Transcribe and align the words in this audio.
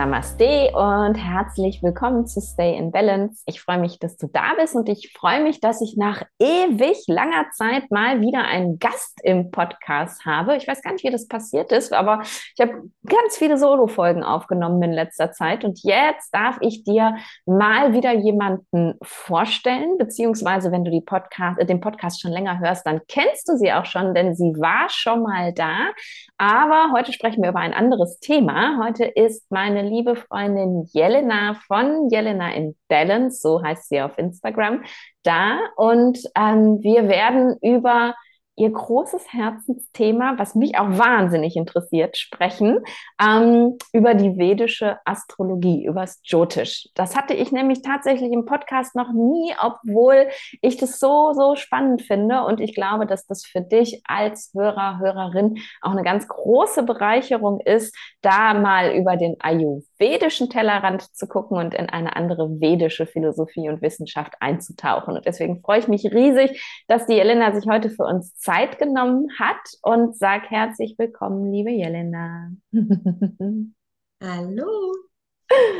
Namaste 0.00 0.70
und 0.72 1.14
herzlich 1.16 1.82
willkommen 1.82 2.26
zu 2.26 2.40
Stay 2.40 2.74
in 2.74 2.90
Balance. 2.90 3.42
Ich 3.44 3.60
freue 3.60 3.78
mich, 3.78 3.98
dass 3.98 4.16
du 4.16 4.28
da 4.28 4.54
bist 4.58 4.74
und 4.74 4.88
ich 4.88 5.12
freue 5.14 5.42
mich, 5.42 5.60
dass 5.60 5.82
ich 5.82 5.98
nach 5.98 6.22
ewig 6.38 7.04
langer 7.06 7.50
Zeit 7.52 7.90
mal 7.90 8.22
wieder 8.22 8.42
einen 8.44 8.78
Gast 8.78 9.20
im 9.22 9.50
Podcast 9.50 10.24
habe. 10.24 10.56
Ich 10.56 10.66
weiß 10.66 10.80
gar 10.80 10.94
nicht, 10.94 11.04
wie 11.04 11.10
das 11.10 11.28
passiert 11.28 11.70
ist, 11.70 11.92
aber 11.92 12.22
ich 12.22 12.60
habe 12.62 12.84
ganz 13.04 13.36
viele 13.36 13.58
Solo-Folgen 13.58 14.22
aufgenommen 14.22 14.82
in 14.82 14.92
letzter 14.92 15.32
Zeit 15.32 15.66
und 15.66 15.80
jetzt 15.82 16.30
darf 16.32 16.56
ich 16.62 16.82
dir 16.82 17.16
mal 17.44 17.92
wieder 17.92 18.14
jemanden 18.14 18.94
vorstellen, 19.02 19.98
beziehungsweise 19.98 20.72
wenn 20.72 20.82
du 20.82 20.98
Podcast, 21.02 21.60
äh, 21.60 21.66
den 21.66 21.82
Podcast 21.82 22.22
schon 22.22 22.32
länger 22.32 22.58
hörst, 22.58 22.86
dann 22.86 23.02
kennst 23.06 23.46
du 23.50 23.58
sie 23.58 23.70
auch 23.70 23.84
schon, 23.84 24.14
denn 24.14 24.34
sie 24.34 24.54
war 24.56 24.88
schon 24.88 25.24
mal 25.24 25.52
da. 25.52 25.90
Aber 26.38 26.92
heute 26.96 27.12
sprechen 27.12 27.42
wir 27.42 27.50
über 27.50 27.60
ein 27.60 27.74
anderes 27.74 28.18
Thema. 28.18 28.82
Heute 28.82 29.04
ist 29.04 29.50
meine 29.50 29.89
liebe 29.90 30.16
Freundin 30.16 30.84
Jelena 30.92 31.54
von 31.66 32.08
Jelena 32.08 32.54
in 32.54 32.76
Balance, 32.88 33.40
so 33.40 33.62
heißt 33.62 33.88
sie 33.88 34.00
auf 34.00 34.16
Instagram, 34.18 34.84
da. 35.22 35.58
Und 35.76 36.18
ähm, 36.36 36.78
wir 36.80 37.08
werden 37.08 37.56
über 37.60 38.14
ihr 38.60 38.70
großes 38.70 39.32
Herzensthema, 39.32 40.34
was 40.36 40.54
mich 40.54 40.76
auch 40.76 40.98
wahnsinnig 40.98 41.56
interessiert, 41.56 42.18
sprechen, 42.18 42.80
ähm, 43.20 43.78
über 43.92 44.14
die 44.14 44.36
vedische 44.36 44.98
Astrologie, 45.06 45.86
über 45.86 46.02
das 46.02 46.20
Jyotish. 46.24 46.88
Das 46.94 47.16
hatte 47.16 47.32
ich 47.32 47.52
nämlich 47.52 47.80
tatsächlich 47.80 48.30
im 48.30 48.44
Podcast 48.44 48.94
noch 48.94 49.12
nie, 49.14 49.54
obwohl 49.58 50.28
ich 50.60 50.76
das 50.76 50.98
so, 50.98 51.32
so 51.32 51.56
spannend 51.56 52.02
finde. 52.02 52.44
Und 52.44 52.60
ich 52.60 52.74
glaube, 52.74 53.06
dass 53.06 53.26
das 53.26 53.46
für 53.46 53.62
dich 53.62 54.02
als 54.04 54.50
Hörer, 54.54 54.98
Hörerin 54.98 55.56
auch 55.80 55.92
eine 55.92 56.04
ganz 56.04 56.28
große 56.28 56.82
Bereicherung 56.82 57.60
ist, 57.60 57.96
da 58.20 58.52
mal 58.52 58.94
über 58.94 59.16
den 59.16 59.36
ayurvedischen 59.40 60.50
Tellerrand 60.50 61.02
zu 61.16 61.26
gucken 61.26 61.56
und 61.56 61.72
in 61.72 61.88
eine 61.88 62.14
andere 62.14 62.60
vedische 62.60 63.06
Philosophie 63.06 63.70
und 63.70 63.80
Wissenschaft 63.80 64.34
einzutauchen. 64.40 65.16
Und 65.16 65.24
deswegen 65.24 65.62
freue 65.62 65.78
ich 65.78 65.88
mich 65.88 66.04
riesig, 66.04 66.62
dass 66.88 67.06
die 67.06 67.18
Elena 67.18 67.52
sich 67.52 67.66
heute 67.66 67.88
für 67.88 68.04
uns 68.04 68.34
Zeit 68.50 68.80
genommen 68.80 69.28
hat 69.38 69.78
und 69.82 70.16
sag 70.16 70.50
herzlich 70.50 70.96
willkommen, 70.98 71.52
liebe 71.52 71.70
Jelena. 71.70 72.50
Hallo. 74.20 74.92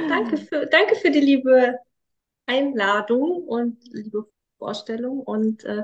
Danke 0.09 0.37
für, 0.37 0.67
danke 0.67 0.95
für 0.95 1.11
die 1.11 1.19
liebe 1.19 1.81
Einladung 2.47 3.43
und 3.43 3.83
liebe 3.93 4.29
Vorstellung. 4.59 5.19
Und 5.19 5.65
äh, 5.65 5.83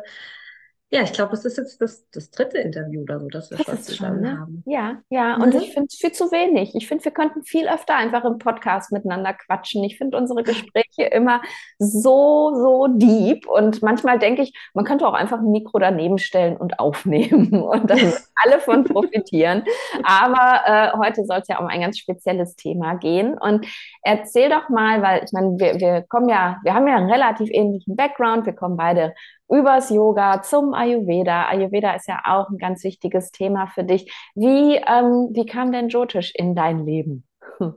ja, 0.91 1.03
ich 1.03 1.13
glaube, 1.13 1.33
es 1.35 1.45
ist 1.45 1.57
jetzt 1.57 1.81
das, 1.81 2.09
das 2.11 2.31
dritte 2.31 2.59
Interview 2.59 3.03
oder 3.03 3.19
so, 3.19 3.27
das 3.27 3.51
wir 3.51 3.57
das 3.57 3.67
schon 3.67 3.83
zusammen 3.83 4.21
ne? 4.21 4.39
haben. 4.39 4.63
Ja, 4.67 4.99
ja, 5.11 5.35
und 5.35 5.53
mhm. 5.53 5.61
ich 5.61 5.73
finde 5.73 5.89
es 5.91 5.97
viel 5.99 6.13
zu 6.13 6.31
wenig. 6.31 6.77
Ich 6.77 6.87
finde, 6.87 7.05
wir 7.05 7.11
könnten 7.11 7.43
viel 7.43 7.69
öfter 7.69 7.97
einfach 7.97 8.25
im 8.25 8.39
Podcast 8.39 8.93
miteinander 8.93 9.35
quatschen. 9.35 9.83
Ich 9.83 9.99
finde 9.99 10.17
unsere 10.17 10.45
Gespräche 10.45 11.03
immer 11.03 11.43
so, 11.81 12.53
so 12.55 12.87
deep. 12.87 13.49
Und 13.49 13.83
manchmal 13.83 14.21
denke 14.21 14.43
ich, 14.43 14.53
man 14.75 14.85
könnte 14.85 15.09
auch 15.09 15.15
einfach 15.15 15.41
ein 15.41 15.51
Mikro 15.51 15.81
daneben 15.81 16.19
stellen 16.19 16.57
und 16.57 16.79
aufnehmen 16.79 17.53
und 17.63 17.91
dann 17.91 18.13
alle 18.45 18.61
von 18.61 18.85
profitieren. 18.85 19.65
Aber 20.05 20.61
äh, 20.67 20.97
heute 20.97 21.25
soll 21.25 21.41
es 21.41 21.49
ja 21.49 21.59
um 21.59 21.67
ein 21.67 21.81
ganz 21.81 21.99
spezielles 21.99 22.55
Thema 22.55 22.95
gehen. 22.95 23.37
Und 23.37 23.67
erzähl 24.03 24.51
doch 24.51 24.69
mal, 24.69 25.03
weil 25.03 25.25
ich 25.25 25.33
meine, 25.33 25.59
wir, 25.59 25.81
wir 25.81 26.03
kommen 26.03 26.29
ja, 26.29 26.61
wir 26.63 26.75
haben 26.75 26.87
ja 26.87 26.95
einen 26.95 27.11
relativ 27.11 27.51
ähnlichen 27.51 27.97
Background. 27.97 28.47
Wir 28.47 28.53
kommen 28.53 28.77
beide 28.77 29.15
übers 29.49 29.91
Yoga 29.91 30.43
zum 30.43 30.75
Ayurveda. 30.75 31.47
Ayurveda 31.49 31.95
ist 31.95 32.09
ja 32.09 32.21
auch 32.25 32.49
ein 32.51 32.59
ganz 32.59 32.83
wichtiges 32.85 33.31
Thema 33.31 33.67
für 33.69 33.85
dich. 33.85 34.13
Wie, 34.35 34.77
ähm, 34.77 35.31
wie 35.33 35.47
kam 35.47 35.73
denn 35.73 35.89
Jyotish 35.89 36.33
in 36.35 36.55
dein 36.55 36.85
Leben? 36.85 37.27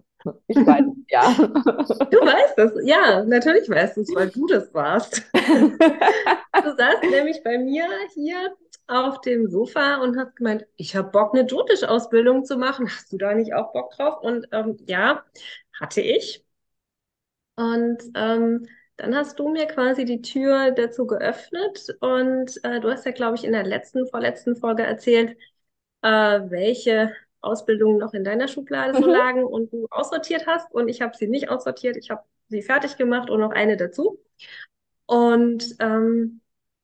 Ich 0.47 0.57
weiß 0.57 0.83
ja. 1.07 1.31
Du 1.31 2.17
weißt 2.17 2.57
das, 2.57 2.73
ja, 2.83 3.23
natürlich 3.23 3.69
weißt 3.69 3.95
du 3.95 4.01
es, 4.01 4.13
weil 4.13 4.29
du 4.29 4.47
das 4.47 4.73
warst. 4.73 5.23
Du 6.61 6.75
saßt 6.75 7.03
nämlich 7.09 7.41
bei 7.43 7.57
mir 7.57 7.87
hier 8.13 8.53
auf 8.87 9.21
dem 9.21 9.49
Sofa 9.49 10.01
und 10.01 10.17
hast 10.17 10.35
gemeint, 10.35 10.65
ich 10.75 10.95
habe 10.95 11.09
Bock, 11.09 11.33
eine 11.33 11.47
Jyotish-Ausbildung 11.47 12.43
zu 12.43 12.57
machen. 12.57 12.87
Hast 12.89 13.13
du 13.13 13.17
da 13.17 13.33
nicht 13.33 13.53
auch 13.53 13.71
Bock 13.71 13.91
drauf? 13.91 14.21
Und 14.21 14.47
ähm, 14.51 14.77
ja, 14.87 15.23
hatte 15.79 16.01
ich. 16.01 16.43
Und 17.55 17.97
ähm, 18.15 18.67
dann 18.99 19.15
hast 19.15 19.39
du 19.39 19.47
mir 19.47 19.65
quasi 19.65 20.03
die 20.03 20.21
Tür 20.21 20.71
dazu 20.71 21.07
geöffnet 21.07 21.95
und 22.01 22.59
äh, 22.63 22.81
du 22.81 22.91
hast 22.91 23.05
ja, 23.05 23.11
glaube 23.13 23.35
ich, 23.35 23.45
in 23.45 23.53
der 23.53 23.63
letzten, 23.63 24.05
vorletzten 24.07 24.57
Folge 24.57 24.83
erzählt, 24.83 25.37
äh, 26.01 26.09
welche 26.09 27.13
Ausbildungen 27.39 27.97
noch 27.97 28.13
in 28.13 28.25
deiner 28.25 28.49
Schublade 28.49 28.97
mhm. 28.97 29.03
so 29.03 29.09
lagen 29.09 29.43
und 29.45 29.71
du 29.71 29.87
aussortiert 29.89 30.47
hast. 30.47 30.73
Und 30.73 30.89
ich 30.89 31.01
habe 31.01 31.15
sie 31.15 31.27
nicht 31.27 31.49
aussortiert, 31.49 31.95
ich 31.95 32.09
habe 32.09 32.23
sie 32.49 32.61
fertig 32.61 32.97
gemacht 32.97 33.29
und 33.29 33.39
noch 33.39 33.51
eine 33.51 33.77
dazu. 33.77 34.19
Und 35.05 35.75
ähm, 35.79 36.41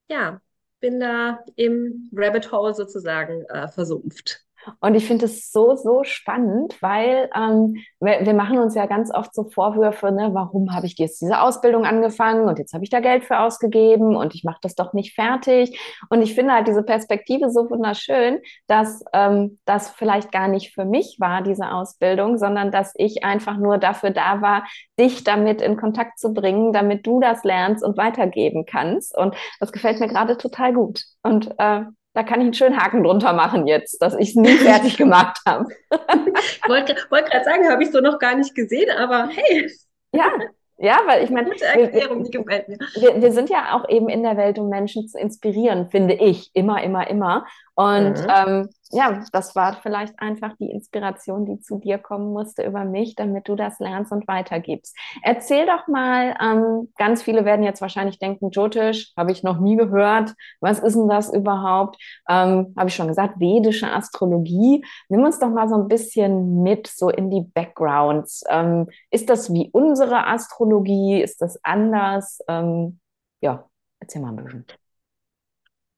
ja, 0.09 0.41
bin 0.79 1.01
da 1.01 1.43
im 1.57 2.09
Rabbit 2.13 2.49
Hole 2.51 2.73
sozusagen 2.73 3.43
äh, 3.49 3.67
versumpft. 3.67 4.44
Und 4.79 4.95
ich 4.95 5.05
finde 5.05 5.25
es 5.25 5.51
so, 5.51 5.75
so 5.75 6.03
spannend, 6.03 6.81
weil 6.81 7.29
ähm, 7.35 7.75
wir, 7.99 8.25
wir, 8.25 8.33
machen 8.33 8.59
uns 8.59 8.75
ja 8.75 8.85
ganz 8.85 9.13
oft 9.13 9.33
so 9.33 9.43
Vorwürfe, 9.45 10.11
ne, 10.11 10.29
warum 10.33 10.73
habe 10.73 10.85
ich 10.85 10.97
jetzt 10.97 11.21
diese 11.21 11.41
Ausbildung 11.41 11.85
angefangen 11.85 12.47
und 12.47 12.59
jetzt 12.59 12.73
habe 12.73 12.83
ich 12.83 12.89
da 12.89 12.99
Geld 12.99 13.23
für 13.23 13.39
ausgegeben 13.39 14.15
und 14.15 14.35
ich 14.35 14.43
mache 14.43 14.59
das 14.61 14.75
doch 14.75 14.93
nicht 14.93 15.13
fertig. 15.15 15.79
Und 16.09 16.21
ich 16.21 16.35
finde 16.35 16.53
halt 16.53 16.67
diese 16.67 16.83
Perspektive 16.83 17.49
so 17.49 17.69
wunderschön, 17.69 18.39
dass 18.67 19.03
ähm, 19.13 19.59
das 19.65 19.89
vielleicht 19.89 20.31
gar 20.31 20.47
nicht 20.47 20.73
für 20.73 20.85
mich 20.85 21.17
war, 21.19 21.41
diese 21.41 21.71
Ausbildung, 21.71 22.37
sondern 22.37 22.71
dass 22.71 22.93
ich 22.95 23.23
einfach 23.23 23.57
nur 23.57 23.77
dafür 23.77 24.11
da 24.11 24.41
war, 24.41 24.65
dich 24.99 25.23
damit 25.23 25.61
in 25.61 25.77
Kontakt 25.77 26.19
zu 26.19 26.33
bringen, 26.33 26.73
damit 26.73 27.05
du 27.05 27.19
das 27.19 27.43
lernst 27.43 27.83
und 27.83 27.97
weitergeben 27.97 28.65
kannst. 28.65 29.17
Und 29.17 29.35
das 29.59 29.71
gefällt 29.71 29.99
mir 29.99 30.07
gerade 30.07 30.37
total 30.37 30.73
gut. 30.73 31.03
Und 31.23 31.53
äh, 31.57 31.83
da 32.15 32.23
kann 32.23 32.39
ich 32.39 32.45
einen 32.45 32.53
schönen 32.53 32.77
Haken 32.77 33.03
drunter 33.03 33.33
machen 33.33 33.67
jetzt, 33.67 34.01
dass 34.01 34.15
ich 34.15 34.29
es 34.29 34.35
nie 34.35 34.55
fertig 34.55 34.97
gemacht 34.97 35.37
habe. 35.45 35.67
ich 35.91 36.69
wollte 36.69 36.95
wollt 37.09 37.29
gerade 37.29 37.45
sagen, 37.45 37.69
habe 37.69 37.83
ich 37.83 37.91
so 37.91 37.99
noch 37.99 38.17
gar 38.17 38.35
nicht 38.35 38.55
gesehen, 38.55 38.89
aber 38.97 39.27
hey. 39.27 39.69
Ja, 40.13 40.31
ja, 40.77 40.99
weil 41.05 41.23
ich 41.23 41.29
meine, 41.29 41.51
wir, 41.51 41.93
wir, 41.93 43.21
wir, 43.21 43.31
sind 43.31 43.49
ja 43.49 43.75
auch 43.75 43.87
eben 43.87 44.09
in 44.09 44.23
der 44.23 44.35
Welt, 44.35 44.59
um 44.59 44.67
Menschen 44.67 45.07
zu 45.07 45.17
inspirieren, 45.17 45.89
finde 45.89 46.15
ich, 46.15 46.51
immer, 46.53 46.83
immer, 46.83 47.09
immer. 47.09 47.45
Und 47.75 48.15
mhm. 48.15 48.27
ähm, 48.29 48.69
ja, 48.91 49.23
das 49.31 49.55
war 49.55 49.73
vielleicht 49.81 50.19
einfach 50.19 50.55
die 50.57 50.69
Inspiration, 50.69 51.45
die 51.45 51.59
zu 51.59 51.79
dir 51.79 51.97
kommen 51.97 52.31
musste 52.31 52.63
über 52.63 52.85
mich, 52.85 53.15
damit 53.15 53.47
du 53.47 53.55
das 53.55 53.79
lernst 53.79 54.11
und 54.11 54.27
weitergibst. 54.27 54.95
Erzähl 55.23 55.65
doch 55.65 55.87
mal, 55.87 56.35
ähm, 56.41 56.91
ganz 56.97 57.23
viele 57.23 57.45
werden 57.45 57.63
jetzt 57.63 57.81
wahrscheinlich 57.81 58.19
denken, 58.19 58.51
Jyotish, 58.51 59.13
habe 59.17 59.31
ich 59.31 59.43
noch 59.43 59.59
nie 59.59 59.75
gehört. 59.75 60.33
Was 60.59 60.79
ist 60.79 60.95
denn 60.95 61.09
das 61.09 61.33
überhaupt? 61.33 61.97
Ähm, 62.29 62.73
habe 62.77 62.89
ich 62.89 62.95
schon 62.95 63.07
gesagt, 63.07 63.39
vedische 63.39 63.91
Astrologie. 63.91 64.85
Nimm 65.09 65.23
uns 65.23 65.39
doch 65.39 65.49
mal 65.49 65.67
so 65.67 65.75
ein 65.75 65.87
bisschen 65.87 66.61
mit, 66.61 66.87
so 66.87 67.09
in 67.09 67.31
die 67.31 67.41
Backgrounds. 67.41 68.43
Ähm, 68.49 68.87
ist 69.09 69.29
das 69.29 69.51
wie 69.51 69.69
unsere 69.71 70.27
Astrologie? 70.27 71.21
Ist 71.21 71.41
das 71.41 71.59
anders? 71.63 72.39
Ähm, 72.47 72.99
ja, 73.41 73.67
erzähl 73.99 74.21
mal 74.21 74.29
ein 74.29 74.35
bisschen. 74.35 74.65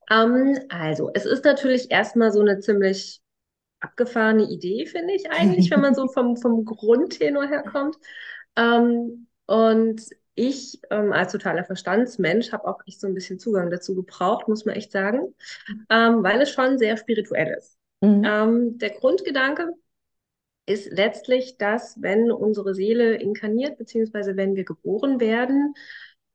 Ähm, 0.09 0.57
also, 0.69 1.11
es 1.13 1.25
ist 1.25 1.45
natürlich 1.45 1.91
erstmal 1.91 2.31
so 2.31 2.41
eine 2.41 2.59
ziemlich 2.59 3.21
abgefahrene 3.79 4.49
Idee, 4.49 4.85
finde 4.85 5.13
ich 5.13 5.29
eigentlich, 5.29 5.69
wenn 5.71 5.81
man 5.81 5.95
so 5.95 6.07
vom, 6.13 6.37
vom 6.37 6.65
Grundtenor 6.65 7.47
herkommt. 7.47 7.95
Ähm, 8.55 9.27
und 9.45 10.01
ich 10.35 10.79
ähm, 10.91 11.13
als 11.13 11.31
totaler 11.31 11.63
Verstandsmensch 11.63 12.51
habe 12.51 12.67
auch 12.67 12.79
echt 12.85 13.01
so 13.01 13.07
ein 13.07 13.13
bisschen 13.15 13.39
Zugang 13.39 13.71
dazu 13.71 13.95
gebraucht, 13.95 14.47
muss 14.47 14.65
man 14.65 14.75
echt 14.75 14.91
sagen, 14.91 15.33
ähm, 15.89 16.23
weil 16.23 16.41
es 16.41 16.51
schon 16.51 16.77
sehr 16.77 16.95
spirituell 16.97 17.55
ist. 17.57 17.77
Mhm. 18.01 18.23
Ähm, 18.23 18.77
der 18.77 18.91
Grundgedanke 18.91 19.73
ist 20.67 20.91
letztlich, 20.91 21.57
dass 21.57 21.99
wenn 22.01 22.31
unsere 22.31 22.75
Seele 22.75 23.15
inkarniert, 23.15 23.77
beziehungsweise 23.77 24.35
wenn 24.35 24.55
wir 24.55 24.65
geboren 24.65 25.19
werden, 25.19 25.73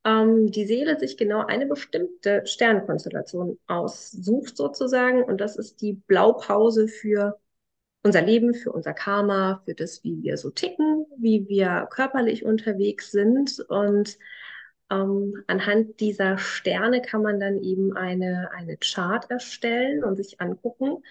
ähm, 0.05 0.51
die 0.51 0.67
Seele 0.67 0.99
sich 0.99 1.17
genau 1.17 1.45
eine 1.47 1.67
bestimmte 1.67 2.43
Sternkonstellation 2.47 3.59
aussucht 3.67 4.57
sozusagen. 4.57 5.23
Und 5.23 5.41
das 5.41 5.57
ist 5.57 5.81
die 5.81 5.95
Blaupause 5.95 6.89
für 6.89 7.39
unser 8.03 8.23
Leben, 8.23 8.55
für 8.55 8.73
unser 8.73 8.95
Karma, 8.95 9.63
für 9.65 9.75
das, 9.75 10.03
wie 10.03 10.23
wir 10.23 10.37
so 10.37 10.51
ticken, 10.51 11.07
wie 11.19 11.49
wir 11.49 11.87
körperlich 11.91 12.45
unterwegs 12.45 13.13
sind. 13.13 13.61
Und 13.69 14.19
ähm, 14.91 15.45
anhand 15.47 16.01
dieser 16.01 16.37
Sterne 16.39 17.01
kann 17.01 17.23
man 17.23 17.39
dann 17.39 17.63
eben 17.63 17.97
eine, 17.97 18.51
eine 18.53 18.77
Chart 18.79 19.31
erstellen 19.31 20.03
und 20.03 20.17
sich 20.17 20.41
angucken, 20.41 21.03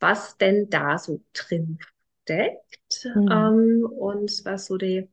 was 0.00 0.38
denn 0.38 0.70
da 0.70 0.98
so 0.98 1.20
drin 1.34 1.78
steckt 2.22 3.08
mhm. 3.14 3.28
ähm, 3.30 3.84
und 3.84 4.44
was 4.44 4.66
so 4.66 4.76
die 4.76 5.08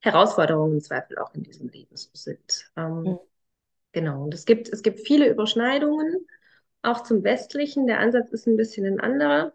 Herausforderungen 0.00 0.74
im 0.74 0.80
Zweifel 0.80 1.18
auch 1.18 1.34
in 1.34 1.42
diesem 1.42 1.68
Leben 1.68 1.96
so 1.96 2.10
sind. 2.12 2.70
Ähm, 2.76 3.02
mhm. 3.02 3.18
Genau, 3.92 4.24
und 4.24 4.34
es 4.34 4.44
gibt, 4.44 4.68
es 4.68 4.82
gibt 4.82 5.00
viele 5.00 5.28
Überschneidungen, 5.28 6.26
auch 6.82 7.02
zum 7.02 7.24
Westlichen. 7.24 7.86
Der 7.86 8.00
Ansatz 8.00 8.30
ist 8.30 8.46
ein 8.46 8.56
bisschen 8.56 8.86
ein 8.86 9.00
anderer. 9.00 9.52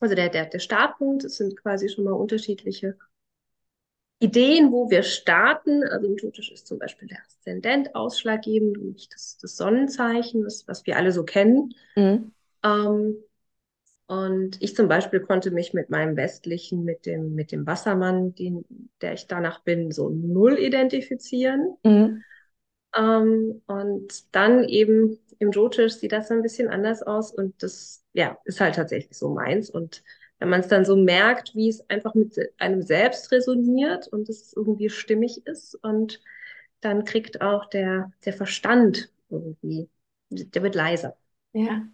Also 0.00 0.14
der, 0.14 0.30
der, 0.30 0.46
der 0.46 0.58
Startpunkt, 0.58 1.24
es 1.24 1.36
sind 1.36 1.56
quasi 1.60 1.88
schon 1.88 2.04
mal 2.04 2.12
unterschiedliche 2.12 2.96
Ideen, 4.18 4.72
wo 4.72 4.90
wir 4.90 5.02
starten. 5.02 5.84
Also 5.84 6.08
im 6.08 6.16
Totisch 6.16 6.50
ist 6.50 6.66
zum 6.66 6.78
Beispiel 6.78 7.08
der 7.08 7.20
Aszendent 7.20 7.94
ausschlaggebend 7.94 8.78
und 8.78 8.92
nicht 8.92 9.14
das, 9.14 9.38
das 9.38 9.56
Sonnenzeichen, 9.56 10.42
das, 10.42 10.66
was 10.66 10.86
wir 10.86 10.96
alle 10.96 11.12
so 11.12 11.24
kennen. 11.24 11.74
Mhm. 11.94 12.32
Ähm, 12.64 13.16
und 14.12 14.60
ich 14.60 14.76
zum 14.76 14.88
Beispiel 14.88 15.20
konnte 15.20 15.50
mich 15.50 15.72
mit 15.72 15.88
meinem 15.88 16.18
westlichen, 16.18 16.84
mit 16.84 17.06
dem, 17.06 17.34
mit 17.34 17.50
dem 17.50 17.66
Wassermann, 17.66 18.34
den, 18.34 18.62
der 19.00 19.14
ich 19.14 19.26
danach 19.26 19.60
bin, 19.60 19.90
so 19.90 20.10
null 20.10 20.58
identifizieren. 20.58 21.78
Mhm. 21.82 22.22
Ähm, 22.94 23.62
und 23.64 24.34
dann 24.34 24.64
eben 24.64 25.18
im 25.38 25.50
Jotisch 25.50 25.94
sieht 25.94 26.12
das 26.12 26.30
ein 26.30 26.42
bisschen 26.42 26.68
anders 26.68 27.02
aus 27.02 27.32
und 27.32 27.62
das, 27.62 28.04
ja, 28.12 28.36
ist 28.44 28.60
halt 28.60 28.74
tatsächlich 28.74 29.16
so 29.16 29.30
meins. 29.30 29.70
Und 29.70 30.04
wenn 30.40 30.50
man 30.50 30.60
es 30.60 30.68
dann 30.68 30.84
so 30.84 30.94
merkt, 30.94 31.54
wie 31.54 31.70
es 31.70 31.88
einfach 31.88 32.14
mit 32.14 32.36
einem 32.58 32.82
selbst 32.82 33.32
resoniert 33.32 34.08
und 34.08 34.28
es 34.28 34.52
irgendwie 34.54 34.90
stimmig 34.90 35.46
ist 35.46 35.74
und 35.76 36.20
dann 36.82 37.04
kriegt 37.04 37.40
auch 37.40 37.64
der, 37.70 38.12
der 38.26 38.34
Verstand 38.34 39.10
irgendwie, 39.30 39.88
der 40.28 40.62
wird 40.62 40.74
leiser. 40.74 41.16
Ja, 41.54 41.86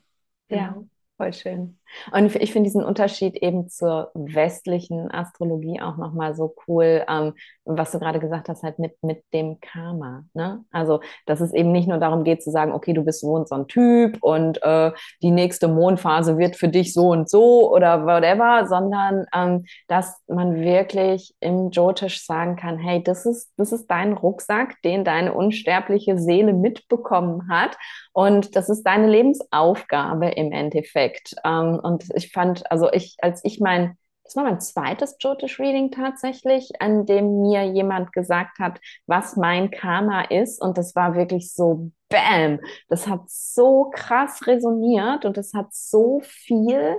genau. 0.48 0.60
ja, 0.60 0.84
voll 1.16 1.32
schön. 1.32 1.78
Und 2.12 2.34
ich 2.36 2.52
finde 2.52 2.68
diesen 2.68 2.84
Unterschied 2.84 3.36
eben 3.36 3.68
zur 3.68 4.10
westlichen 4.14 5.10
Astrologie 5.10 5.80
auch 5.80 5.96
nochmal 5.96 6.34
so 6.34 6.54
cool, 6.66 7.04
ähm, 7.08 7.34
was 7.64 7.92
du 7.92 7.98
gerade 7.98 8.18
gesagt 8.18 8.48
hast, 8.48 8.62
halt 8.62 8.78
mit, 8.78 9.02
mit 9.02 9.22
dem 9.32 9.60
Karma. 9.60 10.24
Ne? 10.34 10.64
Also, 10.70 11.00
dass 11.26 11.40
es 11.40 11.52
eben 11.52 11.72
nicht 11.72 11.88
nur 11.88 11.98
darum 11.98 12.24
geht 12.24 12.42
zu 12.42 12.50
sagen, 12.50 12.72
okay, 12.72 12.92
du 12.92 13.04
bist 13.04 13.20
so 13.20 13.32
und 13.32 13.48
so 13.48 13.54
ein 13.54 13.66
Typ 13.66 14.18
und 14.22 14.62
äh, 14.62 14.92
die 15.22 15.30
nächste 15.30 15.68
Mondphase 15.68 16.38
wird 16.38 16.56
für 16.56 16.68
dich 16.68 16.94
so 16.94 17.10
und 17.10 17.28
so 17.28 17.72
oder 17.72 18.06
whatever, 18.06 18.66
sondern 18.66 19.26
ähm, 19.34 19.64
dass 19.86 20.20
man 20.28 20.56
wirklich 20.56 21.34
im 21.40 21.70
Jyotish 21.70 22.24
sagen 22.24 22.56
kann, 22.56 22.78
hey, 22.78 23.02
das 23.02 23.26
ist, 23.26 23.52
das 23.56 23.72
ist 23.72 23.86
dein 23.88 24.14
Rucksack, 24.14 24.80
den 24.82 25.04
deine 25.04 25.34
unsterbliche 25.34 26.18
Seele 26.18 26.52
mitbekommen 26.52 27.48
hat 27.50 27.76
und 28.12 28.56
das 28.56 28.68
ist 28.68 28.82
deine 28.82 29.08
Lebensaufgabe 29.08 30.28
im 30.30 30.52
Endeffekt. 30.52 31.36
Ähm, 31.44 31.77
und 31.78 32.04
ich 32.14 32.32
fand, 32.32 32.70
also 32.70 32.90
ich, 32.92 33.16
als 33.20 33.44
ich 33.44 33.60
mein, 33.60 33.96
das 34.24 34.36
war 34.36 34.44
mein 34.44 34.60
zweites 34.60 35.16
Jyotish 35.20 35.58
Reading 35.58 35.90
tatsächlich, 35.90 36.80
an 36.80 37.06
dem 37.06 37.40
mir 37.40 37.64
jemand 37.64 38.12
gesagt 38.12 38.58
hat, 38.58 38.78
was 39.06 39.36
mein 39.36 39.70
Karma 39.70 40.22
ist. 40.22 40.60
Und 40.60 40.76
das 40.76 40.94
war 40.94 41.14
wirklich 41.14 41.54
so, 41.54 41.90
bam, 42.10 42.60
das 42.88 43.06
hat 43.06 43.22
so 43.26 43.90
krass 43.90 44.46
resoniert 44.46 45.24
und 45.24 45.36
das 45.38 45.54
hat 45.54 45.72
so 45.72 46.20
viel 46.22 46.96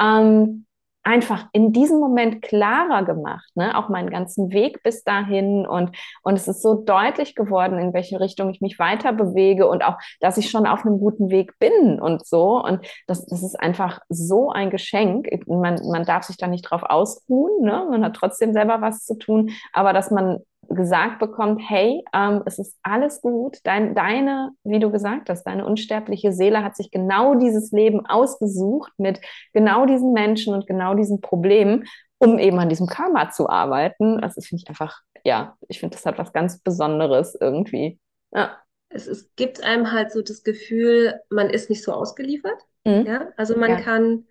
ähm, 0.00 0.66
einfach 1.02 1.46
in 1.52 1.72
diesem 1.72 1.98
Moment 1.98 2.42
klarer 2.42 3.04
gemacht, 3.04 3.50
ne? 3.54 3.76
auch 3.76 3.88
meinen 3.88 4.10
ganzen 4.10 4.52
Weg 4.52 4.82
bis 4.82 5.02
dahin 5.02 5.66
und, 5.66 5.96
und 6.22 6.34
es 6.34 6.46
ist 6.46 6.62
so 6.62 6.74
deutlich 6.74 7.34
geworden, 7.34 7.78
in 7.78 7.92
welche 7.92 8.20
Richtung 8.20 8.50
ich 8.50 8.60
mich 8.60 8.78
weiter 8.78 9.12
bewege 9.12 9.68
und 9.68 9.84
auch, 9.84 9.96
dass 10.20 10.38
ich 10.38 10.50
schon 10.50 10.66
auf 10.66 10.86
einem 10.86 10.98
guten 10.98 11.30
Weg 11.30 11.58
bin 11.58 12.00
und 12.00 12.24
so 12.26 12.62
und 12.62 12.86
das, 13.06 13.26
das 13.26 13.42
ist 13.42 13.58
einfach 13.58 14.00
so 14.08 14.50
ein 14.50 14.70
Geschenk. 14.70 15.28
Man, 15.46 15.80
man 15.90 16.04
darf 16.04 16.24
sich 16.24 16.36
da 16.36 16.46
nicht 16.46 16.62
drauf 16.62 16.82
ausruhen, 16.84 17.64
ne? 17.64 17.86
man 17.90 18.04
hat 18.04 18.14
trotzdem 18.14 18.52
selber 18.52 18.80
was 18.80 19.04
zu 19.04 19.18
tun, 19.18 19.50
aber 19.72 19.92
dass 19.92 20.10
man 20.10 20.38
gesagt 20.74 21.18
bekommt, 21.18 21.60
hey, 21.64 22.04
ähm, 22.14 22.42
es 22.46 22.58
ist 22.58 22.78
alles 22.82 23.20
gut, 23.20 23.58
Dein, 23.64 23.94
deine, 23.94 24.50
wie 24.64 24.78
du 24.78 24.90
gesagt 24.90 25.28
hast, 25.28 25.44
deine 25.44 25.66
unsterbliche 25.66 26.32
Seele 26.32 26.62
hat 26.64 26.76
sich 26.76 26.90
genau 26.90 27.34
dieses 27.34 27.72
Leben 27.72 28.06
ausgesucht 28.06 28.92
mit 28.98 29.20
genau 29.52 29.86
diesen 29.86 30.12
Menschen 30.12 30.54
und 30.54 30.66
genau 30.66 30.94
diesen 30.94 31.20
Problemen, 31.20 31.84
um 32.18 32.38
eben 32.38 32.58
an 32.58 32.68
diesem 32.68 32.86
Karma 32.86 33.30
zu 33.30 33.48
arbeiten. 33.48 34.20
Das 34.20 34.34
finde 34.34 34.62
ich 34.62 34.68
einfach, 34.68 35.00
ja, 35.24 35.56
ich 35.68 35.80
finde, 35.80 35.96
das 35.96 36.06
hat 36.06 36.18
was 36.18 36.32
ganz 36.32 36.60
Besonderes 36.60 37.36
irgendwie. 37.40 37.98
Ja. 38.32 38.56
Es, 38.94 39.06
es 39.06 39.34
gibt 39.36 39.62
einem 39.64 39.90
halt 39.92 40.12
so 40.12 40.20
das 40.20 40.42
Gefühl, 40.42 41.18
man 41.30 41.48
ist 41.48 41.70
nicht 41.70 41.82
so 41.82 41.92
ausgeliefert. 41.92 42.60
Mhm. 42.84 43.06
Ja? 43.06 43.28
Also 43.36 43.56
man 43.56 43.70
ja. 43.70 43.80
kann 43.80 44.26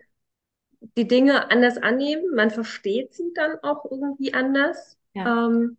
die 0.98 1.08
Dinge 1.08 1.52
anders 1.52 1.78
annehmen, 1.78 2.36
man 2.36 2.50
versteht 2.50 3.14
sie 3.14 3.32
dann 3.34 3.58
auch 3.62 3.86
irgendwie 3.90 4.34
anders. 4.34 4.98
Ja. 5.14 5.48
Ähm, 5.48 5.78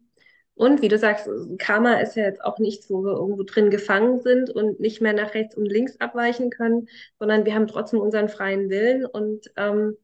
und 0.55 0.83
wie 0.83 0.89
du 0.89 0.99
sagst, 0.99 1.29
Karma 1.59 1.95
ist 1.95 2.15
ja 2.15 2.25
jetzt 2.25 2.45
auch 2.45 2.59
nichts, 2.59 2.91
wo 2.91 3.03
wir 3.03 3.13
irgendwo 3.13 3.43
drin 3.43 3.71
gefangen 3.71 4.21
sind 4.21 4.51
und 4.51 4.81
nicht 4.81 5.01
mehr 5.01 5.15
nach 5.15 5.35
rechts 5.35 5.57
und 5.57 5.67
links 5.67 5.99
abweichen 5.99 6.51
können, 6.51 6.89
sondern 7.19 7.47
wir 7.47 7.55
haben 7.55 7.67
trotzdem 7.67 8.01
unseren 8.01 8.29
freien 8.29 8.69
Willen. 8.69 9.07
Und 9.07 9.51
ähm, 9.57 9.97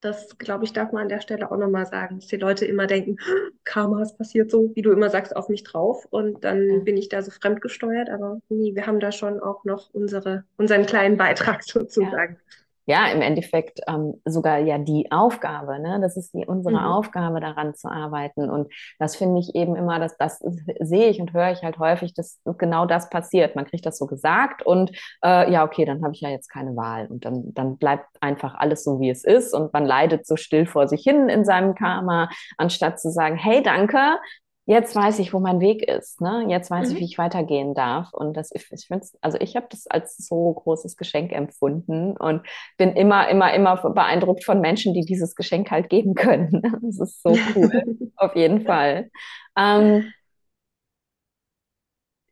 das, 0.00 0.38
glaube 0.38 0.64
ich, 0.64 0.72
darf 0.72 0.92
man 0.92 1.02
an 1.02 1.08
der 1.08 1.20
Stelle 1.20 1.50
auch 1.50 1.56
nochmal 1.56 1.86
sagen, 1.86 2.16
dass 2.16 2.26
die 2.28 2.36
Leute 2.36 2.64
immer 2.64 2.86
denken, 2.86 3.16
Karma, 3.64 4.02
es 4.02 4.16
passiert 4.16 4.50
so, 4.50 4.70
wie 4.74 4.82
du 4.82 4.92
immer 4.92 5.10
sagst, 5.10 5.36
auf 5.36 5.48
mich 5.48 5.62
drauf. 5.62 6.06
Und 6.10 6.42
dann 6.44 6.68
ja. 6.68 6.78
bin 6.80 6.96
ich 6.96 7.10
da 7.10 7.22
so 7.22 7.30
fremdgesteuert. 7.30 8.08
Aber 8.08 8.40
nee, 8.48 8.74
wir 8.74 8.86
haben 8.86 9.00
da 9.00 9.12
schon 9.12 9.40
auch 9.40 9.64
noch 9.64 9.92
unsere, 9.92 10.44
unseren 10.56 10.86
kleinen 10.86 11.18
Beitrag 11.18 11.64
sozusagen. 11.64 12.34
Ja 12.34 12.63
ja, 12.86 13.08
im 13.08 13.22
Endeffekt 13.22 13.80
ähm, 13.88 14.20
sogar 14.24 14.58
ja 14.58 14.78
die 14.78 15.10
Aufgabe, 15.10 15.78
ne? 15.80 15.98
Das 16.00 16.16
ist 16.16 16.34
die, 16.34 16.44
unsere 16.46 16.76
mhm. 16.76 16.84
Aufgabe, 16.84 17.40
daran 17.40 17.74
zu 17.74 17.88
arbeiten. 17.88 18.50
Und 18.50 18.72
das 18.98 19.16
finde 19.16 19.40
ich 19.40 19.54
eben 19.54 19.76
immer, 19.76 19.98
dass 19.98 20.16
das 20.16 20.42
sehe 20.80 21.08
ich 21.08 21.20
und 21.20 21.32
höre 21.32 21.50
ich 21.50 21.62
halt 21.62 21.78
häufig, 21.78 22.14
dass 22.14 22.40
genau 22.58 22.86
das 22.86 23.08
passiert. 23.08 23.56
Man 23.56 23.64
kriegt 23.64 23.86
das 23.86 23.98
so 23.98 24.06
gesagt 24.06 24.64
und 24.64 24.90
äh, 25.24 25.50
ja, 25.50 25.64
okay, 25.64 25.84
dann 25.84 26.02
habe 26.02 26.14
ich 26.14 26.20
ja 26.20 26.28
jetzt 26.28 26.48
keine 26.48 26.76
Wahl. 26.76 27.06
Und 27.06 27.24
dann, 27.24 27.54
dann 27.54 27.78
bleibt 27.78 28.06
einfach 28.20 28.54
alles 28.54 28.84
so, 28.84 29.00
wie 29.00 29.10
es 29.10 29.24
ist 29.24 29.54
und 29.54 29.72
man 29.72 29.84
leidet 29.84 30.26
so 30.26 30.36
still 30.36 30.66
vor 30.66 30.88
sich 30.88 31.02
hin 31.02 31.28
in 31.28 31.44
seinem 31.44 31.74
Karma, 31.74 32.28
anstatt 32.58 33.00
zu 33.00 33.10
sagen, 33.10 33.36
hey, 33.36 33.62
danke, 33.62 34.18
jetzt 34.66 34.96
weiß 34.96 35.18
ich, 35.18 35.32
wo 35.32 35.40
mein 35.40 35.60
Weg 35.60 35.82
ist. 35.82 36.20
Ne? 36.20 36.46
Jetzt 36.48 36.70
weiß 36.70 36.88
mhm. 36.88 36.94
ich, 36.94 37.00
wie 37.00 37.04
ich 37.04 37.18
weitergehen 37.18 37.74
darf. 37.74 38.12
Und 38.12 38.34
das, 38.36 38.50
ich, 38.54 38.66
ich 38.70 38.86
finde 38.86 39.06
also 39.20 39.38
ich 39.40 39.56
habe 39.56 39.66
das 39.70 39.86
als 39.86 40.16
so 40.16 40.52
großes 40.52 40.96
Geschenk 40.96 41.32
empfunden 41.32 42.16
und 42.16 42.46
bin 42.78 42.92
immer, 42.92 43.28
immer, 43.28 43.52
immer 43.52 43.76
beeindruckt 43.76 44.44
von 44.44 44.60
Menschen, 44.60 44.94
die 44.94 45.04
dieses 45.04 45.34
Geschenk 45.34 45.70
halt 45.70 45.90
geben 45.90 46.14
können. 46.14 46.62
Das 46.82 46.98
ist 46.98 47.22
so 47.22 47.36
cool, 47.54 48.12
auf 48.16 48.34
jeden 48.34 48.64
Fall. 48.64 49.10
Ähm, 49.56 50.12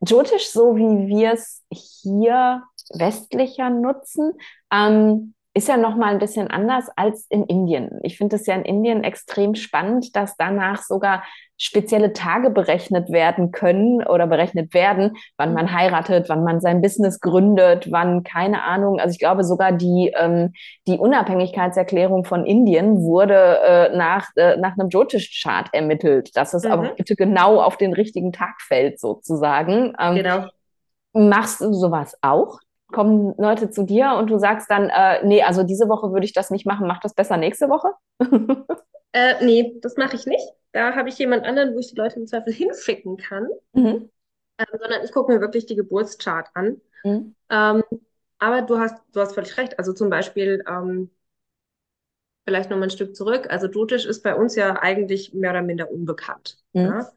Jyotish, 0.04 0.48
so 0.48 0.76
wie 0.76 1.06
wir 1.06 1.32
es 1.32 1.64
hier 1.70 2.62
westlicher 2.92 3.70
nutzen, 3.70 4.32
ähm, 4.72 5.34
ist 5.54 5.68
ja 5.68 5.76
noch 5.76 5.96
mal 5.96 6.12
ein 6.12 6.18
bisschen 6.18 6.48
anders 6.48 6.88
als 6.96 7.26
in 7.28 7.44
Indien. 7.44 7.98
Ich 8.02 8.16
finde 8.16 8.36
es 8.36 8.46
ja 8.46 8.54
in 8.54 8.64
Indien 8.64 9.04
extrem 9.04 9.54
spannend, 9.54 10.16
dass 10.16 10.36
danach 10.36 10.82
sogar 10.82 11.22
spezielle 11.58 12.12
Tage 12.12 12.50
berechnet 12.50 13.10
werden 13.10 13.52
können 13.52 14.02
oder 14.04 14.26
berechnet 14.26 14.72
werden, 14.72 15.12
wann 15.36 15.52
man 15.52 15.72
heiratet, 15.72 16.28
wann 16.28 16.42
man 16.42 16.60
sein 16.60 16.80
Business 16.80 17.20
gründet, 17.20 17.92
wann 17.92 18.24
keine 18.24 18.64
Ahnung. 18.64 18.98
Also 18.98 19.12
ich 19.12 19.18
glaube 19.18 19.44
sogar 19.44 19.72
die 19.72 20.12
ähm, 20.16 20.54
die 20.86 20.98
Unabhängigkeitserklärung 20.98 22.24
von 22.24 22.46
Indien 22.46 23.02
wurde 23.02 23.58
äh, 23.62 23.96
nach 23.96 24.30
äh, 24.36 24.56
nach 24.56 24.76
einem 24.78 24.88
Jyotish-Chart 24.88 25.68
ermittelt, 25.72 26.34
dass 26.34 26.54
es 26.54 26.64
mhm. 26.64 26.72
aber 26.72 26.88
bitte 26.96 27.14
genau 27.14 27.60
auf 27.60 27.76
den 27.76 27.92
richtigen 27.92 28.32
Tag 28.32 28.60
fällt 28.62 28.98
sozusagen. 28.98 29.92
Ähm, 30.00 30.14
genau. 30.16 30.46
Machst 31.12 31.60
du 31.60 31.74
sowas 31.74 32.16
auch? 32.22 32.58
Kommen 32.92 33.34
Leute 33.38 33.70
zu 33.70 33.84
dir 33.84 34.14
und 34.18 34.30
du 34.30 34.38
sagst 34.38 34.70
dann, 34.70 34.88
äh, 34.90 35.24
nee, 35.24 35.42
also 35.42 35.62
diese 35.62 35.88
Woche 35.88 36.12
würde 36.12 36.24
ich 36.24 36.32
das 36.32 36.50
nicht 36.50 36.66
machen, 36.66 36.86
mach 36.86 37.00
das 37.00 37.14
besser 37.14 37.36
nächste 37.36 37.68
Woche? 37.68 37.88
äh, 39.12 39.44
nee, 39.44 39.74
das 39.80 39.96
mache 39.96 40.16
ich 40.16 40.26
nicht. 40.26 40.46
Da 40.72 40.94
habe 40.94 41.08
ich 41.08 41.18
jemand 41.18 41.44
anderen, 41.44 41.74
wo 41.74 41.78
ich 41.78 41.88
die 41.88 41.96
Leute 41.96 42.20
im 42.20 42.26
Zweifel 42.26 42.52
hinschicken 42.52 43.16
kann. 43.16 43.48
Mhm. 43.72 44.10
Ähm, 44.58 44.78
sondern 44.78 45.04
ich 45.04 45.12
gucke 45.12 45.32
mir 45.32 45.40
wirklich 45.40 45.66
die 45.66 45.76
Geburtschart 45.76 46.48
an. 46.54 46.80
Mhm. 47.04 47.34
Ähm, 47.50 47.82
aber 48.38 48.62
du 48.62 48.78
hast, 48.78 49.02
du 49.12 49.20
hast 49.20 49.34
völlig 49.34 49.56
recht. 49.56 49.78
Also 49.78 49.92
zum 49.92 50.10
Beispiel, 50.10 50.62
ähm, 50.68 51.10
vielleicht 52.44 52.70
noch 52.70 52.76
mal 52.76 52.84
ein 52.84 52.90
Stück 52.90 53.14
zurück. 53.14 53.46
Also 53.50 53.68
Jyotish 53.68 54.04
ist 54.04 54.22
bei 54.22 54.34
uns 54.34 54.56
ja 54.56 54.80
eigentlich 54.80 55.32
mehr 55.32 55.50
oder 55.50 55.62
minder 55.62 55.90
unbekannt. 55.90 56.58
Mhm. 56.72 56.82
Ja? 56.82 57.12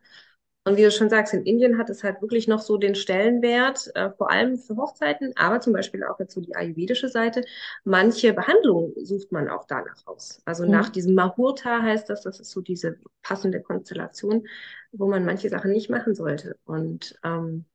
Und 0.68 0.78
wie 0.78 0.82
du 0.82 0.90
schon 0.90 1.12
sagst, 1.12 1.32
in 1.36 1.46
Indien 1.46 1.78
hat 1.78 1.92
es 1.92 2.04
halt 2.04 2.22
wirklich 2.24 2.48
noch 2.48 2.60
so 2.60 2.78
den 2.78 2.96
Stellenwert, 2.96 3.92
äh, 3.96 4.10
vor 4.10 4.32
allem 4.32 4.58
für 4.58 4.76
Hochzeiten, 4.76 5.32
aber 5.38 5.62
zum 5.62 5.74
Beispiel 5.74 6.04
auch 6.04 6.20
jetzt 6.20 6.34
so 6.34 6.42
die 6.42 6.56
ayurvedische 6.56 7.08
Seite. 7.08 7.46
Manche 7.84 8.34
Behandlungen 8.34 8.94
sucht 9.06 9.32
man 9.32 9.48
auch 9.48 9.66
danach 9.68 10.08
aus. 10.08 10.42
Also 10.44 10.66
mhm. 10.66 10.72
nach 10.72 10.90
diesem 10.90 11.14
Mahurta 11.14 11.84
heißt 11.84 12.10
das, 12.10 12.22
das 12.24 12.40
ist 12.40 12.50
so 12.50 12.62
diese 12.62 12.98
passende 13.22 13.62
Konstellation, 13.62 14.48
wo 14.92 15.08
man 15.08 15.24
manche 15.24 15.50
Sachen 15.50 15.72
nicht 15.72 15.92
machen 15.92 16.16
sollte. 16.16 16.58
Und 16.66 17.16
ähm, 17.24 17.66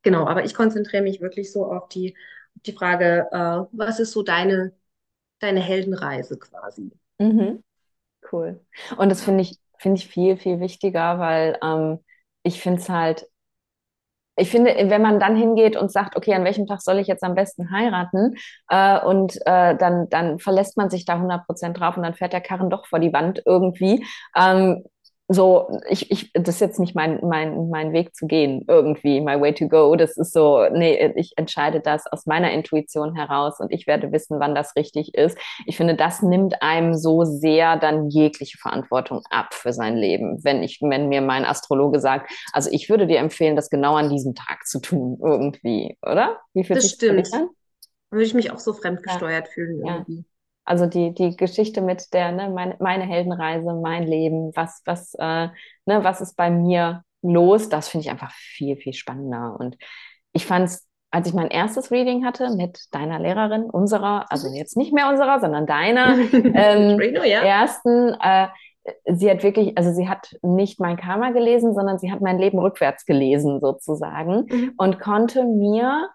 genau, 0.00 0.26
aber 0.26 0.46
ich 0.46 0.54
konzentriere 0.54 1.02
mich 1.02 1.20
wirklich 1.20 1.52
so 1.52 1.66
auf 1.66 1.90
die, 1.90 2.16
auf 2.56 2.62
die 2.62 2.72
Frage, 2.72 3.28
äh, 3.30 3.76
was 3.76 4.00
ist 4.00 4.12
so 4.12 4.22
deine, 4.22 4.72
deine 5.40 5.60
Heldenreise 5.60 6.38
quasi? 6.38 6.90
Mhm. 7.18 7.62
Cool. 8.32 8.60
Und 8.96 9.10
das 9.10 9.22
finde 9.22 9.42
ich 9.42 9.58
finde 9.78 9.98
ich 10.00 10.08
viel, 10.08 10.36
viel 10.36 10.60
wichtiger, 10.60 11.18
weil 11.18 11.58
ähm, 11.62 11.98
ich 12.42 12.60
finde 12.60 12.80
es 12.80 12.88
halt, 12.88 13.26
ich 14.36 14.50
finde, 14.50 14.72
wenn 14.88 15.02
man 15.02 15.18
dann 15.18 15.34
hingeht 15.36 15.76
und 15.76 15.90
sagt, 15.90 16.16
okay, 16.16 16.32
an 16.34 16.44
welchem 16.44 16.66
Tag 16.66 16.80
soll 16.80 16.98
ich 16.98 17.08
jetzt 17.08 17.24
am 17.24 17.34
besten 17.34 17.72
heiraten, 17.72 18.36
äh, 18.68 19.00
und 19.00 19.34
äh, 19.46 19.76
dann, 19.76 20.08
dann 20.10 20.38
verlässt 20.38 20.76
man 20.76 20.90
sich 20.90 21.04
da 21.04 21.18
100 21.18 21.44
Prozent 21.46 21.78
drauf 21.80 21.96
und 21.96 22.04
dann 22.04 22.14
fährt 22.14 22.32
der 22.32 22.40
Karren 22.40 22.70
doch 22.70 22.86
vor 22.86 23.00
die 23.00 23.12
Wand 23.12 23.42
irgendwie. 23.46 24.04
Ähm, 24.36 24.84
so, 25.30 25.78
ich, 25.90 26.10
ich, 26.10 26.32
das 26.32 26.54
ist 26.54 26.60
jetzt 26.60 26.80
nicht 26.80 26.94
mein, 26.94 27.20
mein, 27.22 27.68
mein 27.68 27.92
Weg 27.92 28.14
zu 28.14 28.26
gehen, 28.26 28.64
irgendwie, 28.66 29.20
my 29.20 29.38
way 29.38 29.52
to 29.52 29.68
go. 29.68 29.94
Das 29.94 30.16
ist 30.16 30.32
so, 30.32 30.66
nee, 30.72 31.12
ich 31.16 31.34
entscheide 31.36 31.80
das 31.80 32.06
aus 32.06 32.24
meiner 32.24 32.50
Intuition 32.50 33.14
heraus 33.14 33.60
und 33.60 33.70
ich 33.70 33.86
werde 33.86 34.10
wissen, 34.10 34.40
wann 34.40 34.54
das 34.54 34.74
richtig 34.74 35.14
ist. 35.14 35.36
Ich 35.66 35.76
finde, 35.76 35.96
das 35.96 36.22
nimmt 36.22 36.62
einem 36.62 36.94
so 36.94 37.24
sehr 37.24 37.76
dann 37.76 38.08
jegliche 38.08 38.56
Verantwortung 38.56 39.20
ab 39.28 39.52
für 39.52 39.74
sein 39.74 39.98
Leben. 39.98 40.42
Wenn 40.44 40.62
ich, 40.62 40.78
wenn 40.80 41.10
mir 41.10 41.20
mein 41.20 41.44
Astrologe 41.44 42.00
sagt, 42.00 42.32
also 42.54 42.70
ich 42.72 42.88
würde 42.88 43.06
dir 43.06 43.18
empfehlen, 43.18 43.54
das 43.54 43.68
genau 43.68 43.96
an 43.96 44.08
diesem 44.08 44.34
Tag 44.34 44.66
zu 44.66 44.80
tun, 44.80 45.18
irgendwie, 45.22 45.98
oder? 46.00 46.38
Wie 46.54 46.64
fühlt 46.64 46.78
das 46.78 46.84
sich 46.84 46.94
stimmt. 46.94 47.30
an? 47.34 47.40
Dann 47.40 47.50
würde 48.10 48.24
ich 48.24 48.32
mich 48.32 48.50
auch 48.50 48.58
so 48.58 48.72
fremdgesteuert 48.72 49.46
ja. 49.46 49.52
fühlen 49.52 49.82
irgendwie. 49.86 50.16
Ja. 50.16 50.37
Also 50.68 50.84
die, 50.84 51.14
die 51.14 51.34
Geschichte 51.34 51.80
mit 51.80 52.12
der, 52.12 52.30
ne, 52.30 52.50
meine, 52.50 52.76
meine 52.78 53.04
Heldenreise, 53.04 53.72
mein 53.72 54.06
Leben, 54.06 54.52
was, 54.54 54.82
was, 54.84 55.14
äh, 55.14 55.48
ne, 55.86 56.04
was 56.04 56.20
ist 56.20 56.36
bei 56.36 56.50
mir 56.50 57.04
los, 57.22 57.70
das 57.70 57.88
finde 57.88 58.04
ich 58.04 58.10
einfach 58.10 58.32
viel, 58.32 58.76
viel 58.76 58.92
spannender. 58.92 59.56
Und 59.58 59.78
ich 60.32 60.44
fand 60.44 60.66
es, 60.66 60.86
als 61.10 61.26
ich 61.26 61.32
mein 61.32 61.48
erstes 61.48 61.90
Reading 61.90 62.26
hatte 62.26 62.50
mit 62.54 62.80
deiner 62.90 63.18
Lehrerin, 63.18 63.64
unserer, 63.70 64.30
also 64.30 64.50
mhm. 64.50 64.56
jetzt 64.56 64.76
nicht 64.76 64.92
mehr 64.92 65.08
unserer, 65.08 65.40
sondern 65.40 65.66
deiner, 65.66 66.18
ähm, 66.32 66.96
Reno, 66.98 67.24
ja. 67.24 67.40
ersten, 67.40 68.14
äh, 68.20 68.48
sie 69.06 69.30
hat 69.30 69.42
wirklich, 69.42 69.78
also 69.78 69.90
sie 69.90 70.06
hat 70.06 70.36
nicht 70.42 70.80
mein 70.80 70.98
Karma 70.98 71.30
gelesen, 71.30 71.72
sondern 71.72 71.98
sie 71.98 72.12
hat 72.12 72.20
mein 72.20 72.38
Leben 72.38 72.58
rückwärts 72.58 73.06
gelesen 73.06 73.60
sozusagen 73.60 74.44
mhm. 74.50 74.72
und 74.76 75.00
konnte 75.00 75.44
mir 75.44 76.10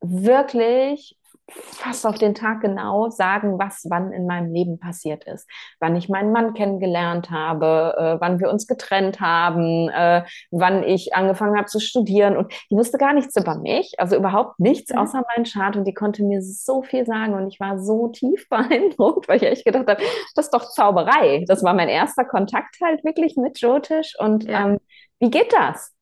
wirklich 0.00 1.18
fast 1.48 2.04
auf 2.06 2.18
den 2.18 2.34
Tag 2.34 2.60
genau 2.60 3.08
sagen, 3.08 3.58
was 3.58 3.86
wann 3.88 4.12
in 4.12 4.26
meinem 4.26 4.52
Leben 4.52 4.78
passiert 4.80 5.24
ist. 5.24 5.48
Wann 5.78 5.94
ich 5.94 6.08
meinen 6.08 6.32
Mann 6.32 6.54
kennengelernt 6.54 7.30
habe, 7.30 7.94
äh, 7.96 8.20
wann 8.20 8.40
wir 8.40 8.50
uns 8.50 8.66
getrennt 8.66 9.20
haben, 9.20 9.88
äh, 9.88 10.24
wann 10.50 10.82
ich 10.82 11.14
angefangen 11.14 11.56
habe 11.56 11.66
zu 11.66 11.78
studieren. 11.78 12.36
Und 12.36 12.52
die 12.70 12.74
wusste 12.76 12.98
gar 12.98 13.12
nichts 13.12 13.36
über 13.36 13.56
mich, 13.56 13.94
also 13.98 14.16
überhaupt 14.16 14.58
nichts 14.58 14.92
mhm. 14.92 14.98
außer 14.98 15.22
meinen 15.36 15.44
Chart. 15.44 15.76
Und 15.76 15.84
die 15.84 15.94
konnte 15.94 16.24
mir 16.24 16.42
so 16.42 16.82
viel 16.82 17.06
sagen. 17.06 17.34
Und 17.34 17.46
ich 17.46 17.60
war 17.60 17.78
so 17.78 18.08
tief 18.08 18.48
beeindruckt, 18.50 19.28
weil 19.28 19.36
ich 19.36 19.44
echt 19.44 19.64
gedacht 19.64 19.86
habe, 19.86 20.02
das 20.34 20.46
ist 20.46 20.54
doch 20.54 20.68
Zauberei. 20.70 21.44
Das 21.46 21.62
war 21.62 21.74
mein 21.74 21.88
erster 21.88 22.24
Kontakt 22.24 22.76
halt 22.82 23.04
wirklich 23.04 23.36
mit 23.36 23.60
Jyotish. 23.60 24.14
Und 24.18 24.44
ja. 24.44 24.66
ähm, 24.66 24.78
wie 25.20 25.30
geht 25.30 25.52
das? 25.52 25.92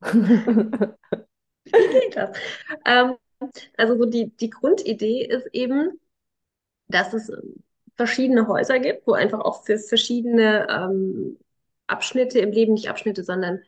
wie 0.12 0.90
geht 1.64 2.16
das? 2.16 2.36
Ähm, 2.84 3.14
also 3.76 3.96
so 3.96 4.06
die, 4.06 4.30
die 4.36 4.50
Grundidee 4.50 5.24
ist 5.24 5.48
eben, 5.52 5.98
dass 6.88 7.14
es 7.14 7.32
verschiedene 7.96 8.48
Häuser 8.48 8.78
gibt, 8.78 9.06
wo 9.06 9.12
einfach 9.12 9.40
auch 9.40 9.64
für 9.64 9.78
verschiedene 9.78 10.66
ähm, 10.70 11.38
Abschnitte 11.86 12.38
im 12.38 12.52
Leben, 12.52 12.74
nicht 12.74 12.88
Abschnitte, 12.88 13.24
sondern 13.24 13.62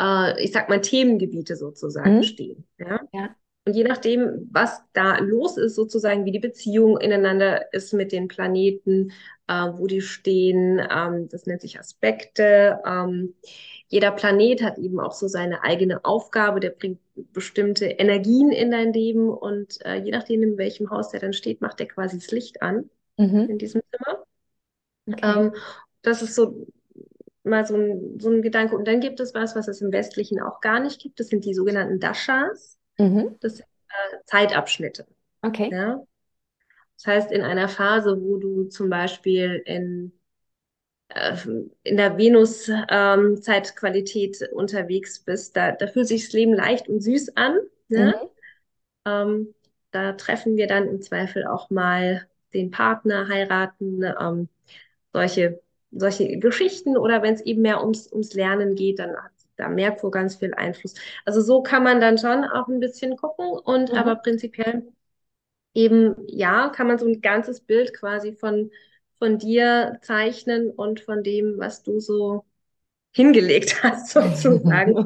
äh, 0.00 0.42
ich 0.42 0.52
sag 0.52 0.68
mal 0.68 0.80
Themengebiete 0.80 1.56
sozusagen 1.56 2.16
mhm. 2.16 2.22
stehen. 2.22 2.66
Ja? 2.78 3.00
ja? 3.12 3.34
Und 3.64 3.74
je 3.74 3.84
nachdem, 3.84 4.48
was 4.50 4.82
da 4.92 5.18
los 5.18 5.56
ist, 5.56 5.76
sozusagen, 5.76 6.24
wie 6.24 6.32
die 6.32 6.40
Beziehung 6.40 6.98
ineinander 6.98 7.72
ist 7.72 7.92
mit 7.92 8.10
den 8.10 8.26
Planeten, 8.26 9.12
äh, 9.46 9.68
wo 9.74 9.86
die 9.86 10.00
stehen, 10.00 10.80
ähm, 10.90 11.28
das 11.28 11.46
nennt 11.46 11.60
sich 11.60 11.78
Aspekte. 11.78 12.80
Ähm, 12.84 13.34
jeder 13.86 14.10
Planet 14.10 14.62
hat 14.62 14.78
eben 14.78 14.98
auch 14.98 15.12
so 15.12 15.28
seine 15.28 15.62
eigene 15.62 16.04
Aufgabe, 16.04 16.58
der 16.58 16.70
bringt 16.70 16.98
bestimmte 17.14 17.86
Energien 17.86 18.50
in 18.50 18.70
dein 18.70 18.92
Leben 18.92 19.28
und 19.28 19.84
äh, 19.84 19.96
je 19.96 20.10
nachdem, 20.10 20.42
in 20.42 20.58
welchem 20.58 20.90
Haus 20.90 21.10
der 21.10 21.20
dann 21.20 21.32
steht, 21.32 21.60
macht 21.60 21.78
der 21.78 21.88
quasi 21.88 22.18
das 22.18 22.30
Licht 22.30 22.62
an 22.62 22.90
mhm. 23.16 23.48
in 23.50 23.58
diesem 23.58 23.82
Zimmer. 23.90 24.24
Okay. 25.06 25.40
Ähm, 25.40 25.54
das 26.02 26.22
ist 26.22 26.34
so 26.34 26.66
mal 27.44 27.66
so 27.66 27.76
ein, 27.76 28.18
so 28.18 28.30
ein 28.30 28.42
Gedanke. 28.42 28.76
Und 28.76 28.86
dann 28.86 29.00
gibt 29.00 29.20
es 29.20 29.34
was, 29.34 29.56
was 29.56 29.68
es 29.68 29.80
im 29.80 29.92
Westlichen 29.92 30.40
auch 30.40 30.60
gar 30.60 30.80
nicht 30.80 31.00
gibt. 31.00 31.20
Das 31.20 31.28
sind 31.28 31.44
die 31.44 31.54
sogenannten 31.54 32.00
Dashas. 32.00 32.78
Mhm. 32.98 33.36
Das 33.40 33.56
sind 33.56 33.66
äh, 33.88 34.18
Zeitabschnitte. 34.26 35.06
Okay. 35.42 35.70
Ja? 35.72 36.02
Das 36.96 37.06
heißt, 37.06 37.32
in 37.32 37.42
einer 37.42 37.68
Phase, 37.68 38.16
wo 38.20 38.38
du 38.38 38.64
zum 38.64 38.88
Beispiel 38.88 39.62
in 39.66 40.12
in 41.82 41.96
der 41.96 42.18
Venus-Zeitqualität 42.18 44.42
ähm, 44.42 44.48
unterwegs 44.52 45.20
bist, 45.20 45.56
da, 45.56 45.72
da 45.72 45.86
fühlt 45.86 46.08
sich 46.08 46.24
das 46.24 46.32
Leben 46.32 46.54
leicht 46.54 46.88
und 46.88 47.00
süß 47.00 47.36
an. 47.36 47.58
Ne? 47.88 48.14
Mhm. 48.20 48.28
Ähm, 49.04 49.54
da 49.90 50.12
treffen 50.12 50.56
wir 50.56 50.66
dann 50.66 50.88
im 50.88 51.02
Zweifel 51.02 51.46
auch 51.46 51.70
mal 51.70 52.26
den 52.54 52.70
Partner, 52.70 53.28
heiraten, 53.28 54.02
ähm, 54.02 54.48
solche, 55.12 55.60
solche 55.90 56.38
Geschichten 56.38 56.96
oder 56.96 57.22
wenn 57.22 57.34
es 57.34 57.42
eben 57.42 57.62
mehr 57.62 57.82
ums, 57.82 58.10
ums 58.10 58.34
Lernen 58.34 58.74
geht, 58.74 58.98
dann 58.98 59.16
hat 59.16 59.32
da 59.56 59.68
Merkur 59.68 60.10
ganz 60.10 60.36
viel 60.36 60.54
Einfluss. 60.54 60.94
Also 61.24 61.40
so 61.40 61.62
kann 61.62 61.82
man 61.82 62.00
dann 62.00 62.18
schon 62.18 62.44
auch 62.44 62.68
ein 62.68 62.80
bisschen 62.80 63.16
gucken 63.16 63.50
und 63.50 63.92
mhm. 63.92 63.98
aber 63.98 64.16
prinzipiell 64.16 64.84
eben, 65.74 66.16
ja, 66.26 66.70
kann 66.70 66.86
man 66.86 66.98
so 66.98 67.06
ein 67.06 67.20
ganzes 67.20 67.60
Bild 67.60 67.94
quasi 67.94 68.34
von 68.34 68.70
von 69.22 69.38
dir 69.38 70.00
zeichnen 70.02 70.72
und 70.72 70.98
von 70.98 71.22
dem, 71.22 71.54
was 71.58 71.84
du 71.84 72.00
so 72.00 72.44
hingelegt 73.12 73.80
hast, 73.84 74.08
sozusagen. 74.08 74.96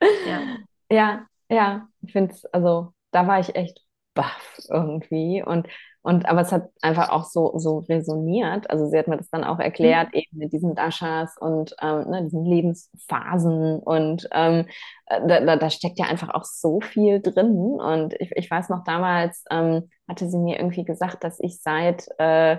ja. 0.00 0.58
ja, 0.88 1.26
ja, 1.48 1.88
ich 2.02 2.12
finde 2.12 2.34
es, 2.34 2.44
also 2.44 2.94
da 3.10 3.26
war 3.26 3.40
ich 3.40 3.56
echt 3.56 3.84
baff 4.14 4.60
irgendwie 4.68 5.42
und 5.42 5.66
und 6.08 6.24
aber 6.24 6.40
es 6.40 6.52
hat 6.52 6.70
einfach 6.80 7.10
auch 7.10 7.26
so, 7.26 7.52
so 7.58 7.80
resoniert. 7.80 8.70
Also 8.70 8.86
sie 8.86 8.98
hat 8.98 9.08
mir 9.08 9.18
das 9.18 9.28
dann 9.28 9.44
auch 9.44 9.58
erklärt, 9.58 10.08
mhm. 10.14 10.20
eben 10.20 10.38
mit 10.38 10.52
diesen 10.54 10.74
Dashas 10.74 11.36
und 11.36 11.76
ähm, 11.82 12.08
ne, 12.08 12.24
diesen 12.24 12.46
Lebensphasen. 12.46 13.78
Und 13.80 14.26
ähm, 14.32 14.64
äh, 15.04 15.20
da, 15.44 15.56
da, 15.56 15.68
steckt 15.68 15.98
ja 15.98 16.06
einfach 16.06 16.30
auch 16.30 16.44
so 16.44 16.80
viel 16.80 17.20
drin. 17.20 17.78
Und 17.78 18.14
ich, 18.20 18.32
ich 18.34 18.50
weiß 18.50 18.70
noch, 18.70 18.84
damals 18.84 19.44
ähm, 19.50 19.90
hatte 20.08 20.30
sie 20.30 20.38
mir 20.38 20.58
irgendwie 20.58 20.86
gesagt, 20.86 21.24
dass 21.24 21.40
ich 21.40 21.60
seit 21.60 22.08
äh, 22.16 22.56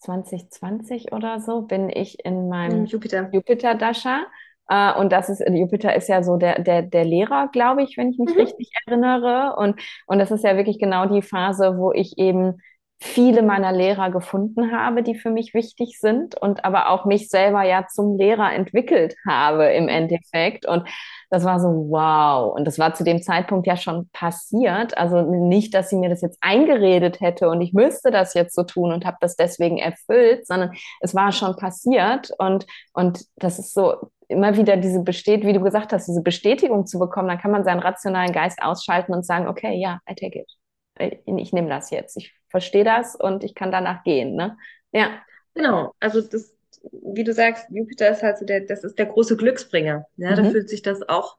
2020 0.00 1.12
oder 1.12 1.40
so 1.40 1.62
bin 1.62 1.88
ich 1.88 2.26
in 2.26 2.50
meinem 2.50 2.84
Jupiter. 2.84 3.30
Jupiter 3.32 3.74
Dasha. 3.74 4.26
Uh, 4.70 4.98
und 4.98 5.12
das 5.12 5.28
ist, 5.28 5.42
Jupiter 5.46 5.94
ist 5.94 6.08
ja 6.08 6.22
so 6.22 6.38
der, 6.38 6.62
der, 6.62 6.80
der 6.80 7.04
Lehrer, 7.04 7.48
glaube 7.52 7.82
ich, 7.82 7.98
wenn 7.98 8.10
ich 8.10 8.18
mich 8.18 8.34
mhm. 8.34 8.40
richtig 8.40 8.70
erinnere. 8.86 9.56
Und, 9.56 9.78
und 10.06 10.18
das 10.18 10.30
ist 10.30 10.42
ja 10.42 10.56
wirklich 10.56 10.78
genau 10.78 11.06
die 11.06 11.20
Phase, 11.20 11.76
wo 11.76 11.92
ich 11.92 12.16
eben 12.16 12.62
viele 13.00 13.42
meiner 13.42 13.72
Lehrer 13.72 14.10
gefunden 14.10 14.72
habe, 14.72 15.02
die 15.02 15.14
für 15.14 15.30
mich 15.30 15.52
wichtig 15.52 15.98
sind 16.00 16.40
und 16.40 16.64
aber 16.64 16.88
auch 16.90 17.04
mich 17.04 17.28
selber 17.28 17.62
ja 17.62 17.86
zum 17.86 18.16
Lehrer 18.16 18.52
entwickelt 18.52 19.16
habe 19.26 19.66
im 19.66 19.88
Endeffekt. 19.88 20.66
Und 20.66 20.88
das 21.30 21.44
war 21.44 21.60
so, 21.60 21.68
wow. 21.68 22.54
Und 22.54 22.64
das 22.64 22.78
war 22.78 22.94
zu 22.94 23.04
dem 23.04 23.20
Zeitpunkt 23.20 23.66
ja 23.66 23.76
schon 23.76 24.08
passiert. 24.10 24.96
Also 24.96 25.22
nicht, 25.22 25.74
dass 25.74 25.90
sie 25.90 25.96
mir 25.96 26.08
das 26.08 26.22
jetzt 26.22 26.38
eingeredet 26.40 27.20
hätte 27.20 27.48
und 27.48 27.60
ich 27.60 27.72
müsste 27.72 28.10
das 28.10 28.34
jetzt 28.34 28.54
so 28.54 28.62
tun 28.62 28.92
und 28.92 29.04
habe 29.04 29.18
das 29.20 29.36
deswegen 29.36 29.78
erfüllt, 29.78 30.46
sondern 30.46 30.72
es 31.00 31.14
war 31.14 31.32
schon 31.32 31.56
passiert. 31.56 32.30
Und, 32.38 32.66
und 32.94 33.24
das 33.36 33.58
ist 33.58 33.74
so, 33.74 34.10
immer 34.28 34.56
wieder 34.56 34.76
diese 34.76 35.02
besteht, 35.02 35.44
wie 35.44 35.52
du 35.52 35.60
gesagt 35.60 35.92
hast, 35.92 36.06
diese 36.06 36.22
Bestätigung 36.22 36.86
zu 36.86 36.98
bekommen, 36.98 37.28
dann 37.28 37.38
kann 37.38 37.50
man 37.50 37.64
seinen 37.64 37.80
rationalen 37.80 38.32
Geist 38.32 38.62
ausschalten 38.62 39.12
und 39.12 39.26
sagen, 39.26 39.48
okay, 39.48 39.74
ja, 39.78 39.98
I 40.10 40.14
take 40.14 40.38
it. 40.38 40.63
Ich, 40.98 41.18
ich 41.26 41.52
nehme 41.52 41.68
das 41.68 41.90
jetzt. 41.90 42.16
Ich 42.16 42.34
verstehe 42.48 42.84
das 42.84 43.16
und 43.16 43.44
ich 43.44 43.54
kann 43.54 43.72
danach 43.72 44.04
gehen. 44.04 44.34
Ne? 44.36 44.56
Ja. 44.92 45.10
Genau. 45.54 45.94
Also 46.00 46.20
das, 46.20 46.54
wie 46.92 47.24
du 47.24 47.32
sagst, 47.32 47.66
Jupiter 47.70 48.10
ist 48.10 48.22
halt 48.22 48.38
so 48.38 48.44
der, 48.44 48.60
das 48.60 48.84
ist 48.84 48.98
der 48.98 49.06
große 49.06 49.36
Glücksbringer. 49.36 50.06
Ja, 50.16 50.32
mhm. 50.32 50.36
da 50.36 50.50
fühlt 50.50 50.68
sich 50.68 50.82
das 50.82 51.08
auch, 51.08 51.38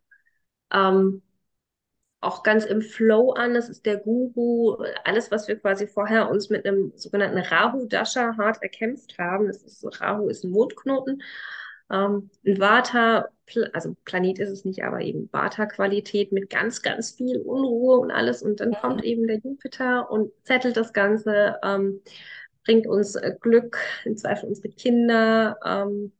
ähm, 0.73 1.21
auch 2.21 2.43
ganz 2.43 2.65
im 2.65 2.81
Flow 2.81 3.31
an. 3.31 3.53
Das 3.53 3.69
ist 3.69 3.85
der 3.85 3.97
Guru. 3.97 4.77
Alles, 5.03 5.31
was 5.31 5.47
wir 5.47 5.59
quasi 5.59 5.87
vorher 5.87 6.29
uns 6.29 6.49
mit 6.49 6.65
einem 6.65 6.93
sogenannten 6.95 7.37
Rahu-Dasha 7.37 8.35
hart 8.37 8.63
erkämpft 8.63 9.17
haben. 9.19 9.47
Das 9.47 9.61
ist, 9.61 10.01
Rahu 10.01 10.29
ist 10.29 10.43
ein 10.43 10.51
Mondknoten. 10.51 11.21
Ähm, 11.91 12.29
ein 12.45 12.59
Vata, 12.59 13.29
also 13.73 13.95
Planet 14.05 14.39
ist 14.39 14.49
es 14.49 14.65
nicht, 14.65 14.83
aber 14.83 15.01
eben 15.01 15.29
Vata-Qualität 15.31 16.31
mit 16.31 16.49
ganz, 16.49 16.81
ganz 16.81 17.11
viel 17.11 17.39
Unruhe 17.39 17.99
und 17.99 18.11
alles. 18.11 18.41
Und 18.41 18.59
dann 18.59 18.73
kommt 18.73 19.03
eben 19.03 19.27
der 19.27 19.37
Jupiter 19.37 20.09
und 20.09 20.31
zettelt 20.43 20.77
das 20.77 20.93
Ganze, 20.93 21.57
ähm, 21.63 22.01
bringt 22.63 22.87
uns 22.87 23.15
äh, 23.15 23.35
Glück, 23.39 23.77
im 24.03 24.17
Zweifel 24.17 24.49
unsere 24.49 24.69
Kinder, 24.69 25.57
ähm, 25.63 26.11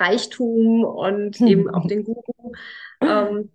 Reichtum 0.00 0.84
und 0.84 1.40
eben 1.40 1.70
auch 1.70 1.84
den 1.88 2.04
Guru. 2.04 2.52
Ähm, 3.00 3.50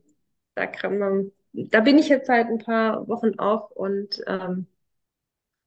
da 0.56 0.68
kann 0.68 0.98
man, 0.98 1.32
da 1.52 1.82
bin 1.82 1.98
ich 1.98 2.10
jetzt 2.10 2.28
seit 2.28 2.48
ein 2.48 2.60
paar 2.60 3.08
Wochen 3.08 3.38
auch 3.40 3.72
und 3.72 4.22
ähm, 4.28 4.68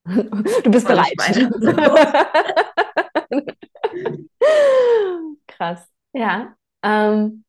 du 0.06 0.70
bist 0.70 0.86
bereit. 0.86 1.16
Krass. 5.56 5.88
Ja. 6.12 6.54
Ähm, 6.82 7.44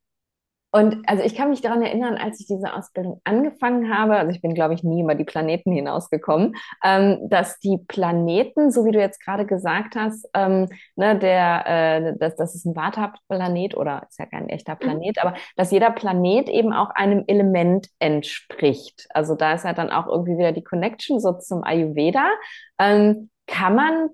Und 0.71 1.07
also 1.07 1.23
ich 1.23 1.33
kann 1.33 1.49
mich 1.49 1.61
daran 1.61 1.81
erinnern, 1.81 2.17
als 2.17 2.39
ich 2.41 2.47
diese 2.47 2.73
Ausbildung 2.73 3.21
angefangen 3.23 3.89
habe, 3.89 4.17
also 4.17 4.31
ich 4.31 4.41
bin, 4.41 4.53
glaube 4.53 4.73
ich, 4.73 4.83
nie 4.83 5.01
über 5.01 5.15
die 5.15 5.23
Planeten 5.23 5.71
hinausgekommen, 5.71 6.55
ähm, 6.83 7.19
dass 7.29 7.59
die 7.59 7.77
Planeten, 7.87 8.69
so 8.69 8.83
wie 8.85 8.91
du 8.91 8.99
jetzt 8.99 9.23
gerade 9.23 9.45
gesagt 9.45 9.95
hast, 9.95 10.27
ähm, 10.33 10.67
ne, 10.95 11.17
der, 11.17 11.63
äh, 11.65 12.17
das, 12.19 12.35
das 12.35 12.53
ist 12.53 12.65
ein 12.65 12.75
Vata-Planet 12.75 13.77
oder 13.77 14.05
ist 14.09 14.19
ja 14.19 14.25
kein 14.25 14.49
echter 14.49 14.73
mhm. 14.75 14.79
Planet, 14.79 15.23
aber 15.23 15.35
dass 15.55 15.71
jeder 15.71 15.89
Planet 15.91 16.49
eben 16.49 16.73
auch 16.73 16.89
einem 16.91 17.23
Element 17.27 17.87
entspricht. 17.99 19.07
Also 19.11 19.35
da 19.35 19.53
ist 19.53 19.63
ja 19.63 19.73
dann 19.73 19.89
auch 19.89 20.07
irgendwie 20.07 20.37
wieder 20.37 20.51
die 20.51 20.63
Connection 20.63 21.19
so 21.21 21.33
zum 21.33 21.63
Ayurveda. 21.63 22.27
Ähm, 22.77 23.29
kann 23.47 23.73
man 23.75 24.09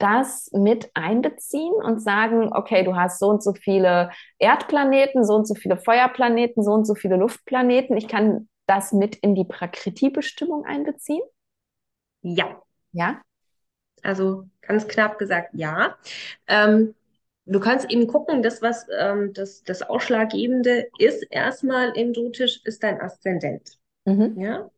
das 0.00 0.50
mit 0.52 0.90
einbeziehen 0.94 1.74
und 1.74 2.00
sagen, 2.00 2.50
okay, 2.52 2.82
du 2.84 2.96
hast 2.96 3.18
so 3.18 3.28
und 3.28 3.42
so 3.42 3.52
viele 3.52 4.10
Erdplaneten, 4.38 5.24
so 5.24 5.34
und 5.34 5.46
so 5.46 5.54
viele 5.54 5.76
Feuerplaneten, 5.76 6.64
so 6.64 6.72
und 6.72 6.86
so 6.86 6.94
viele 6.94 7.16
Luftplaneten. 7.16 7.96
Ich 7.96 8.08
kann 8.08 8.48
das 8.66 8.92
mit 8.92 9.16
in 9.16 9.34
die 9.34 9.44
Prakriti-Bestimmung 9.44 10.64
einbeziehen? 10.64 11.22
Ja. 12.22 12.62
Ja? 12.92 13.20
Also 14.02 14.44
ganz 14.62 14.88
knapp 14.88 15.18
gesagt, 15.18 15.50
ja. 15.52 15.96
Ähm, 16.46 16.94
du 17.44 17.60
kannst 17.60 17.90
eben 17.90 18.06
gucken, 18.06 18.42
das, 18.42 18.62
was 18.62 18.86
ähm, 18.98 19.32
das, 19.34 19.62
das 19.64 19.82
Ausschlaggebende 19.82 20.86
ist, 20.98 21.26
erstmal 21.30 21.90
im 21.96 22.12
Jyotisch, 22.12 22.62
ist 22.64 22.82
dein 22.82 23.00
Aszendent. 23.00 23.78
Mhm. 24.04 24.40
Ja. 24.40 24.70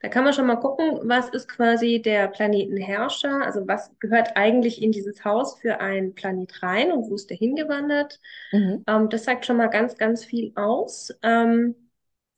Da 0.00 0.08
kann 0.08 0.24
man 0.24 0.32
schon 0.34 0.46
mal 0.46 0.56
gucken, 0.56 1.00
was 1.04 1.30
ist 1.30 1.48
quasi 1.48 2.02
der 2.02 2.28
Planetenherrscher, 2.28 3.44
also 3.44 3.66
was 3.66 3.90
gehört 3.98 4.36
eigentlich 4.36 4.82
in 4.82 4.92
dieses 4.92 5.24
Haus 5.24 5.58
für 5.58 5.80
ein 5.80 6.14
Planet 6.14 6.62
rein 6.62 6.92
und 6.92 7.10
wo 7.10 7.14
ist 7.14 7.30
der 7.30 7.36
hingewandert. 7.36 8.20
Mhm. 8.52 8.84
Ähm, 8.86 9.08
das 9.08 9.24
zeigt 9.24 9.46
schon 9.46 9.56
mal 9.56 9.68
ganz, 9.68 9.96
ganz 9.96 10.24
viel 10.24 10.52
aus. 10.54 11.14
Ähm, 11.22 11.74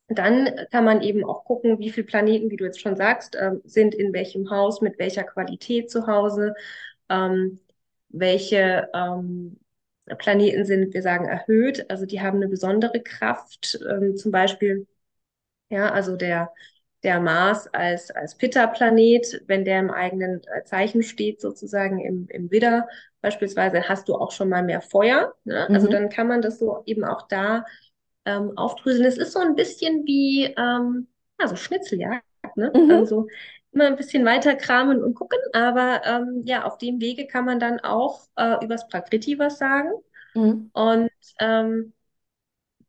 dann 0.08 0.48
kann 0.70 0.84
man 0.84 1.02
eben 1.02 1.24
auch 1.24 1.44
gucken, 1.44 1.78
wie 1.78 1.90
viele 1.90 2.06
Planeten, 2.06 2.50
wie 2.50 2.56
du 2.56 2.64
jetzt 2.64 2.80
schon 2.80 2.96
sagst, 2.96 3.36
ähm, 3.40 3.60
sind 3.64 3.94
in 3.94 4.12
welchem 4.12 4.50
Haus, 4.50 4.80
mit 4.80 4.98
welcher 4.98 5.24
Qualität 5.24 5.90
zu 5.90 6.06
Hause, 6.06 6.54
ähm, 7.10 7.60
welche 8.08 8.88
ähm, 8.94 9.58
Planeten 10.16 10.64
sind, 10.64 10.94
wir 10.94 11.02
sagen, 11.02 11.26
erhöht, 11.26 11.90
also 11.90 12.06
die 12.06 12.22
haben 12.22 12.36
eine 12.36 12.48
besondere 12.48 13.02
Kraft, 13.02 13.78
ähm, 13.88 14.16
zum 14.16 14.32
Beispiel, 14.32 14.86
ja, 15.68 15.90
also 15.92 16.16
der 16.16 16.52
der 17.02 17.20
Mars 17.20 17.68
als, 17.72 18.10
als 18.10 18.36
Pitta-Planet, 18.36 19.42
wenn 19.46 19.64
der 19.64 19.80
im 19.80 19.90
eigenen 19.90 20.42
äh, 20.44 20.64
Zeichen 20.64 21.02
steht, 21.02 21.40
sozusagen 21.40 22.00
im, 22.00 22.26
im 22.28 22.50
Widder 22.50 22.88
beispielsweise, 23.20 23.88
hast 23.88 24.08
du 24.08 24.14
auch 24.14 24.32
schon 24.32 24.48
mal 24.48 24.62
mehr 24.62 24.80
Feuer. 24.80 25.34
Ne? 25.44 25.60
Also 25.60 25.68
mhm. 25.68 25.74
Also 25.74 25.88
dann 25.88 26.08
kann 26.08 26.28
man 26.28 26.42
das 26.42 26.58
so 26.58 26.82
eben 26.86 27.04
auch 27.04 27.28
da 27.28 27.64
ähm, 28.24 28.56
aufdröseln. 28.56 29.04
Es 29.06 29.18
ist 29.18 29.32
so 29.32 29.40
ein 29.40 29.54
bisschen 29.54 30.04
wie 30.06 30.44
ähm, 30.56 31.08
also 31.38 31.56
Schnitzeljagd. 31.56 32.24
Ne? 32.56 32.72
Mhm. 32.74 32.90
Also 32.90 33.28
immer 33.72 33.86
ein 33.86 33.96
bisschen 33.96 34.24
weiter 34.24 34.54
kramen 34.56 35.02
und 35.02 35.14
gucken, 35.14 35.38
aber 35.52 36.02
ähm, 36.04 36.42
ja, 36.44 36.64
auf 36.64 36.78
dem 36.78 37.00
Wege 37.00 37.26
kann 37.26 37.44
man 37.44 37.60
dann 37.60 37.80
auch 37.80 38.22
äh, 38.36 38.64
übers 38.64 38.88
Prakriti 38.88 39.38
was 39.38 39.58
sagen. 39.58 39.90
Mhm. 40.34 40.70
Und 40.72 41.10
ähm, 41.38 41.92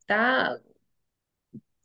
da 0.08 0.58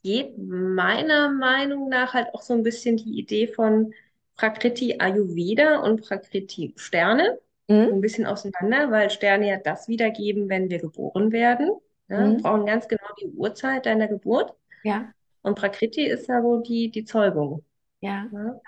geht 0.04 0.38
meiner 0.38 1.30
Meinung 1.30 1.88
nach 1.88 2.14
halt 2.14 2.32
auch 2.34 2.42
so 2.42 2.54
ein 2.54 2.62
bisschen 2.62 2.96
die 2.96 3.18
Idee 3.18 3.48
von 3.48 3.92
Prakriti 4.36 4.96
Ayurveda 4.98 5.80
und 5.80 6.02
Prakriti 6.02 6.74
Sterne 6.76 7.38
mhm. 7.68 7.94
ein 7.94 8.00
bisschen 8.00 8.26
auseinander, 8.26 8.90
weil 8.90 9.10
Sterne 9.10 9.48
ja 9.48 9.56
das 9.56 9.88
wiedergeben, 9.88 10.48
wenn 10.48 10.68
wir 10.68 10.78
geboren 10.78 11.32
werden. 11.32 11.70
Ja, 12.08 12.20
mhm. 12.20 12.36
Wir 12.36 12.42
brauchen 12.42 12.66
ganz 12.66 12.86
genau 12.86 13.06
die 13.20 13.28
Uhrzeit 13.28 13.86
deiner 13.86 14.06
Geburt. 14.06 14.54
Ja. 14.82 15.10
Und 15.42 15.56
Prakriti 15.56 16.06
ist 16.06 16.28
ja 16.28 16.42
so 16.42 16.58
die, 16.58 16.90
die 16.90 17.04
Zeugung. 17.04 17.64
Ja. 18.00 18.26
ja. 18.30 18.60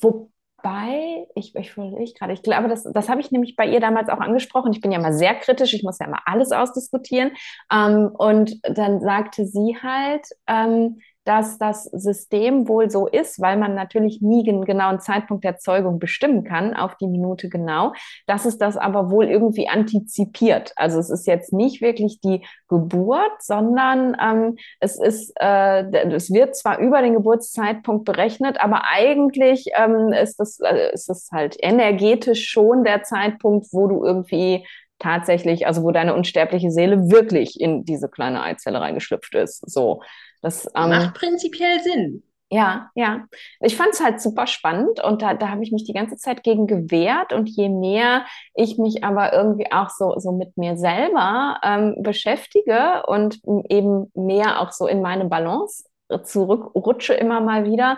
Wo, 0.00 0.30
Wobei, 0.62 1.26
ich, 1.34 1.54
ich, 1.54 1.76
ich 1.76 2.14
gerade, 2.14 2.32
ich 2.32 2.42
glaube, 2.42 2.68
das, 2.68 2.84
das 2.84 3.08
habe 3.08 3.20
ich 3.20 3.30
nämlich 3.30 3.56
bei 3.56 3.66
ihr 3.66 3.80
damals 3.80 4.08
auch 4.08 4.20
angesprochen. 4.20 4.72
Ich 4.72 4.80
bin 4.80 4.92
ja 4.92 4.98
immer 4.98 5.12
sehr 5.12 5.34
kritisch, 5.34 5.72
ich 5.74 5.82
muss 5.82 5.98
ja 5.98 6.06
immer 6.06 6.20
alles 6.26 6.52
ausdiskutieren. 6.52 7.32
Ähm, 7.72 8.10
und 8.12 8.60
dann 8.64 9.00
sagte 9.00 9.46
sie 9.46 9.76
halt, 9.82 10.26
ähm, 10.46 11.00
dass 11.30 11.58
das 11.58 11.84
System 11.84 12.66
wohl 12.66 12.90
so 12.90 13.06
ist, 13.06 13.40
weil 13.40 13.56
man 13.56 13.76
natürlich 13.76 14.20
nie 14.20 14.42
den 14.42 14.64
genauen 14.64 14.98
Zeitpunkt 14.98 15.44
der 15.44 15.58
Zeugung 15.58 16.00
bestimmen 16.00 16.42
kann, 16.42 16.74
auf 16.74 16.96
die 16.96 17.06
Minute 17.06 17.48
genau, 17.48 17.92
dass 18.26 18.46
es 18.46 18.58
das 18.58 18.76
aber 18.76 19.12
wohl 19.12 19.26
irgendwie 19.26 19.68
antizipiert. 19.68 20.72
Also 20.74 20.98
es 20.98 21.08
ist 21.08 21.28
jetzt 21.28 21.52
nicht 21.52 21.82
wirklich 21.82 22.20
die 22.20 22.44
Geburt, 22.66 23.30
sondern 23.38 24.16
ähm, 24.20 24.56
es 24.80 24.98
ist, 24.98 25.32
äh, 25.38 25.84
es 26.08 26.32
wird 26.32 26.56
zwar 26.56 26.80
über 26.80 27.00
den 27.00 27.14
Geburtszeitpunkt 27.14 28.06
berechnet, 28.06 28.60
aber 28.60 28.82
eigentlich 28.90 29.66
ähm, 29.76 30.12
ist 30.12 30.40
das, 30.40 30.58
äh, 30.58 30.90
es 30.92 31.28
halt 31.32 31.56
energetisch 31.60 32.48
schon 32.48 32.82
der 32.82 33.04
Zeitpunkt, 33.04 33.68
wo 33.70 33.86
du 33.86 34.04
irgendwie 34.04 34.66
tatsächlich, 34.98 35.68
also 35.68 35.84
wo 35.84 35.92
deine 35.92 36.12
unsterbliche 36.12 36.72
Seele 36.72 37.08
wirklich 37.08 37.60
in 37.60 37.84
diese 37.84 38.08
kleine 38.08 38.42
Eizelle 38.42 38.80
reingeschlüpft 38.80 39.36
ist. 39.36 39.62
So. 39.70 40.02
Das 40.42 40.66
ähm, 40.74 40.90
macht 40.90 41.14
prinzipiell 41.14 41.80
Sinn. 41.80 42.22
Ja, 42.52 42.90
ja. 42.96 43.26
Ich 43.60 43.76
fand 43.76 43.90
es 43.92 44.00
halt 44.00 44.20
super 44.20 44.48
spannend 44.48 45.02
und 45.04 45.22
da, 45.22 45.34
da 45.34 45.50
habe 45.50 45.62
ich 45.62 45.70
mich 45.70 45.84
die 45.84 45.92
ganze 45.92 46.16
Zeit 46.16 46.42
gegen 46.42 46.66
gewehrt. 46.66 47.32
Und 47.32 47.48
je 47.48 47.68
mehr 47.68 48.24
ich 48.54 48.76
mich 48.76 49.04
aber 49.04 49.32
irgendwie 49.32 49.70
auch 49.70 49.90
so, 49.90 50.18
so 50.18 50.32
mit 50.32 50.56
mir 50.56 50.76
selber 50.76 51.60
ähm, 51.62 51.94
beschäftige 52.00 53.04
und 53.06 53.40
eben 53.68 54.10
mehr 54.14 54.60
auch 54.60 54.72
so 54.72 54.88
in 54.88 55.00
meine 55.00 55.26
Balance 55.26 55.84
zurückrutsche 56.24 57.14
immer 57.14 57.40
mal 57.40 57.64
wieder, 57.64 57.96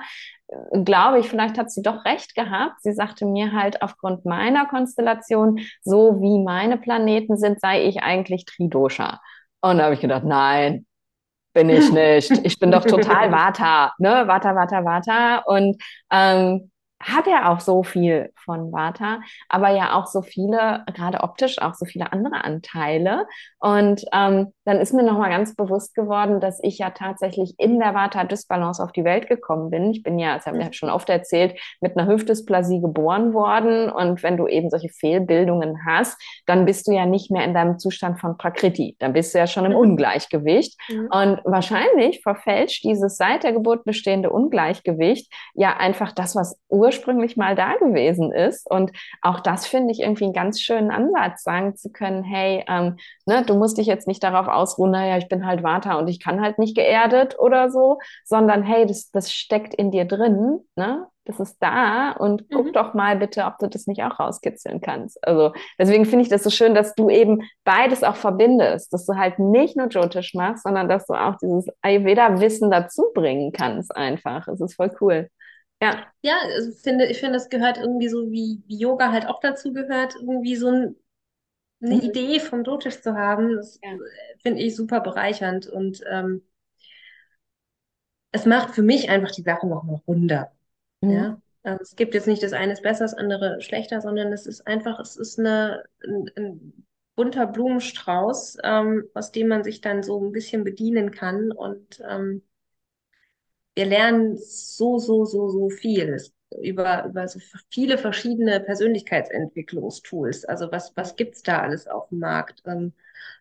glaube 0.84 1.18
ich, 1.18 1.28
vielleicht 1.28 1.58
hat 1.58 1.70
sie 1.70 1.82
doch 1.82 2.04
recht 2.04 2.34
gehabt. 2.34 2.82
Sie 2.82 2.92
sagte 2.92 3.26
mir 3.26 3.52
halt 3.52 3.82
aufgrund 3.82 4.24
meiner 4.24 4.66
Konstellation, 4.66 5.60
so 5.82 6.20
wie 6.20 6.42
meine 6.42 6.76
Planeten 6.76 7.36
sind, 7.36 7.60
sei 7.60 7.84
ich 7.84 8.02
eigentlich 8.02 8.44
Tridosha. 8.44 9.20
Und 9.60 9.78
da 9.78 9.84
habe 9.84 9.94
ich 9.94 10.00
gedacht, 10.00 10.24
nein, 10.24 10.86
bin 11.52 11.68
ich 11.68 11.92
nicht. 11.92 12.30
Ich 12.44 12.58
bin 12.58 12.70
doch 12.70 12.84
total 12.84 13.30
Vata, 13.30 13.92
ne? 13.98 14.24
Vata, 14.26 14.54
Vata, 14.54 14.84
Vata. 14.84 15.38
Und 15.46 15.76
ähm, 16.10 16.71
hat 17.02 17.26
er 17.26 17.50
auch 17.50 17.60
so 17.60 17.82
viel 17.82 18.32
von 18.36 18.72
Vata, 18.72 19.20
aber 19.48 19.70
ja 19.70 19.94
auch 19.94 20.06
so 20.06 20.22
viele, 20.22 20.84
gerade 20.94 21.20
optisch 21.20 21.60
auch 21.60 21.74
so 21.74 21.84
viele 21.84 22.12
andere 22.12 22.44
Anteile. 22.44 23.26
Und 23.58 24.04
ähm, 24.12 24.52
dann 24.64 24.80
ist 24.80 24.94
mir 24.94 25.02
nochmal 25.02 25.30
ganz 25.30 25.54
bewusst 25.54 25.94
geworden, 25.94 26.40
dass 26.40 26.60
ich 26.62 26.78
ja 26.78 26.90
tatsächlich 26.90 27.54
in 27.58 27.78
der 27.78 27.94
Vata-Dysbalance 27.94 28.82
auf 28.82 28.92
die 28.92 29.04
Welt 29.04 29.28
gekommen 29.28 29.70
bin. 29.70 29.90
Ich 29.90 30.02
bin 30.02 30.18
ja, 30.18 30.36
das 30.36 30.46
habe 30.46 30.58
ich 30.58 30.64
ja 30.64 30.72
schon 30.72 30.90
oft 30.90 31.08
erzählt, 31.08 31.58
mit 31.80 31.96
einer 31.96 32.08
Hüftdysplasie 32.08 32.80
geboren 32.80 33.34
worden. 33.34 33.90
Und 33.90 34.22
wenn 34.22 34.36
du 34.36 34.46
eben 34.46 34.70
solche 34.70 34.88
Fehlbildungen 34.88 35.84
hast, 35.86 36.20
dann 36.46 36.64
bist 36.64 36.86
du 36.86 36.92
ja 36.92 37.06
nicht 37.06 37.30
mehr 37.30 37.44
in 37.44 37.54
deinem 37.54 37.78
Zustand 37.78 38.20
von 38.20 38.36
Prakriti. 38.36 38.96
Dann 39.00 39.12
bist 39.12 39.34
du 39.34 39.38
ja 39.38 39.46
schon 39.46 39.64
im 39.64 39.72
mhm. 39.72 39.78
Ungleichgewicht. 39.78 40.78
Mhm. 40.88 41.08
Und 41.10 41.40
wahrscheinlich 41.44 42.22
verfälscht 42.22 42.84
dieses 42.84 43.16
seit 43.16 43.42
der 43.42 43.52
Geburt 43.52 43.84
bestehende 43.84 44.30
Ungleichgewicht 44.30 45.32
ja 45.54 45.76
einfach 45.76 46.12
das, 46.12 46.36
was 46.36 46.58
ursprünglich 46.68 46.91
ursprünglich 46.92 47.36
mal 47.36 47.54
da 47.54 47.76
gewesen 47.76 48.32
ist. 48.32 48.70
Und 48.70 48.92
auch 49.22 49.40
das 49.40 49.66
finde 49.66 49.92
ich 49.92 50.00
irgendwie 50.00 50.24
einen 50.24 50.32
ganz 50.32 50.60
schönen 50.60 50.90
Ansatz, 50.90 51.42
sagen 51.42 51.76
zu 51.76 51.90
können, 51.90 52.22
hey, 52.22 52.64
ähm, 52.68 52.96
ne, 53.26 53.44
du 53.44 53.54
musst 53.54 53.78
dich 53.78 53.86
jetzt 53.86 54.06
nicht 54.06 54.22
darauf 54.22 54.48
ausruhen, 54.48 54.90
naja, 54.90 55.16
ich 55.16 55.28
bin 55.28 55.46
halt 55.46 55.62
Vata 55.62 55.98
und 55.98 56.08
ich 56.08 56.20
kann 56.20 56.40
halt 56.40 56.58
nicht 56.58 56.76
geerdet 56.76 57.38
oder 57.38 57.70
so, 57.70 57.98
sondern 58.24 58.62
hey, 58.62 58.86
das, 58.86 59.10
das 59.10 59.32
steckt 59.32 59.74
in 59.74 59.90
dir 59.90 60.04
drin, 60.04 60.60
ne? 60.76 61.06
Das 61.24 61.38
ist 61.38 61.58
da 61.60 62.10
und 62.10 62.50
guck 62.52 62.66
mhm. 62.66 62.72
doch 62.72 62.94
mal 62.94 63.16
bitte, 63.16 63.44
ob 63.44 63.56
du 63.58 63.68
das 63.68 63.86
nicht 63.86 64.02
auch 64.02 64.18
rauskitzeln 64.18 64.80
kannst. 64.80 65.24
Also 65.24 65.52
deswegen 65.78 66.04
finde 66.04 66.24
ich 66.24 66.28
das 66.28 66.42
so 66.42 66.50
schön, 66.50 66.74
dass 66.74 66.96
du 66.96 67.08
eben 67.10 67.42
beides 67.62 68.02
auch 68.02 68.16
verbindest, 68.16 68.92
dass 68.92 69.06
du 69.06 69.14
halt 69.16 69.38
nicht 69.38 69.76
nur 69.76 69.86
Jyotish 69.86 70.34
machst, 70.34 70.64
sondern 70.64 70.88
dass 70.88 71.06
du 71.06 71.14
auch 71.14 71.36
dieses 71.36 71.68
Ayurveda-Wissen 71.80 72.72
dazu 72.72 73.04
bringen 73.14 73.52
kannst 73.52 73.94
einfach. 73.94 74.48
Es 74.48 74.60
ist 74.60 74.74
voll 74.74 74.90
cool. 75.00 75.28
Ja. 75.82 76.06
Ja, 76.22 76.38
also 76.44 76.70
finde, 76.70 77.06
ich 77.06 77.18
finde, 77.18 77.34
das 77.34 77.48
gehört 77.48 77.76
irgendwie 77.76 78.08
so, 78.08 78.30
wie, 78.30 78.62
wie 78.66 78.78
Yoga 78.78 79.10
halt 79.10 79.26
auch 79.26 79.40
dazu 79.40 79.72
gehört, 79.72 80.14
irgendwie 80.14 80.54
so 80.54 80.68
ein, 80.68 80.96
eine 81.82 81.96
mhm. 81.96 82.02
Idee 82.02 82.38
vom 82.38 82.62
Dotisch 82.62 83.00
zu 83.00 83.16
haben. 83.16 83.56
Das 83.56 83.80
ja. 83.82 83.90
finde 84.42 84.62
ich 84.62 84.76
super 84.76 85.00
bereichernd 85.00 85.66
und 85.66 86.00
ähm, 86.08 86.42
es 88.30 88.46
macht 88.46 88.76
für 88.76 88.82
mich 88.82 89.10
einfach 89.10 89.32
die 89.32 89.42
Sache 89.42 89.66
nochmal 89.66 90.00
runder. 90.06 90.52
Mhm. 91.00 91.10
Ja. 91.10 91.42
Also 91.64 91.82
es 91.82 91.96
gibt 91.96 92.14
jetzt 92.14 92.28
nicht 92.28 92.44
das 92.44 92.52
eine 92.52 92.72
ist 92.72 92.82
besser, 92.82 93.04
das 93.04 93.14
andere 93.14 93.60
schlechter, 93.60 94.00
sondern 94.00 94.32
es 94.32 94.46
ist 94.46 94.64
einfach, 94.68 95.00
es 95.00 95.16
ist 95.16 95.40
eine, 95.40 95.82
ein, 96.04 96.30
ein 96.36 96.86
bunter 97.16 97.46
Blumenstrauß, 97.46 98.58
ähm, 98.62 99.08
aus 99.14 99.32
dem 99.32 99.48
man 99.48 99.64
sich 99.64 99.80
dann 99.80 100.04
so 100.04 100.20
ein 100.20 100.30
bisschen 100.30 100.62
bedienen 100.62 101.10
kann 101.10 101.50
und 101.50 102.00
ähm, 102.08 102.42
wir 103.74 103.86
lernen 103.86 104.36
so, 104.36 104.98
so, 104.98 105.24
so, 105.24 105.48
so 105.48 105.70
viel. 105.70 106.08
Es 106.14 106.34
über, 106.60 107.04
über 107.06 107.26
so 107.28 107.40
viele 107.70 107.98
verschiedene 107.98 108.60
Persönlichkeitsentwicklungstools. 108.60 110.44
Also 110.44 110.70
was, 110.70 110.92
was 110.96 111.16
gibt's 111.16 111.42
da 111.42 111.60
alles 111.60 111.86
auf 111.86 112.08
dem 112.08 112.18
Markt? 112.18 112.62
Ähm, 112.66 112.92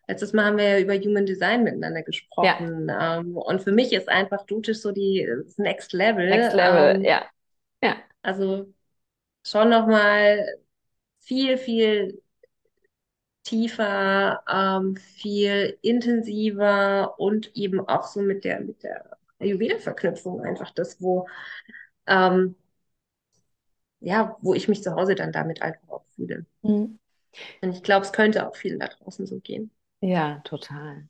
letztes 0.08 0.32
Mal 0.32 0.46
haben 0.46 0.56
wir 0.58 0.78
ja 0.78 0.80
über 0.80 0.94
Human 0.94 1.26
Design 1.26 1.64
miteinander 1.64 2.02
gesprochen. 2.02 2.88
Ja. 2.88 3.18
Ähm, 3.18 3.36
und 3.36 3.62
für 3.62 3.72
mich 3.72 3.92
ist 3.92 4.08
einfach 4.08 4.46
Dutisch 4.46 4.80
so 4.80 4.92
die 4.92 5.28
das 5.44 5.58
Next 5.58 5.92
Level. 5.92 6.28
Next 6.28 6.54
Level, 6.54 6.96
ähm, 6.96 7.04
ja. 7.04 7.24
ja. 7.82 7.96
Also 8.22 8.72
schon 9.44 9.70
nochmal 9.70 10.46
viel, 11.20 11.56
viel 11.56 12.22
tiefer, 13.44 14.42
ähm, 14.48 14.96
viel 14.96 15.76
intensiver 15.82 17.18
und 17.18 17.50
eben 17.56 17.80
auch 17.80 18.04
so 18.04 18.20
mit 18.20 18.44
der, 18.44 18.60
mit 18.60 18.84
der 18.84 19.16
Ayurveda-Verknüpfung 19.42 20.40
einfach 20.42 20.70
das, 20.70 21.00
wo, 21.02 21.26
ähm, 22.06 22.56
ja, 24.00 24.36
wo 24.40 24.54
ich 24.54 24.68
mich 24.68 24.82
zu 24.82 24.94
Hause 24.94 25.14
dann 25.14 25.32
damit 25.32 25.62
einfach 25.62 25.88
auch 25.88 26.04
fühle. 26.14 26.46
Mhm. 26.62 26.98
Und 27.62 27.70
ich 27.70 27.82
glaube, 27.82 28.04
es 28.04 28.12
könnte 28.12 28.48
auch 28.48 28.56
vielen 28.56 28.80
da 28.80 28.88
draußen 28.88 29.26
so 29.26 29.40
gehen. 29.40 29.70
Ja, 30.00 30.40
total. 30.44 31.08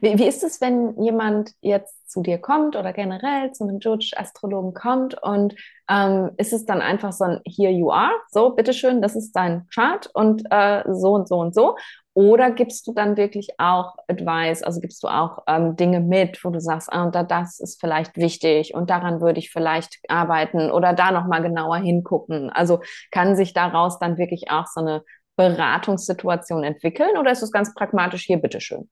Wie, 0.00 0.18
wie 0.18 0.26
ist 0.26 0.44
es, 0.44 0.60
wenn 0.60 1.00
jemand 1.02 1.52
jetzt 1.60 2.10
zu 2.10 2.22
dir 2.22 2.38
kommt 2.38 2.76
oder 2.76 2.92
generell 2.92 3.52
zu 3.52 3.64
einem 3.64 3.80
Judge-Astrologen 3.80 4.72
kommt 4.72 5.20
und 5.22 5.54
ähm, 5.88 6.30
ist 6.36 6.52
es 6.52 6.64
dann 6.64 6.80
einfach 6.80 7.12
so 7.12 7.24
ein 7.24 7.40
Here 7.44 7.72
you 7.72 7.90
are, 7.90 8.12
so, 8.30 8.50
bitteschön, 8.50 9.02
das 9.02 9.16
ist 9.16 9.32
dein 9.32 9.66
Chart 9.68 10.08
und 10.14 10.44
äh, 10.50 10.84
so 10.92 11.12
und 11.12 11.28
so 11.28 11.38
und 11.38 11.54
so? 11.54 11.76
Oder 12.14 12.52
gibst 12.52 12.86
du 12.86 12.94
dann 12.94 13.16
wirklich 13.16 13.48
auch 13.58 13.96
Advice, 14.06 14.62
also 14.62 14.80
gibst 14.80 15.02
du 15.02 15.08
auch 15.08 15.42
ähm, 15.48 15.74
Dinge 15.74 16.00
mit, 16.00 16.44
wo 16.44 16.50
du 16.50 16.60
sagst, 16.60 16.92
ah, 16.92 17.10
da, 17.10 17.24
das 17.24 17.58
ist 17.58 17.80
vielleicht 17.80 18.16
wichtig 18.16 18.72
und 18.72 18.88
daran 18.88 19.20
würde 19.20 19.40
ich 19.40 19.50
vielleicht 19.50 19.98
arbeiten 20.08 20.70
oder 20.70 20.92
da 20.92 21.10
nochmal 21.10 21.42
genauer 21.42 21.78
hingucken? 21.78 22.50
Also 22.50 22.80
kann 23.10 23.34
sich 23.34 23.52
daraus 23.52 23.98
dann 23.98 24.16
wirklich 24.16 24.50
auch 24.50 24.66
so 24.68 24.80
eine 24.80 25.02
Beratungssituation 25.36 26.62
entwickeln 26.62 27.16
oder 27.18 27.32
ist 27.32 27.42
es 27.42 27.50
ganz 27.50 27.74
pragmatisch 27.74 28.24
hier, 28.24 28.38
bitteschön? 28.38 28.88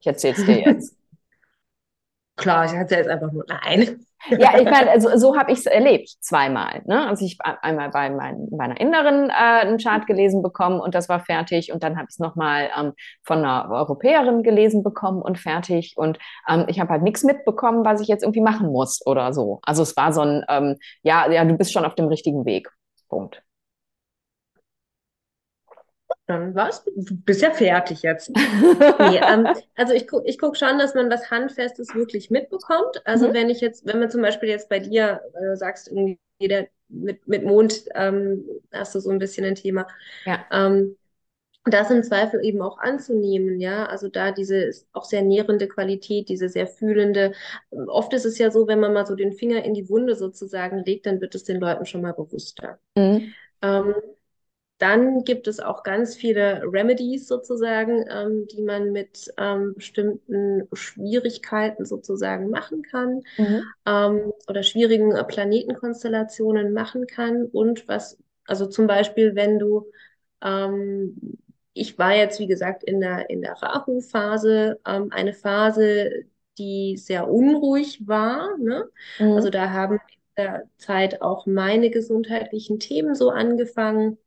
Ich 0.00 0.06
erzähle 0.06 0.34
es 0.34 0.44
dir 0.46 0.60
jetzt. 0.60 0.96
Klar, 2.36 2.64
ich 2.66 2.72
erzähle 2.72 3.02
es 3.02 3.08
einfach 3.08 3.32
nur 3.32 3.44
nein. 3.48 4.04
Ja, 4.30 4.58
ich 4.58 4.64
meine, 4.64 4.90
also, 4.90 5.14
so 5.18 5.36
habe 5.36 5.52
ich 5.52 5.58
es 5.58 5.66
erlebt, 5.66 6.08
zweimal. 6.20 6.80
Ne? 6.86 7.06
Also 7.06 7.26
ich 7.26 7.36
einmal 7.42 7.90
bei 7.90 8.08
mein, 8.08 8.48
meiner 8.50 8.80
Inneren 8.80 9.28
äh, 9.28 9.32
einen 9.32 9.76
Chart 9.76 10.06
gelesen 10.06 10.42
bekommen 10.42 10.80
und 10.80 10.94
das 10.94 11.10
war 11.10 11.20
fertig. 11.20 11.70
Und 11.72 11.82
dann 11.82 11.96
habe 11.96 12.06
ich 12.08 12.14
es 12.14 12.18
nochmal 12.20 12.70
ähm, 12.74 12.94
von 13.22 13.40
einer 13.40 13.70
Europäerin 13.70 14.42
gelesen 14.42 14.82
bekommen 14.82 15.20
und 15.20 15.38
fertig. 15.38 15.92
Und 15.96 16.18
ähm, 16.48 16.64
ich 16.68 16.80
habe 16.80 16.88
halt 16.88 17.02
nichts 17.02 17.22
mitbekommen, 17.22 17.84
was 17.84 18.00
ich 18.00 18.08
jetzt 18.08 18.22
irgendwie 18.22 18.40
machen 18.40 18.72
muss 18.72 19.04
oder 19.04 19.34
so. 19.34 19.60
Also 19.62 19.82
es 19.82 19.94
war 19.94 20.10
so 20.14 20.22
ein, 20.22 20.42
ähm, 20.48 20.76
ja, 21.02 21.30
ja, 21.30 21.44
du 21.44 21.58
bist 21.58 21.74
schon 21.74 21.84
auf 21.84 21.94
dem 21.94 22.06
richtigen 22.06 22.46
Weg. 22.46 22.70
Punkt. 23.10 23.43
Dann 26.26 26.54
was? 26.54 26.84
Du 26.84 27.16
bist 27.16 27.42
ja 27.42 27.50
fertig 27.50 28.02
jetzt. 28.02 28.30
nee, 28.34 29.20
ähm, 29.22 29.46
also 29.76 29.92
ich 29.92 30.08
gucke 30.08 30.26
ich 30.26 30.38
guck 30.38 30.56
schon, 30.56 30.78
dass 30.78 30.94
man 30.94 31.10
was 31.10 31.30
Handfestes 31.30 31.94
wirklich 31.94 32.30
mitbekommt. 32.30 33.02
Also 33.04 33.28
mhm. 33.28 33.34
wenn 33.34 33.50
ich 33.50 33.60
jetzt, 33.60 33.84
wenn 33.84 33.98
man 33.98 34.10
zum 34.10 34.22
Beispiel 34.22 34.48
jetzt 34.48 34.70
bei 34.70 34.78
dir 34.78 35.20
äh, 35.34 35.56
sagst, 35.56 35.88
irgendwie 35.88 36.18
der, 36.40 36.68
mit, 36.88 37.28
mit 37.28 37.44
Mond 37.44 37.84
ähm, 37.94 38.44
hast 38.72 38.94
du 38.94 39.00
so 39.00 39.10
ein 39.10 39.18
bisschen 39.18 39.44
ein 39.44 39.54
Thema. 39.54 39.86
Ja. 40.24 40.46
Ähm, 40.50 40.96
das 41.66 41.90
im 41.90 42.02
Zweifel 42.02 42.44
eben 42.44 42.60
auch 42.60 42.78
anzunehmen, 42.78 43.58
ja, 43.58 43.86
also 43.86 44.08
da 44.08 44.32
diese 44.32 44.70
auch 44.92 45.04
sehr 45.04 45.22
nährende 45.22 45.66
Qualität, 45.66 46.28
diese 46.28 46.50
sehr 46.50 46.66
fühlende. 46.66 47.32
Oft 47.86 48.12
ist 48.12 48.26
es 48.26 48.36
ja 48.36 48.50
so, 48.50 48.66
wenn 48.66 48.80
man 48.80 48.92
mal 48.92 49.06
so 49.06 49.14
den 49.14 49.32
Finger 49.32 49.64
in 49.64 49.72
die 49.72 49.88
Wunde 49.88 50.14
sozusagen 50.14 50.84
legt, 50.84 51.06
dann 51.06 51.22
wird 51.22 51.34
es 51.34 51.44
den 51.44 51.60
Leuten 51.60 51.86
schon 51.86 52.02
mal 52.02 52.12
bewusster. 52.12 52.78
Mhm. 52.96 53.32
Ähm, 53.62 53.94
dann 54.84 55.24
gibt 55.24 55.48
es 55.48 55.60
auch 55.60 55.82
ganz 55.82 56.14
viele 56.14 56.60
Remedies 56.70 57.26
sozusagen, 57.26 58.04
ähm, 58.10 58.46
die 58.48 58.60
man 58.60 58.92
mit 58.92 59.32
ähm, 59.38 59.72
bestimmten 59.74 60.68
Schwierigkeiten 60.74 61.86
sozusagen 61.86 62.50
machen 62.50 62.82
kann 62.82 63.22
mhm. 63.38 63.62
ähm, 63.86 64.32
oder 64.46 64.62
schwierigen 64.62 65.12
äh, 65.12 65.24
Planetenkonstellationen 65.24 66.74
machen 66.74 67.06
kann. 67.06 67.46
Und 67.46 67.88
was, 67.88 68.18
also 68.46 68.66
zum 68.66 68.86
Beispiel, 68.86 69.34
wenn 69.34 69.58
du, 69.58 69.86
ähm, 70.42 71.38
ich 71.72 71.98
war 71.98 72.14
jetzt, 72.14 72.38
wie 72.38 72.46
gesagt, 72.46 72.84
in 72.84 73.00
der, 73.00 73.30
in 73.30 73.40
der 73.40 73.54
Rahu-Phase, 73.54 74.80
ähm, 74.86 75.08
eine 75.12 75.32
Phase, 75.32 76.24
die 76.58 76.98
sehr 76.98 77.30
unruhig 77.30 78.06
war. 78.06 78.54
Ne? 78.58 78.84
Mhm. 79.18 79.32
Also 79.32 79.48
da 79.48 79.70
haben 79.70 79.94
in 79.94 80.44
der 80.44 80.64
Zeit 80.76 81.22
auch 81.22 81.46
meine 81.46 81.88
gesundheitlichen 81.88 82.80
Themen 82.80 83.14
so 83.14 83.30
angefangen 83.30 84.18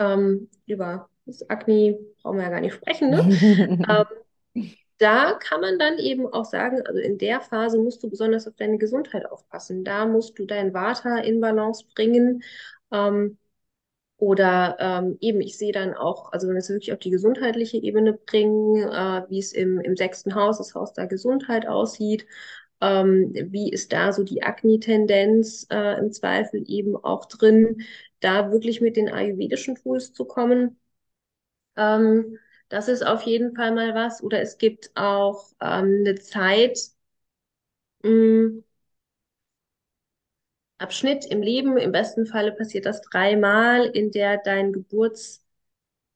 ähm, 0.00 0.48
über 0.66 1.08
das 1.26 1.48
Akne 1.48 1.98
brauchen 2.22 2.38
wir 2.38 2.44
ja 2.44 2.50
gar 2.50 2.60
nicht 2.60 2.74
sprechen. 2.74 3.10
Ne? 3.10 3.84
ähm, 4.54 4.72
da 4.98 5.34
kann 5.34 5.60
man 5.60 5.78
dann 5.78 5.98
eben 5.98 6.26
auch 6.26 6.44
sagen, 6.44 6.82
also 6.86 7.00
in 7.00 7.16
der 7.18 7.40
Phase 7.40 7.78
musst 7.78 8.02
du 8.02 8.10
besonders 8.10 8.46
auf 8.46 8.54
deine 8.56 8.78
Gesundheit 8.78 9.30
aufpassen. 9.30 9.84
Da 9.84 10.06
musst 10.06 10.38
du 10.38 10.44
dein 10.44 10.74
Vata 10.74 11.18
in 11.18 11.40
Balance 11.40 11.84
bringen. 11.94 12.42
Ähm, 12.90 13.38
oder 14.18 14.76
ähm, 14.78 15.16
eben, 15.20 15.40
ich 15.40 15.56
sehe 15.56 15.72
dann 15.72 15.94
auch, 15.94 16.32
also 16.32 16.46
wenn 16.46 16.54
wir 16.54 16.58
es 16.58 16.68
wirklich 16.68 16.92
auf 16.92 16.98
die 16.98 17.10
gesundheitliche 17.10 17.78
Ebene 17.78 18.12
bringen, 18.12 18.76
äh, 18.76 19.22
wie 19.30 19.38
es 19.38 19.52
im, 19.52 19.80
im 19.80 19.96
sechsten 19.96 20.34
Haus, 20.34 20.58
das 20.58 20.74
Haus 20.74 20.92
der 20.92 21.06
Gesundheit 21.06 21.66
aussieht, 21.66 22.26
ähm, 22.82 23.32
wie 23.32 23.70
ist 23.70 23.92
da 23.94 24.12
so 24.12 24.22
die 24.22 24.42
Akne-Tendenz 24.42 25.66
äh, 25.70 25.98
im 25.98 26.12
Zweifel 26.12 26.64
eben 26.66 26.96
auch 26.96 27.24
drin, 27.26 27.82
da 28.20 28.52
wirklich 28.52 28.80
mit 28.80 28.96
den 28.96 29.08
ayurvedischen 29.10 29.76
Tools 29.76 30.12
zu 30.12 30.24
kommen. 30.24 30.78
Ähm, 31.76 32.38
das 32.68 32.88
ist 32.88 33.02
auf 33.06 33.22
jeden 33.22 33.54
Fall 33.56 33.72
mal 33.74 33.94
was. 33.94 34.22
Oder 34.22 34.40
es 34.42 34.58
gibt 34.58 34.90
auch 34.94 35.50
ähm, 35.60 36.02
eine 36.06 36.14
Zeit, 36.16 36.78
mh, 38.02 38.10
hm, 38.10 38.64
Abschnitt 40.78 41.26
im 41.26 41.42
Leben, 41.42 41.76
im 41.76 41.92
besten 41.92 42.26
Falle 42.26 42.52
passiert 42.52 42.86
das 42.86 43.02
dreimal, 43.02 43.86
in 43.86 44.10
der 44.10 44.38
dein 44.38 44.72
Geburts- 44.72 45.44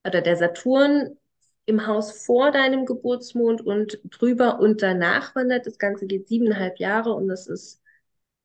oder 0.06 0.22
der 0.22 0.36
Saturn 0.36 1.18
im 1.66 1.86
Haus 1.86 2.12
vor 2.24 2.50
deinem 2.50 2.86
Geburtsmond 2.86 3.62
und 3.62 4.00
drüber 4.04 4.60
und 4.60 4.82
danach 4.82 5.34
wandert. 5.34 5.66
Das 5.66 5.78
Ganze 5.78 6.06
geht 6.06 6.28
siebeneinhalb 6.28 6.78
Jahre 6.78 7.12
und 7.14 7.28
das 7.28 7.46
ist 7.46 7.82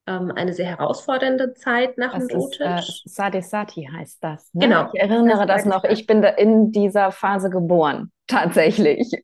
ähm, 0.09 0.31
eine 0.35 0.53
sehr 0.53 0.65
herausfordernde 0.65 1.53
Zeit 1.53 1.97
nach 1.97 2.13
das 2.13 2.27
dem 2.27 2.39
Dotisch. 2.39 3.03
Äh, 3.05 3.09
Sadesati 3.09 3.89
heißt 3.95 4.23
das. 4.23 4.53
Ne? 4.53 4.67
Genau. 4.67 4.89
Ich 4.91 4.99
erinnere 4.99 5.45
das, 5.45 5.63
das 5.63 5.73
noch. 5.73 5.83
Ich 5.83 6.07
bin 6.07 6.23
in 6.23 6.71
dieser 6.71 7.11
Phase 7.11 7.49
geboren, 7.49 8.11
tatsächlich. 8.27 9.11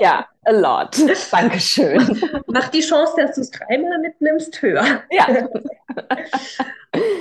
ja, 0.00 0.26
a 0.44 0.50
lot. 0.50 0.96
Dankeschön. 1.30 2.20
Mach 2.46 2.68
die 2.70 2.80
Chance, 2.80 3.12
dass 3.18 3.34
du 3.34 3.42
es 3.42 3.50
dreimal 3.50 3.98
mitnimmst, 3.98 4.62
höher. 4.62 5.02
Ja. 5.10 5.26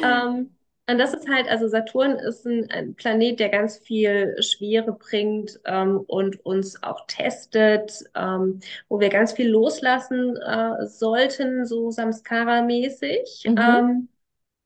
ähm, 0.04 0.52
und 0.92 0.98
das 0.98 1.14
ist 1.14 1.28
halt, 1.30 1.50
also 1.50 1.68
Saturn 1.68 2.18
ist 2.18 2.46
ein, 2.46 2.70
ein 2.70 2.96
Planet, 2.96 3.40
der 3.40 3.50
ganz 3.50 3.78
viel 3.78 4.36
Schwere 4.42 4.94
bringt 4.94 5.60
ähm, 5.66 6.02
und 6.08 6.46
uns 6.46 6.82
auch 6.84 7.06
testet, 7.08 8.04
ähm, 8.16 8.60
wo 8.90 9.00
wir 9.00 9.10
ganz 9.10 9.34
viel 9.34 9.50
loslassen 9.50 10.38
äh, 10.38 10.86
sollten, 10.86 11.66
so 11.66 11.90
Samskara-mäßig. 11.90 13.50
Mhm. 13.50 13.58
Ähm, 13.58 14.08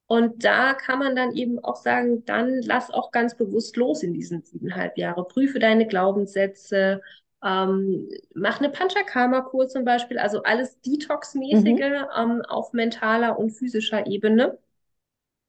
und 0.08 0.44
da 0.46 0.74
kann 0.74 1.00
man 1.00 1.16
dann 1.16 1.34
eben 1.34 1.64
auch 1.64 1.78
sagen, 1.78 2.24
dann 2.26 2.62
lass 2.62 2.92
auch 2.92 3.12
ganz 3.12 3.36
bewusst 3.36 3.76
los 3.76 4.04
in 4.04 4.14
diesen 4.14 4.44
siebeneinhalb 4.44 4.98
Jahre. 4.98 5.28
Prüfe 5.28 5.60
deine 5.60 5.88
Glaubenssätze, 5.88 7.02
ähm, 7.44 8.10
mach 8.34 8.60
eine 8.60 8.70
Panchakarma-Kur 8.70 9.68
zum 9.68 9.86
Beispiel, 9.86 10.18
also 10.18 10.44
alles 10.44 10.80
Detox-mäßige 10.82 11.64
mhm. 11.64 12.08
ähm, 12.18 12.42
auf 12.48 12.74
mentaler 12.74 13.38
und 13.38 13.52
physischer 13.52 14.08
Ebene. 14.08 14.58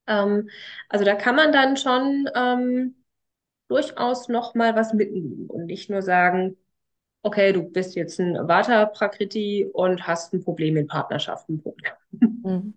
Ähm, 0.06 0.50
also 0.88 1.04
da 1.04 1.14
kann 1.14 1.36
man 1.36 1.52
dann 1.52 1.76
schon 1.76 2.28
ähm, 2.34 2.96
durchaus 3.68 4.28
noch 4.28 4.54
mal 4.54 4.76
was 4.76 4.92
mitnehmen 4.94 5.48
und 5.48 5.66
nicht 5.66 5.90
nur 5.90 6.02
sagen, 6.02 6.56
okay, 7.22 7.52
du 7.52 7.62
bist 7.64 7.96
jetzt 7.96 8.20
ein 8.20 8.36
Vata 8.48 8.86
Prakriti 8.86 9.66
und 9.72 10.06
hast 10.06 10.34
ein 10.34 10.44
Problem 10.44 10.76
in 10.76 10.86
Partnerschaften. 10.88 11.62
Mhm 12.44 12.74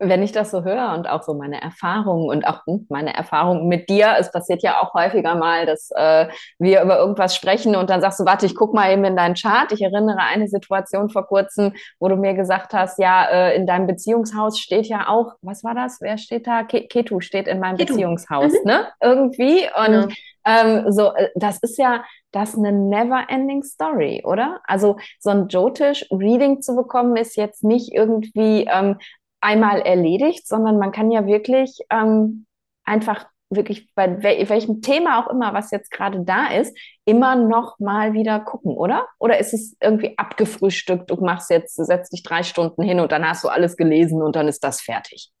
wenn 0.00 0.22
ich 0.22 0.32
das 0.32 0.50
so 0.50 0.64
höre 0.64 0.94
und 0.94 1.08
auch 1.08 1.22
so 1.22 1.34
meine 1.34 1.60
Erfahrungen 1.60 2.28
und 2.28 2.46
auch 2.46 2.64
hm, 2.66 2.86
meine 2.88 3.14
Erfahrungen 3.14 3.68
mit 3.68 3.90
dir, 3.90 4.14
es 4.18 4.32
passiert 4.32 4.62
ja 4.62 4.80
auch 4.80 4.94
häufiger 4.94 5.34
mal, 5.34 5.66
dass 5.66 5.90
äh, 5.94 6.28
wir 6.58 6.82
über 6.82 6.98
irgendwas 6.98 7.36
sprechen 7.36 7.76
und 7.76 7.90
dann 7.90 8.00
sagst 8.00 8.18
du, 8.18 8.24
warte, 8.24 8.46
ich 8.46 8.54
guck 8.54 8.72
mal 8.72 8.90
eben 8.90 9.04
in 9.04 9.14
deinen 9.14 9.34
Chart. 9.34 9.70
Ich 9.72 9.82
erinnere 9.82 10.20
eine 10.20 10.48
Situation 10.48 11.10
vor 11.10 11.26
kurzem, 11.26 11.74
wo 11.98 12.08
du 12.08 12.16
mir 12.16 12.32
gesagt 12.32 12.72
hast, 12.72 12.98
ja, 12.98 13.26
äh, 13.26 13.56
in 13.56 13.66
deinem 13.66 13.86
Beziehungshaus 13.86 14.58
steht 14.58 14.86
ja 14.86 15.06
auch, 15.08 15.34
was 15.42 15.62
war 15.64 15.74
das? 15.74 15.98
Wer 16.00 16.16
steht 16.16 16.46
da? 16.46 16.62
Ketu 16.64 17.20
steht 17.20 17.46
in 17.46 17.60
meinem 17.60 17.76
Ketu. 17.76 17.92
Beziehungshaus, 17.92 18.52
mhm. 18.52 18.70
ne? 18.70 18.88
Irgendwie. 19.02 19.68
Und 19.76 20.16
ja. 20.46 20.62
ähm, 20.62 20.90
so, 20.92 21.14
äh, 21.14 21.28
das 21.34 21.58
ist 21.58 21.76
ja, 21.78 22.02
das 22.32 22.56
eine 22.56 22.72
never-ending 22.72 23.62
Story, 23.64 24.22
oder? 24.24 24.60
Also 24.64 24.96
so 25.18 25.30
ein 25.30 25.48
Jotish-Reading 25.48 26.62
zu 26.62 26.76
bekommen, 26.76 27.16
ist 27.16 27.36
jetzt 27.36 27.64
nicht 27.64 27.92
irgendwie, 27.92 28.68
ähm, 28.70 28.98
einmal 29.40 29.80
erledigt, 29.80 30.46
sondern 30.46 30.78
man 30.78 30.92
kann 30.92 31.10
ja 31.10 31.26
wirklich 31.26 31.78
ähm, 31.90 32.46
einfach 32.84 33.26
wirklich 33.50 33.92
bei 33.94 34.22
welchem 34.22 34.80
Thema 34.80 35.20
auch 35.20 35.28
immer, 35.28 35.52
was 35.52 35.72
jetzt 35.72 35.90
gerade 35.90 36.20
da 36.24 36.52
ist, 36.52 36.76
immer 37.04 37.34
noch 37.34 37.78
mal 37.80 38.12
wieder 38.12 38.38
gucken, 38.40 38.76
oder? 38.76 39.08
Oder 39.18 39.38
ist 39.38 39.52
es 39.52 39.76
irgendwie 39.80 40.16
abgefrühstückt, 40.16 41.10
du 41.10 41.16
machst 41.16 41.50
jetzt, 41.50 41.74
setzt 41.74 42.12
dich 42.12 42.22
drei 42.22 42.44
Stunden 42.44 42.82
hin 42.82 43.00
und 43.00 43.10
dann 43.10 43.28
hast 43.28 43.42
du 43.42 43.48
alles 43.48 43.76
gelesen 43.76 44.22
und 44.22 44.36
dann 44.36 44.46
ist 44.46 44.62
das 44.62 44.80
fertig? 44.80 45.32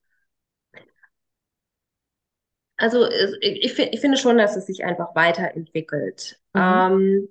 Also 2.76 3.08
ich, 3.40 3.78
ich 3.78 4.00
finde 4.00 4.16
schon, 4.16 4.38
dass 4.38 4.56
es 4.56 4.66
sich 4.66 4.84
einfach 4.84 5.14
weiterentwickelt, 5.14 6.40
mhm. 6.54 6.60
ähm, 6.60 7.28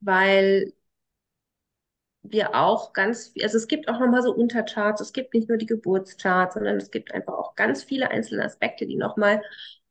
weil 0.00 0.72
wir 2.30 2.54
auch 2.54 2.92
ganz, 2.92 3.32
also 3.42 3.56
es 3.56 3.68
gibt 3.68 3.88
auch 3.88 3.98
nochmal 4.00 4.22
so 4.22 4.34
Untercharts, 4.34 5.00
es 5.00 5.12
gibt 5.12 5.34
nicht 5.34 5.48
nur 5.48 5.58
die 5.58 5.66
Geburtscharts, 5.66 6.54
sondern 6.54 6.76
es 6.76 6.90
gibt 6.90 7.12
einfach 7.12 7.34
auch 7.34 7.54
ganz 7.54 7.84
viele 7.84 8.10
einzelne 8.10 8.44
Aspekte, 8.44 8.86
die 8.86 8.96
nochmal 8.96 9.42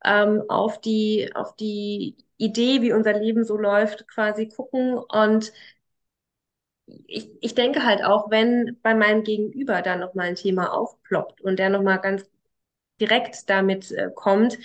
ähm, 0.03 0.43
auf 0.49 0.79
die, 0.81 1.31
auf 1.33 1.55
die 1.55 2.15
Idee, 2.37 2.81
wie 2.81 2.93
unser 2.93 3.13
Leben 3.13 3.43
so 3.43 3.57
läuft, 3.57 4.07
quasi 4.07 4.47
gucken. 4.47 4.97
Und 4.97 5.51
ich, 6.85 7.31
ich 7.41 7.55
denke 7.55 7.83
halt 7.85 8.03
auch, 8.03 8.29
wenn 8.29 8.77
bei 8.81 8.93
meinem 8.93 9.23
Gegenüber 9.23 9.81
da 9.81 9.95
nochmal 9.95 10.27
ein 10.27 10.35
Thema 10.35 10.73
aufploppt 10.73 11.41
und 11.41 11.59
der 11.59 11.69
nochmal 11.69 11.99
ganz 11.99 12.29
direkt 12.99 13.49
damit 13.49 13.91
äh, 13.91 14.09
kommt, 14.13 14.57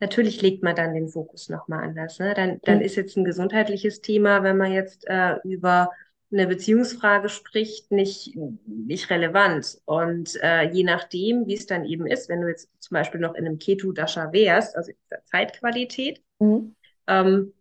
natürlich 0.00 0.42
legt 0.42 0.62
man 0.62 0.76
dann 0.76 0.94
den 0.94 1.08
Fokus 1.08 1.48
nochmal 1.48 1.84
anders. 1.84 2.18
Ne? 2.18 2.34
Dann, 2.34 2.60
dann 2.62 2.78
mhm. 2.78 2.84
ist 2.84 2.96
jetzt 2.96 3.16
ein 3.16 3.24
gesundheitliches 3.24 4.00
Thema, 4.00 4.42
wenn 4.42 4.56
man 4.56 4.72
jetzt 4.72 5.06
äh, 5.06 5.36
über 5.44 5.90
eine 6.34 6.46
Beziehungsfrage 6.46 7.28
spricht, 7.28 7.90
nicht, 7.90 8.36
nicht 8.66 9.08
relevant. 9.10 9.78
Und 9.84 10.36
äh, 10.42 10.70
je 10.70 10.82
nachdem, 10.82 11.46
wie 11.46 11.54
es 11.54 11.66
dann 11.66 11.84
eben 11.84 12.06
ist, 12.06 12.28
wenn 12.28 12.40
du 12.40 12.48
jetzt 12.48 12.68
zum 12.80 12.96
Beispiel 12.96 13.20
noch 13.20 13.34
in 13.34 13.46
einem 13.46 13.58
Keto-Dasha 13.58 14.32
wärst, 14.32 14.76
also 14.76 14.92
Zeitqualität, 15.24 16.22
mhm. 16.40 16.74
ähm, 17.06 17.52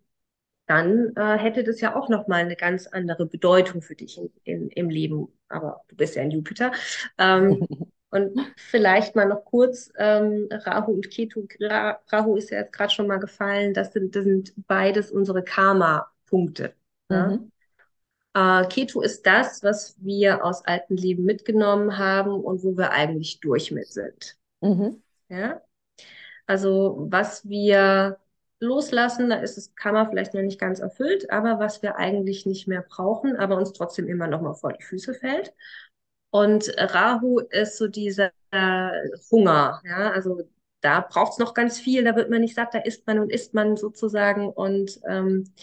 dann 0.66 1.14
äh, 1.16 1.38
hätte 1.38 1.64
das 1.64 1.82
ja 1.82 1.96
auch 1.96 2.10
nochmal 2.10 2.42
eine 2.42 2.56
ganz 2.56 2.88
andere 2.88 3.26
Bedeutung 3.26 3.82
für 3.82 3.96
dich 3.96 4.18
in, 4.18 4.32
in, 4.44 4.70
im 4.70 4.90
Leben. 4.90 5.28
Aber 5.50 5.82
du 5.88 5.96
bist 5.96 6.16
ja 6.16 6.24
ein 6.24 6.32
Jupiter. 6.32 6.72
Ähm, 7.18 7.68
und 8.10 8.54
vielleicht 8.58 9.16
mal 9.16 9.28
noch 9.28 9.46
kurz, 9.46 9.92
ähm, 9.98 10.48
Rahu 10.52 10.94
und 10.94 11.12
Ketu, 11.12 11.46
Ra 11.60 12.00
Rahu 12.12 12.38
ist 12.38 12.50
ja 12.50 12.60
jetzt 12.60 12.74
gerade 12.74 12.92
schon 12.92 13.08
mal 13.08 13.18
gefallen, 13.18 13.74
das 13.74 13.94
sind, 13.94 14.16
das 14.16 14.24
sind 14.24 14.54
beides 14.68 15.12
unsere 15.12 15.44
Karma-Punkte. 15.44 16.74
Mhm. 17.10 17.52
Äh, 18.34 18.66
Ketu 18.68 19.02
ist 19.02 19.26
das, 19.26 19.64
was 19.64 19.96
wir 20.00 20.44
aus 20.44 20.66
alten 20.66 20.98
Leben 20.98 21.24
mitgenommen 21.24 21.98
haben 21.98 22.32
und 22.32 22.64
wo 22.64 22.76
wir 22.78 22.92
eigentlich 22.92 23.40
durch 23.40 23.72
mit 23.72 23.88
sind. 23.88 24.38
Mhm. 24.62 25.02
Ja? 25.30 25.62
Also 26.46 27.08
was 27.10 27.48
wir 27.48 28.18
loslassen, 28.60 29.30
da 29.30 29.36
ist 29.36 29.58
das 29.58 29.76
Karma 29.76 30.06
vielleicht 30.06 30.34
noch 30.34 30.42
nicht 30.42 30.60
ganz 30.60 30.80
erfüllt, 30.80 31.30
aber 31.30 31.60
was 31.60 31.82
wir 31.84 31.98
eigentlich 31.98 32.46
nicht 32.46 32.68
mehr 32.68 32.82
brauchen, 32.82 33.36
aber 33.36 33.58
uns 33.58 33.74
trotzdem 33.74 34.08
immer 34.08 34.28
noch 34.28 34.42
mal 34.42 34.54
vor 34.54 34.74
die 34.74 34.84
Füße 34.84 35.14
fällt. 35.14 35.54
Und 36.32 36.74
Rahu 36.78 37.40
ist 37.40 37.78
so 37.78 37.88
dieser 37.88 38.32
äh, 38.52 38.90
Hunger, 39.30 39.82
ja, 39.86 40.12
also 40.12 40.42
da 40.82 41.02
braucht 41.02 41.34
es 41.34 41.38
noch 41.38 41.54
ganz 41.54 41.80
viel, 41.80 42.04
da 42.04 42.16
wird 42.16 42.30
man 42.30 42.42
nicht 42.42 42.56
satt, 42.56 42.74
da 42.74 42.80
isst 42.80 43.06
man 43.06 43.20
und 43.20 43.32
isst 43.32 43.54
man 43.54 43.78
sozusagen 43.78 44.50
und 44.50 45.00
ähm, 45.08 45.54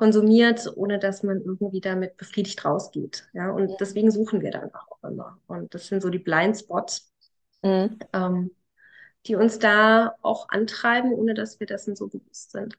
konsumiert, 0.00 0.66
ohne 0.76 0.98
dass 0.98 1.22
man 1.22 1.42
irgendwie 1.42 1.82
damit 1.82 2.16
befriedigt 2.16 2.64
rausgeht. 2.64 3.28
Ja, 3.34 3.50
und 3.50 3.68
ja. 3.68 3.76
deswegen 3.78 4.10
suchen 4.10 4.40
wir 4.40 4.50
dann 4.50 4.74
auch 4.74 4.96
immer. 5.06 5.38
Und 5.46 5.74
das 5.74 5.88
sind 5.88 6.00
so 6.00 6.08
die 6.08 6.18
Blindspots, 6.18 7.12
mhm. 7.60 7.98
ähm, 8.14 8.50
die 9.26 9.36
uns 9.36 9.58
da 9.58 10.14
auch 10.22 10.48
antreiben, 10.48 11.12
ohne 11.12 11.34
dass 11.34 11.60
wir 11.60 11.66
dessen 11.66 11.96
so 11.96 12.08
bewusst 12.08 12.52
sind. 12.52 12.78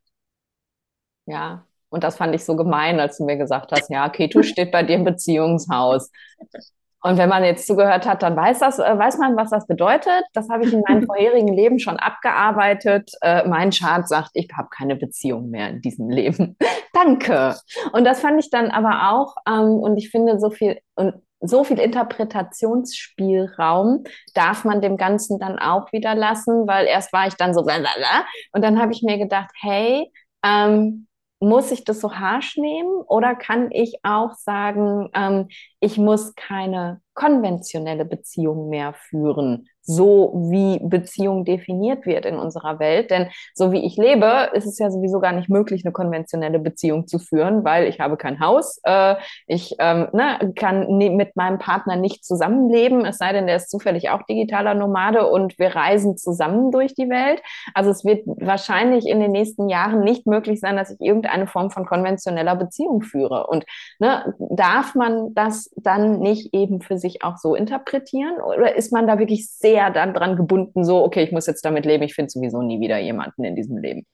Ja, 1.28 1.68
und 1.90 2.04
das 2.04 2.18
fand 2.18 2.34
ich 2.34 2.44
so 2.44 2.56
gemein, 2.56 3.00
als 3.00 3.20
du 3.20 3.26
mir 3.26 3.38
gesagt 3.38 3.72
hast, 3.72 3.92
ja, 3.92 4.10
Ketu 4.10 4.42
steht 4.42 4.72
bei 4.72 4.82
dir 4.82 4.96
im 4.96 5.04
Beziehungshaus. 5.04 6.10
Und 7.02 7.18
wenn 7.18 7.30
man 7.30 7.44
jetzt 7.44 7.68
zugehört 7.68 8.08
hat, 8.08 8.22
dann 8.22 8.36
weiß, 8.36 8.60
das, 8.60 8.78
äh, 8.80 8.98
weiß 8.98 9.18
man, 9.18 9.36
was 9.36 9.50
das 9.50 9.66
bedeutet. 9.68 10.24
Das 10.34 10.50
habe 10.50 10.66
ich 10.66 10.74
in 10.74 10.84
meinem 10.88 11.06
vorherigen 11.08 11.54
Leben 11.54 11.80
schon 11.80 11.98
abgearbeitet. 11.98 13.12
Äh, 13.22 13.48
mein 13.48 13.72
Chart 13.72 14.08
sagt, 14.08 14.30
ich 14.34 14.50
habe 14.56 14.70
keine 14.70 14.96
Beziehung 14.96 15.50
mehr 15.50 15.70
in 15.70 15.82
diesem 15.82 16.10
Leben. 16.10 16.58
Danke. 16.94 17.56
Und 17.92 18.06
das 18.06 18.20
fand 18.20 18.40
ich 18.40 18.52
dann 18.52 18.70
aber 18.70 19.12
auch, 19.12 19.36
ähm, 19.48 19.80
und 19.80 19.98
ich 19.98 20.12
finde 20.12 20.40
so 20.40 20.52
viel, 20.52 20.78
und 20.96 21.16
so 21.42 21.64
viel 21.64 21.80
Interpretationsspielraum 21.80 24.04
darf 24.36 24.64
man 24.64 24.82
dem 24.82 24.98
Ganzen 24.98 25.40
dann 25.40 25.58
auch 25.58 25.92
wieder 25.92 26.14
lassen, 26.14 26.68
weil 26.68 26.86
erst 26.86 27.12
war 27.14 27.26
ich 27.28 27.34
dann 27.34 27.56
so, 27.56 27.62
und 27.62 28.64
dann 28.64 28.80
habe 28.80 28.92
ich 28.92 29.02
mir 29.02 29.18
gedacht, 29.18 29.50
hey, 29.60 30.12
ähm, 30.46 31.08
muss 31.42 31.72
ich 31.72 31.84
das 31.84 32.00
so 32.00 32.14
harsh 32.14 32.58
nehmen 32.58 33.02
oder 33.08 33.36
kann 33.36 33.70
ich 33.72 33.96
auch 34.04 34.34
sagen, 34.34 35.10
ähm, 35.14 35.48
ich 35.80 35.98
muss 35.98 36.36
keine 36.36 37.02
konventionelle 37.14 38.06
Beziehung 38.06 38.70
mehr 38.70 38.94
führen, 38.94 39.68
so 39.84 40.34
wie 40.36 40.80
Beziehung 40.84 41.46
definiert 41.46 42.06
wird 42.06 42.26
in 42.26 42.38
unserer 42.38 42.80
Welt. 42.80 43.12
Denn 43.12 43.30
so 43.54 43.72
wie 43.72 43.86
ich 43.86 43.98
lebe, 43.98 44.50
ist 44.54 44.66
es 44.66 44.78
ja 44.80 44.92
sowieso 44.92 45.20
gar 45.20 45.32
nicht 45.32 45.50
möglich, 45.50 45.84
eine 45.84 45.92
konventionelle 45.92 46.60
Beziehung 46.60 47.08
zu 47.08 47.20
führen, 47.20 47.64
weil 47.64 47.88
ich 47.88 48.00
habe 48.00 48.18
kein 48.18 48.40
Haus, 48.40 48.80
äh, 48.84 49.16
ich 49.48 49.76
ähm, 49.80 50.08
ne, 50.14 50.54
kann 50.56 50.88
ne, 50.98 51.10
mit 51.10 51.36
meinem 51.36 51.58
Partner 51.58 51.96
nicht 51.96 52.24
zusammenleben, 52.26 53.06
es 53.06 53.18
sei 53.18 53.34
denn, 53.34 53.48
der 53.48 53.58
ist 53.58 53.70
zufällig 53.70 54.10
auch 54.10 54.24
digitaler 54.24 54.74
Nomade 54.74 55.28
und 55.28 55.58
wir 55.60 55.76
reisen 55.76 56.18
zusammen 56.18 56.72
durch 56.72 56.94
die 56.94 57.10
Welt. 57.10 57.42
Also 57.74 57.90
es 57.90 58.06
wird 58.06 58.24
wahrscheinlich 58.26 59.08
in 59.08 59.20
den 59.20 59.32
nächsten 59.32 59.70
Jahren 59.70 60.04
nicht 60.04 60.28
möglich 60.28 60.60
sein, 60.60 60.78
dass 60.78 60.92
ich 60.92 61.02
irgendeine 61.02 61.48
Form 61.48 61.72
von 61.72 61.86
konventioneller 61.86 62.56
Beziehung 62.56 63.02
führe. 63.02 63.48
Und 63.48 63.66
ne, 64.00 64.34
darf 64.38 64.96
man 64.96 65.34
das 65.34 65.72
dann 65.76 66.20
nicht 66.20 66.54
eben 66.54 66.82
für 66.82 66.98
sich 66.98 67.24
auch 67.24 67.38
so 67.38 67.56
interpretieren 67.56 68.42
oder 68.42 68.76
ist 68.76 68.92
man 68.92 69.08
da 69.08 69.20
wirklich 69.20 69.50
sehr 69.50 69.71
sehr 69.72 69.90
dann 69.90 70.14
dran 70.14 70.36
gebunden, 70.36 70.84
so, 70.84 71.04
okay, 71.04 71.24
ich 71.24 71.32
muss 71.32 71.48
jetzt 71.48 71.64
damit 71.64 71.86
leben, 71.86 72.04
ich 72.04 72.14
finde 72.14 72.30
sowieso 72.30 72.62
nie 72.62 72.80
wieder 72.82 72.98
jemanden 72.98 73.44
in 73.46 73.56
diesem 73.56 73.78
Leben. 73.78 74.06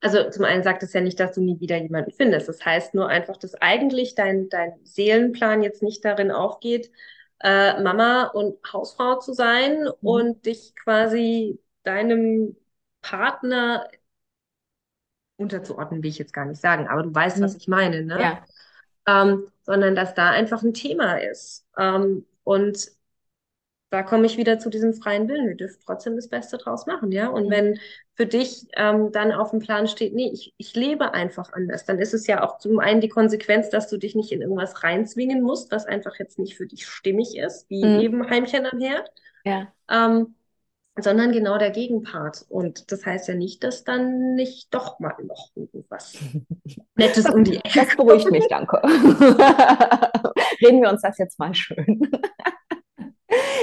Also 0.00 0.30
zum 0.30 0.44
einen 0.44 0.62
sagt 0.62 0.82
es 0.82 0.92
ja 0.92 1.00
nicht, 1.00 1.18
dass 1.18 1.32
du 1.32 1.40
nie 1.40 1.58
wieder 1.60 1.76
jemanden 1.78 2.12
findest. 2.12 2.48
Das 2.48 2.64
heißt 2.64 2.94
nur 2.94 3.08
einfach, 3.08 3.36
dass 3.36 3.54
eigentlich 3.54 4.14
dein, 4.14 4.48
dein 4.50 4.74
Seelenplan 4.84 5.62
jetzt 5.62 5.82
nicht 5.82 6.04
darin 6.04 6.30
aufgeht, 6.30 6.90
äh, 7.42 7.80
Mama 7.82 8.24
und 8.26 8.56
Hausfrau 8.72 9.18
zu 9.18 9.32
sein 9.32 9.82
mhm. 9.82 9.92
und 10.02 10.46
dich 10.46 10.74
quasi 10.76 11.58
deinem 11.82 12.56
Partner 13.02 13.88
unterzuordnen, 15.36 16.02
will 16.02 16.10
ich 16.10 16.18
jetzt 16.18 16.32
gar 16.32 16.44
nicht 16.44 16.60
sagen, 16.60 16.86
aber 16.86 17.02
du 17.02 17.14
weißt, 17.14 17.38
mhm. 17.38 17.42
was 17.42 17.56
ich 17.56 17.66
meine, 17.66 18.02
ne? 18.02 18.20
Ja. 18.20 18.44
Ähm, 19.06 19.48
sondern 19.62 19.94
dass 19.94 20.14
da 20.14 20.30
einfach 20.30 20.62
ein 20.62 20.74
Thema 20.74 21.16
ist. 21.16 21.66
Ähm, 21.76 22.24
und 22.44 22.90
da 23.94 24.02
komme 24.02 24.26
ich 24.26 24.36
wieder 24.36 24.58
zu 24.58 24.70
diesem 24.70 24.92
freien 24.92 25.28
Willen. 25.28 25.46
Wir 25.46 25.56
dürfen 25.56 25.78
trotzdem 25.86 26.16
das 26.16 26.28
Beste 26.28 26.58
draus 26.58 26.84
machen, 26.86 27.12
ja. 27.12 27.28
Und 27.28 27.48
wenn 27.48 27.78
für 28.14 28.26
dich 28.26 28.66
ähm, 28.76 29.12
dann 29.12 29.30
auf 29.30 29.52
dem 29.52 29.60
Plan 29.60 29.86
steht, 29.86 30.14
nee, 30.14 30.32
ich, 30.32 30.52
ich 30.56 30.74
lebe 30.74 31.14
einfach 31.14 31.52
anders, 31.52 31.84
dann 31.84 32.00
ist 32.00 32.12
es 32.12 32.26
ja 32.26 32.42
auch 32.42 32.58
zum 32.58 32.80
einen 32.80 33.00
die 33.00 33.08
Konsequenz, 33.08 33.70
dass 33.70 33.88
du 33.88 33.96
dich 33.96 34.16
nicht 34.16 34.32
in 34.32 34.42
irgendwas 34.42 34.82
reinzwingen 34.82 35.42
musst, 35.42 35.70
was 35.70 35.86
einfach 35.86 36.18
jetzt 36.18 36.40
nicht 36.40 36.56
für 36.56 36.66
dich 36.66 36.88
stimmig 36.88 37.36
ist, 37.36 37.70
wie 37.70 37.84
mhm. 37.84 38.00
eben 38.00 38.28
Heimchen 38.28 38.66
am 38.66 38.80
Herd. 38.80 39.08
Ja. 39.44 39.68
Ähm, 39.88 40.34
sondern 40.98 41.30
genau 41.30 41.56
der 41.56 41.70
Gegenpart. 41.70 42.44
Und 42.48 42.90
das 42.90 43.06
heißt 43.06 43.28
ja 43.28 43.34
nicht, 43.36 43.62
dass 43.62 43.84
dann 43.84 44.34
nicht 44.34 44.74
doch 44.74 44.98
mal 44.98 45.14
noch 45.22 45.50
irgendwas 45.54 46.18
Nettes 46.96 47.30
um 47.30 47.44
die 47.44 47.58
Ecke 47.58 47.86
Das 47.86 47.94
beruhigt 47.96 48.28
mich, 48.32 48.48
danke. 48.48 48.78
Reden 50.60 50.82
wir 50.82 50.90
uns 50.90 51.02
das 51.02 51.16
jetzt 51.18 51.38
mal 51.38 51.54
schön. 51.54 52.10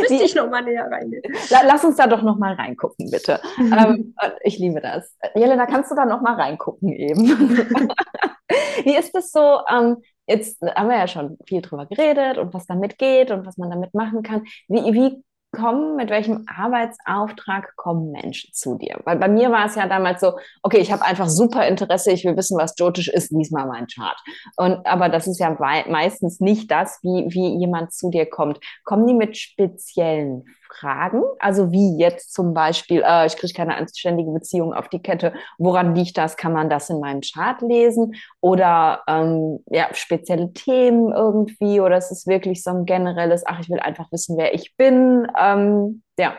Müsste 0.01 0.23
ich 0.23 0.36
nochmal 0.36 0.63
näher 0.63 0.89
reingehen. 0.89 1.23
Lass 1.49 1.84
uns 1.84 1.95
da 1.95 2.07
doch 2.07 2.21
nochmal 2.21 2.53
reingucken, 2.55 3.10
bitte. 3.10 3.39
Mhm. 3.57 3.73
Ähm, 3.73 4.15
ich 4.43 4.57
liebe 4.60 4.81
das. 4.81 5.15
Jelena, 5.36 5.65
kannst 5.65 5.91
du 5.91 5.95
da 5.95 6.05
nochmal 6.05 6.36
reingucken 6.36 6.91
eben? 6.93 7.27
Wie 8.84 8.95
ist 8.95 9.15
es 9.15 9.31
so? 9.31 9.60
Ähm, 9.69 9.97
jetzt 10.27 10.62
haben 10.62 10.89
wir 10.89 10.97
ja 10.97 11.07
schon 11.07 11.38
viel 11.45 11.62
drüber 11.62 11.86
geredet 11.86 12.38
und 12.38 12.53
was 12.53 12.65
damit 12.65 12.97
geht 12.97 13.31
und 13.31 13.45
was 13.45 13.57
man 13.57 13.69
damit 13.69 13.93
machen 13.93 14.23
kann. 14.23 14.43
Wie, 14.67 14.93
wie 14.93 15.23
kommen, 15.52 15.96
mit 15.96 16.10
welchem 16.10 16.46
Arbeitsauftrag 16.48 17.76
kommen 17.76 18.12
Menschen 18.12 18.54
zu 18.54 18.78
dir? 18.78 19.00
Weil 19.06 19.18
bei 19.18 19.28
mir 19.28 19.52
war 19.52 19.66
es 19.66 19.76
ja 19.76 19.88
damals 19.88 20.22
so, 20.22 20.38
okay, 20.64 20.78
ich 20.78 20.92
habe 20.92 21.04
einfach 21.04 21.28
super 21.28 21.68
Interesse, 21.68 22.12
ich 22.12 22.24
will 22.26 22.38
wissen, 22.38 22.58
was 22.58 22.76
Jyotish 22.78 23.10
ist, 23.10 23.32
lies 23.32 23.52
mal 23.52 23.68
meinen 23.68 23.88
Chart. 23.88 24.18
Und, 24.58 24.86
aber 24.86 25.10
das 25.10 25.28
ist 25.28 25.40
ja 25.40 25.56
meistens 25.88 26.40
nicht 26.40 26.72
das, 26.72 27.00
wie, 27.04 27.26
wie 27.34 27.58
jemand 27.60 27.94
zu 27.94 28.10
dir 28.10 28.26
kommt. 28.26 28.60
Kommen 28.84 29.08
die 29.08 29.14
mit 29.14 29.38
speziellen 29.38 30.46
Fragen? 30.73 31.23
Also 31.39 31.71
wie 31.71 31.97
jetzt 31.97 32.34
zum 32.34 32.53
Beispiel, 32.53 33.03
äh, 33.05 33.25
ich 33.25 33.38
kriege 33.38 33.53
keine 33.53 33.75
anständige 33.75 34.31
Beziehung 34.31 34.73
auf 34.73 34.89
die 34.89 35.01
Kette. 35.01 35.34
Woran 35.57 35.95
liegt 35.95 36.17
das? 36.17 36.38
Kann 36.38 36.53
man 36.53 36.69
das 36.69 36.89
in 36.89 36.99
meinem 36.99 37.21
Chart 37.21 37.62
lesen? 37.62 38.15
Oder 38.39 39.03
ähm, 39.07 39.60
ja, 39.69 39.93
spezielle 39.93 40.53
Themen 40.53 41.13
irgendwie? 41.13 41.79
Oder 41.79 41.97
ist 41.97 42.12
es 42.12 42.27
wirklich 42.27 42.63
so 42.63 42.71
ein 42.71 42.86
generelles, 42.86 43.43
ach, 43.45 43.60
ich 43.60 43.69
will 43.69 43.79
einfach 43.79 44.12
wissen, 44.12 44.38
wer 44.38 44.53
ich 44.53 44.75
bin? 44.75 45.27
Ähm, 45.39 46.03
ja, 46.17 46.36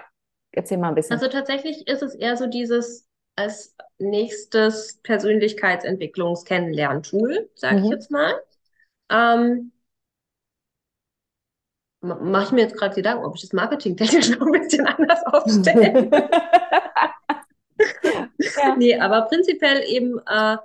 erzähl 0.53 0.79
mal 0.79 0.89
ein 0.89 0.95
bisschen. 0.95 1.15
Also 1.15 1.29
tatsächlich 1.29 1.87
ist 1.87 2.03
es 2.03 2.15
eher 2.15 2.37
so 2.37 2.47
dieses 2.47 3.09
als 3.37 3.75
nächstes 3.99 5.01
Persönlichkeitsentwicklungs-Kennenlern-Tool, 5.03 7.51
sage 7.55 7.79
mhm. 7.79 7.85
ich 7.85 7.91
jetzt 7.91 8.11
mal. 8.11 8.35
Ähm, 9.11 9.72
mache 12.03 12.45
ich 12.47 12.53
mir 12.53 12.63
jetzt 12.63 12.77
gerade 12.77 12.95
Gedanken, 12.95 13.25
ob 13.25 13.37
ich 13.37 13.43
das 13.43 13.53
marketingtechnisch 13.53 14.31
noch 14.39 14.47
ein 14.47 14.53
bisschen 14.53 14.87
anders 14.87 15.25
aufstelle. 15.25 16.11
ja. 18.39 18.77
Nee, 18.77 18.99
aber 18.99 19.23
prinzipiell 19.23 19.83
eben 19.85 20.19
äh, 20.27 20.57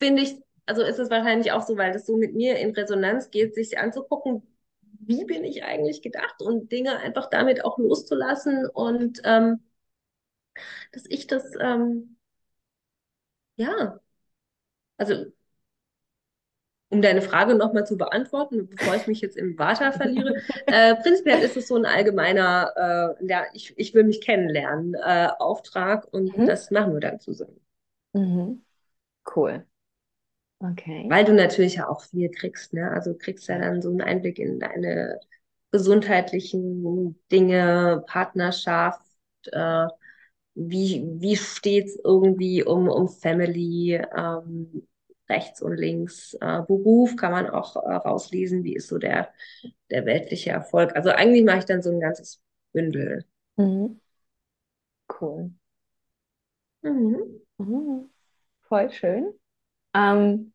finde 0.00 0.22
ich, 0.22 0.36
also 0.66 0.82
ist 0.82 0.98
es 0.98 1.10
wahrscheinlich 1.10 1.52
auch 1.52 1.62
so, 1.62 1.76
weil 1.76 1.92
das 1.92 2.06
so 2.06 2.16
mit 2.16 2.34
mir 2.34 2.58
in 2.58 2.70
Resonanz 2.70 3.30
geht, 3.30 3.54
sich 3.54 3.78
anzugucken, 3.78 4.42
wie 5.00 5.24
bin 5.24 5.44
ich 5.44 5.64
eigentlich 5.64 6.02
gedacht 6.02 6.40
und 6.40 6.72
Dinge 6.72 6.98
einfach 6.98 7.28
damit 7.28 7.64
auch 7.64 7.78
loszulassen 7.78 8.66
und 8.66 9.20
ähm, 9.24 9.60
dass 10.92 11.04
ich 11.08 11.26
das, 11.26 11.52
ähm, 11.60 12.16
ja, 13.56 14.00
also 14.96 15.26
um 16.94 17.02
deine 17.02 17.22
Frage 17.22 17.54
nochmal 17.56 17.86
zu 17.86 17.96
beantworten, 17.96 18.68
bevor 18.68 18.94
ich 18.94 19.06
mich 19.08 19.20
jetzt 19.20 19.36
im 19.36 19.58
Vata 19.58 19.90
verliere, 19.92 20.36
äh, 20.66 20.94
prinzipiell 20.94 21.40
ist 21.40 21.56
es 21.56 21.66
so 21.66 21.74
ein 21.74 21.84
allgemeiner, 21.84 23.16
äh, 23.20 23.26
ja, 23.26 23.44
ich, 23.52 23.74
ich 23.76 23.94
will 23.94 24.04
mich 24.04 24.20
kennenlernen, 24.20 24.94
äh, 24.94 25.28
Auftrag 25.38 26.06
und 26.12 26.36
mhm. 26.38 26.46
das 26.46 26.70
machen 26.70 26.94
wir 26.94 27.00
dann 27.00 27.18
zusammen. 27.18 27.60
Mhm. 28.12 28.62
Cool. 29.34 29.66
Okay. 30.60 31.06
Weil 31.08 31.24
du 31.24 31.34
natürlich 31.34 31.74
ja 31.74 31.88
auch 31.88 32.02
viel 32.02 32.30
kriegst, 32.30 32.72
ne? 32.72 32.90
Also 32.90 33.12
du 33.12 33.18
kriegst 33.18 33.48
ja 33.48 33.58
dann 33.58 33.82
so 33.82 33.90
einen 33.90 34.00
Einblick 34.00 34.38
in 34.38 34.60
deine 34.60 35.18
gesundheitlichen 35.72 37.18
Dinge, 37.30 38.04
Partnerschaft, 38.06 39.02
äh, 39.50 39.88
wie, 40.54 41.04
wie 41.16 41.36
steht 41.36 41.86
es 41.86 41.98
irgendwie 42.02 42.62
um, 42.62 42.88
um 42.88 43.08
Family, 43.08 44.00
ähm, 44.16 44.86
rechts 45.28 45.62
und 45.62 45.76
links. 45.76 46.34
Äh, 46.40 46.62
Beruf 46.62 47.16
kann 47.16 47.32
man 47.32 47.48
auch 47.50 47.76
äh, 47.76 47.94
rauslesen, 47.94 48.64
wie 48.64 48.74
ist 48.74 48.88
so 48.88 48.98
der, 48.98 49.30
der 49.90 50.06
weltliche 50.06 50.50
Erfolg. 50.50 50.94
Also 50.96 51.10
eigentlich 51.10 51.44
mache 51.44 51.58
ich 51.58 51.64
dann 51.66 51.82
so 51.82 51.90
ein 51.90 52.00
ganzes 52.00 52.42
Bündel. 52.72 53.24
Mhm. 53.56 54.00
Cool. 55.08 55.50
Mhm. 56.82 57.40
Mhm. 57.58 58.10
Voll 58.68 58.90
schön. 58.92 59.34
Ähm, 59.94 60.53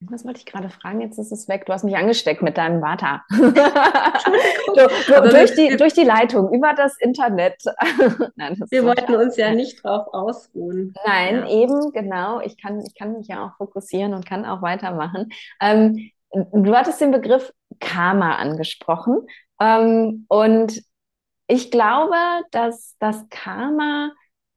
was 0.00 0.24
wollte 0.24 0.40
ich 0.40 0.46
gerade 0.46 0.68
fragen? 0.68 1.00
Jetzt 1.00 1.18
ist 1.18 1.32
es 1.32 1.48
weg. 1.48 1.64
Du 1.66 1.72
hast 1.72 1.84
mich 1.84 1.96
angesteckt 1.96 2.42
mit 2.42 2.58
deinem 2.58 2.82
Vata. 2.82 3.24
du, 3.30 3.42
du, 3.44 5.30
durch, 5.30 5.54
die, 5.54 5.76
durch 5.76 5.94
die 5.94 6.04
Leitung, 6.04 6.52
über 6.52 6.74
das 6.74 6.98
Internet. 7.00 7.62
Nein, 8.36 8.56
das 8.58 8.70
wir 8.70 8.84
wollten 8.84 9.12
schade. 9.12 9.18
uns 9.18 9.36
ja 9.36 9.54
nicht 9.54 9.82
drauf 9.82 10.08
ausruhen. 10.12 10.94
Nein, 11.06 11.36
ja. 11.36 11.48
eben, 11.48 11.92
genau. 11.92 12.40
Ich 12.40 12.60
kann, 12.60 12.82
ich 12.86 12.94
kann 12.94 13.14
mich 13.14 13.28
ja 13.28 13.46
auch 13.46 13.56
fokussieren 13.56 14.12
und 14.12 14.26
kann 14.26 14.44
auch 14.44 14.60
weitermachen. 14.60 15.30
Ähm, 15.60 16.10
du 16.30 16.74
hattest 16.74 17.00
den 17.00 17.12
Begriff 17.12 17.52
Karma 17.80 18.36
angesprochen. 18.36 19.26
Ähm, 19.60 20.26
und 20.28 20.82
ich 21.48 21.70
glaube, 21.70 22.16
dass 22.50 22.96
das 22.98 23.26
Karma 23.30 24.12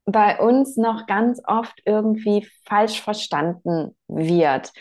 bei 0.05 0.39
uns 0.39 0.75
noch 0.75 1.05
ganz 1.07 1.41
oft 1.45 1.81
irgendwie 1.85 2.47
falsch 2.65 3.01
verstanden 3.01 3.95
wird. 4.07 4.71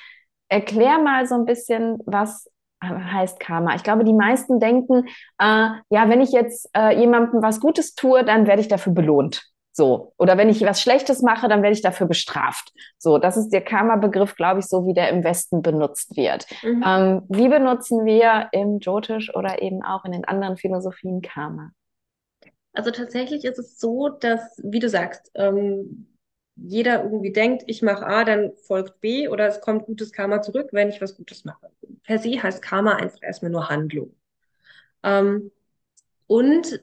Erklär 0.48 0.98
mal 0.98 1.26
so 1.26 1.34
ein 1.34 1.44
bisschen, 1.44 1.98
was 2.06 2.50
heißt 2.82 3.40
Karma. 3.40 3.74
Ich 3.74 3.82
glaube, 3.82 4.04
die 4.04 4.12
meisten 4.12 4.61
denken, 4.61 5.06
äh, 5.38 5.68
ja, 5.90 6.08
wenn 6.08 6.20
ich 6.20 6.32
jetzt 6.32 6.70
äh, 6.76 6.98
jemandem 6.98 7.42
was 7.42 7.61
Gutes 7.61 7.94
tue, 7.94 8.24
dann 8.24 8.46
werde 8.46 8.61
ich 8.61 8.68
dafür 8.68 8.92
belohnt. 8.92 9.42
So. 9.72 10.12
Oder 10.18 10.37
wenn 10.37 10.48
ich 10.48 10.61
was 10.62 10.82
Schlechtes 10.82 11.22
mache, 11.22 11.48
dann 11.48 11.62
werde 11.62 11.74
ich 11.74 11.82
dafür 11.82 12.08
bestraft. 12.08 12.72
So, 12.98 13.18
das 13.18 13.37
ist 13.37 13.50
der 13.50 13.61
Karma-Begriff, 13.61 14.34
glaube 14.34 14.58
ich, 14.58 14.66
so 14.66 14.87
wie 14.87 14.94
der 14.94 15.08
im 15.11 15.22
Westen 15.22 15.62
benutzt 15.62 16.16
wird. 16.16 16.46
Mhm. 16.62 16.84
Ähm, 16.84 17.22
wie 17.28 17.48
benutzen 17.48 18.04
wir 18.04 18.48
im 18.50 18.80
Jyotish 18.80 19.34
oder 19.34 19.62
eben 19.62 19.84
auch 19.84 20.04
in 20.04 20.12
den 20.12 20.24
anderen 20.24 20.56
Philosophien 20.56 21.22
Karma? 21.22 21.70
Also 22.72 22.90
tatsächlich 22.90 23.44
ist 23.44 23.58
es 23.58 23.78
so, 23.78 24.08
dass, 24.08 24.61
wie 24.64 24.80
du 24.80 24.88
sagst, 24.88 25.30
ähm, 25.34 26.08
jeder 26.62 27.05
irgendwie 27.05 27.33
denkt, 27.33 27.64
ich 27.66 27.83
mache 27.83 28.07
A, 28.07 28.25
dann 28.25 28.53
folgt 28.66 29.01
B 29.01 29.29
oder 29.29 29.47
es 29.47 29.61
kommt 29.61 29.87
gutes 29.87 30.12
Karma 30.12 30.42
zurück, 30.42 30.68
wenn 30.73 30.88
ich 30.88 31.01
was 31.01 31.16
Gutes 31.16 31.44
mache. 31.44 31.71
Per 32.05 32.18
se 32.18 32.42
heißt 32.42 32.62
Karma 32.62 32.97
einfach 32.97 33.23
erstmal 33.23 33.51
nur 33.51 33.68
Handlung. 33.68 34.14
Ähm, 35.03 35.51
und 36.27 36.83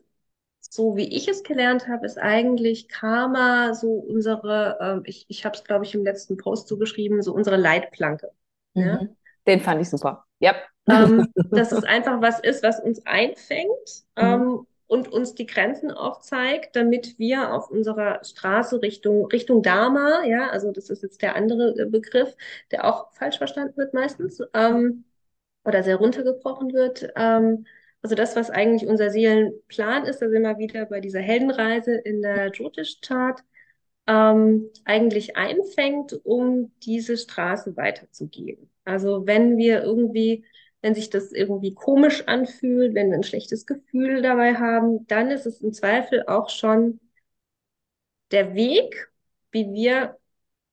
so 0.60 0.96
wie 0.96 1.16
ich 1.16 1.28
es 1.28 1.44
gelernt 1.44 1.88
habe, 1.88 2.06
ist 2.06 2.18
eigentlich 2.18 2.88
Karma 2.90 3.74
so 3.74 3.94
unsere, 3.94 4.78
ähm, 4.82 5.04
ich, 5.06 5.26
ich 5.30 5.46
habe 5.46 5.56
es, 5.56 5.64
glaube 5.64 5.86
ich, 5.86 5.94
im 5.94 6.04
letzten 6.04 6.38
Post 6.38 6.68
so 6.68 6.78
geschrieben, 6.78 7.22
so 7.22 7.34
unsere 7.34 7.58
Leitplanke. 7.58 8.32
Mhm. 8.74 8.84
Ja? 8.84 9.00
Den 9.48 9.62
fand 9.62 9.82
ich 9.82 9.90
super. 9.90 10.26
Ja. 10.40 10.56
Ähm, 10.90 11.28
dass 11.52 11.72
es 11.72 11.84
einfach 11.84 12.22
was 12.22 12.40
ist, 12.40 12.64
was 12.64 12.80
uns 12.80 13.06
einfängt. 13.06 14.04
Mhm. 14.18 14.24
Ähm, 14.24 14.68
und 14.88 15.08
uns 15.12 15.34
die 15.36 15.45
Grenzen 15.45 15.91
aufzeigt, 15.91 16.76
damit 16.76 17.17
wir 17.19 17.54
auf 17.54 17.69
unserer 17.69 18.24
Straße 18.24 18.82
Richtung, 18.82 19.26
Richtung 19.28 19.63
Dharma, 19.63 20.24
ja, 20.26 20.50
also 20.50 20.71
das 20.71 20.89
ist 20.89 21.04
jetzt 21.04 21.21
der 21.21 21.36
andere 21.36 21.76
äh, 21.78 21.86
Begriff, 21.86 22.36
der 22.71 22.86
auch 22.86 23.12
falsch 23.13 23.38
verstanden 23.38 23.76
wird 23.78 23.93
meistens, 23.93 24.41
ähm, 24.54 25.06
oder 25.65 25.84
sehr 25.84 25.98
runtergebrochen 25.98 26.74
wird. 26.74 27.10
Ähm, 27.15 27.65
also 28.02 28.15
das, 28.15 28.36
was 28.36 28.52
eigentlich 28.52 28.88
unser 28.88 29.10
Seelenplan 29.10 30.06
ist, 30.06 30.21
da 30.21 30.30
sind 30.30 30.43
wir 30.43 30.58
wieder 30.60 30.86
bei 30.86 31.00
dieser 31.02 31.21
Heldenreise 31.21 31.95
in 31.95 32.21
der 32.21 32.52
Jyotish-Chart, 32.52 33.41
ähm, 34.08 34.69
eigentlich 34.86 35.36
einfängt, 35.36 36.13
um 36.24 36.71
diese 36.84 37.17
Straße 37.17 37.76
weiterzugeben. 37.76 38.69
Also 38.84 39.26
wenn 39.26 39.58
wir 39.58 39.84
irgendwie 39.84 40.45
wenn 40.86 40.93
sich 40.93 41.10
das 41.10 41.32
irgendwie 41.32 41.74
komisch 41.74 42.28
anfühlt, 42.28 42.93
wenn 42.93 43.10
wir 43.10 43.17
ein 43.17 43.24
schlechtes 43.24 43.65
Gefühl 43.65 44.21
dabei 44.21 44.54
haben, 44.54 45.08
dann 45.08 45.32
ist 45.32 45.48
es 45.48 45.60
im 45.62 45.74
Zweifel 45.74 46.24
auch 46.28 46.50
schon 46.50 47.00
der 48.30 48.54
Weg, 48.54 49.12
wie 49.52 49.74
wir 49.74 50.19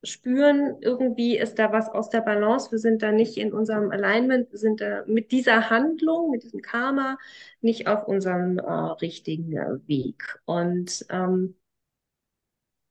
spüren, 0.03 0.77
irgendwie 0.83 1.39
ist 1.39 1.59
da 1.59 1.73
was 1.73 1.89
aus 1.89 2.11
der 2.11 2.21
Balance, 2.21 2.71
wir 2.73 2.79
sind 2.79 3.03
da 3.03 3.11
nicht 3.11 3.39
in 3.39 3.55
unserem 3.55 3.91
Alignment, 3.91 4.51
wir 4.53 4.59
sind 4.59 4.83
da 4.83 5.03
mit 5.07 5.33
dieser 5.33 5.71
Handlung, 5.71 6.31
mit 6.31 6.43
diesem 6.43 6.61
Karma 6.61 7.17
nicht 7.63 7.87
auf 7.87 8.07
unserem 8.07 8.59
äh, 8.59 8.71
richtigen 9.01 9.57
äh, 9.57 9.89
Weg. 9.89 10.39
Und 10.45 11.07
ähm, 11.09 11.57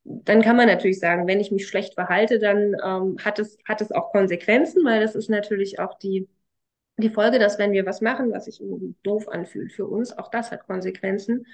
dann 0.03 0.41
kann 0.41 0.55
man 0.55 0.65
natürlich 0.67 0.99
sagen, 0.99 1.27
wenn 1.27 1.39
ich 1.39 1.51
mich 1.51 1.67
schlecht 1.67 1.93
verhalte, 1.93 2.39
dann 2.39 2.75
ähm, 2.83 3.17
hat, 3.23 3.37
es, 3.37 3.59
hat 3.67 3.81
es 3.81 3.91
auch 3.91 4.11
Konsequenzen, 4.11 4.83
weil 4.83 5.01
das 5.01 5.13
ist 5.13 5.29
natürlich 5.29 5.79
auch 5.79 5.99
die 5.99 6.27
die 7.01 7.09
Folge, 7.09 7.39
dass 7.39 7.59
wenn 7.59 7.71
wir 7.71 7.85
was 7.85 8.01
machen, 8.01 8.31
was 8.31 8.45
sich 8.45 8.61
irgendwie 8.61 8.95
doof 9.03 9.27
anfühlt 9.27 9.73
für 9.73 9.85
uns, 9.85 10.17
auch 10.17 10.29
das 10.29 10.51
hat 10.51 10.67
Konsequenzen. 10.67 11.45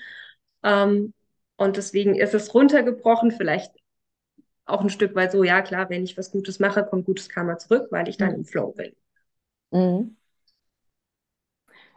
Ähm, 0.63 1.13
und 1.55 1.77
deswegen 1.77 2.15
ist 2.15 2.33
es 2.33 2.53
runtergebrochen, 2.53 3.31
vielleicht 3.31 3.73
auch 4.65 4.81
ein 4.81 4.89
Stück 4.89 5.15
weit 5.15 5.31
so, 5.31 5.43
ja 5.43 5.61
klar, 5.61 5.89
wenn 5.89 6.03
ich 6.03 6.17
was 6.17 6.31
Gutes 6.31 6.59
mache, 6.59 6.85
kommt 6.85 7.05
gutes 7.05 7.29
Karma 7.29 7.57
zurück, 7.57 7.87
weil 7.89 8.07
ich 8.07 8.17
dann 8.17 8.29
mhm. 8.29 8.35
im 8.35 8.45
Flow 8.45 8.73
bin. 8.73 8.95
Mhm. 9.71 10.17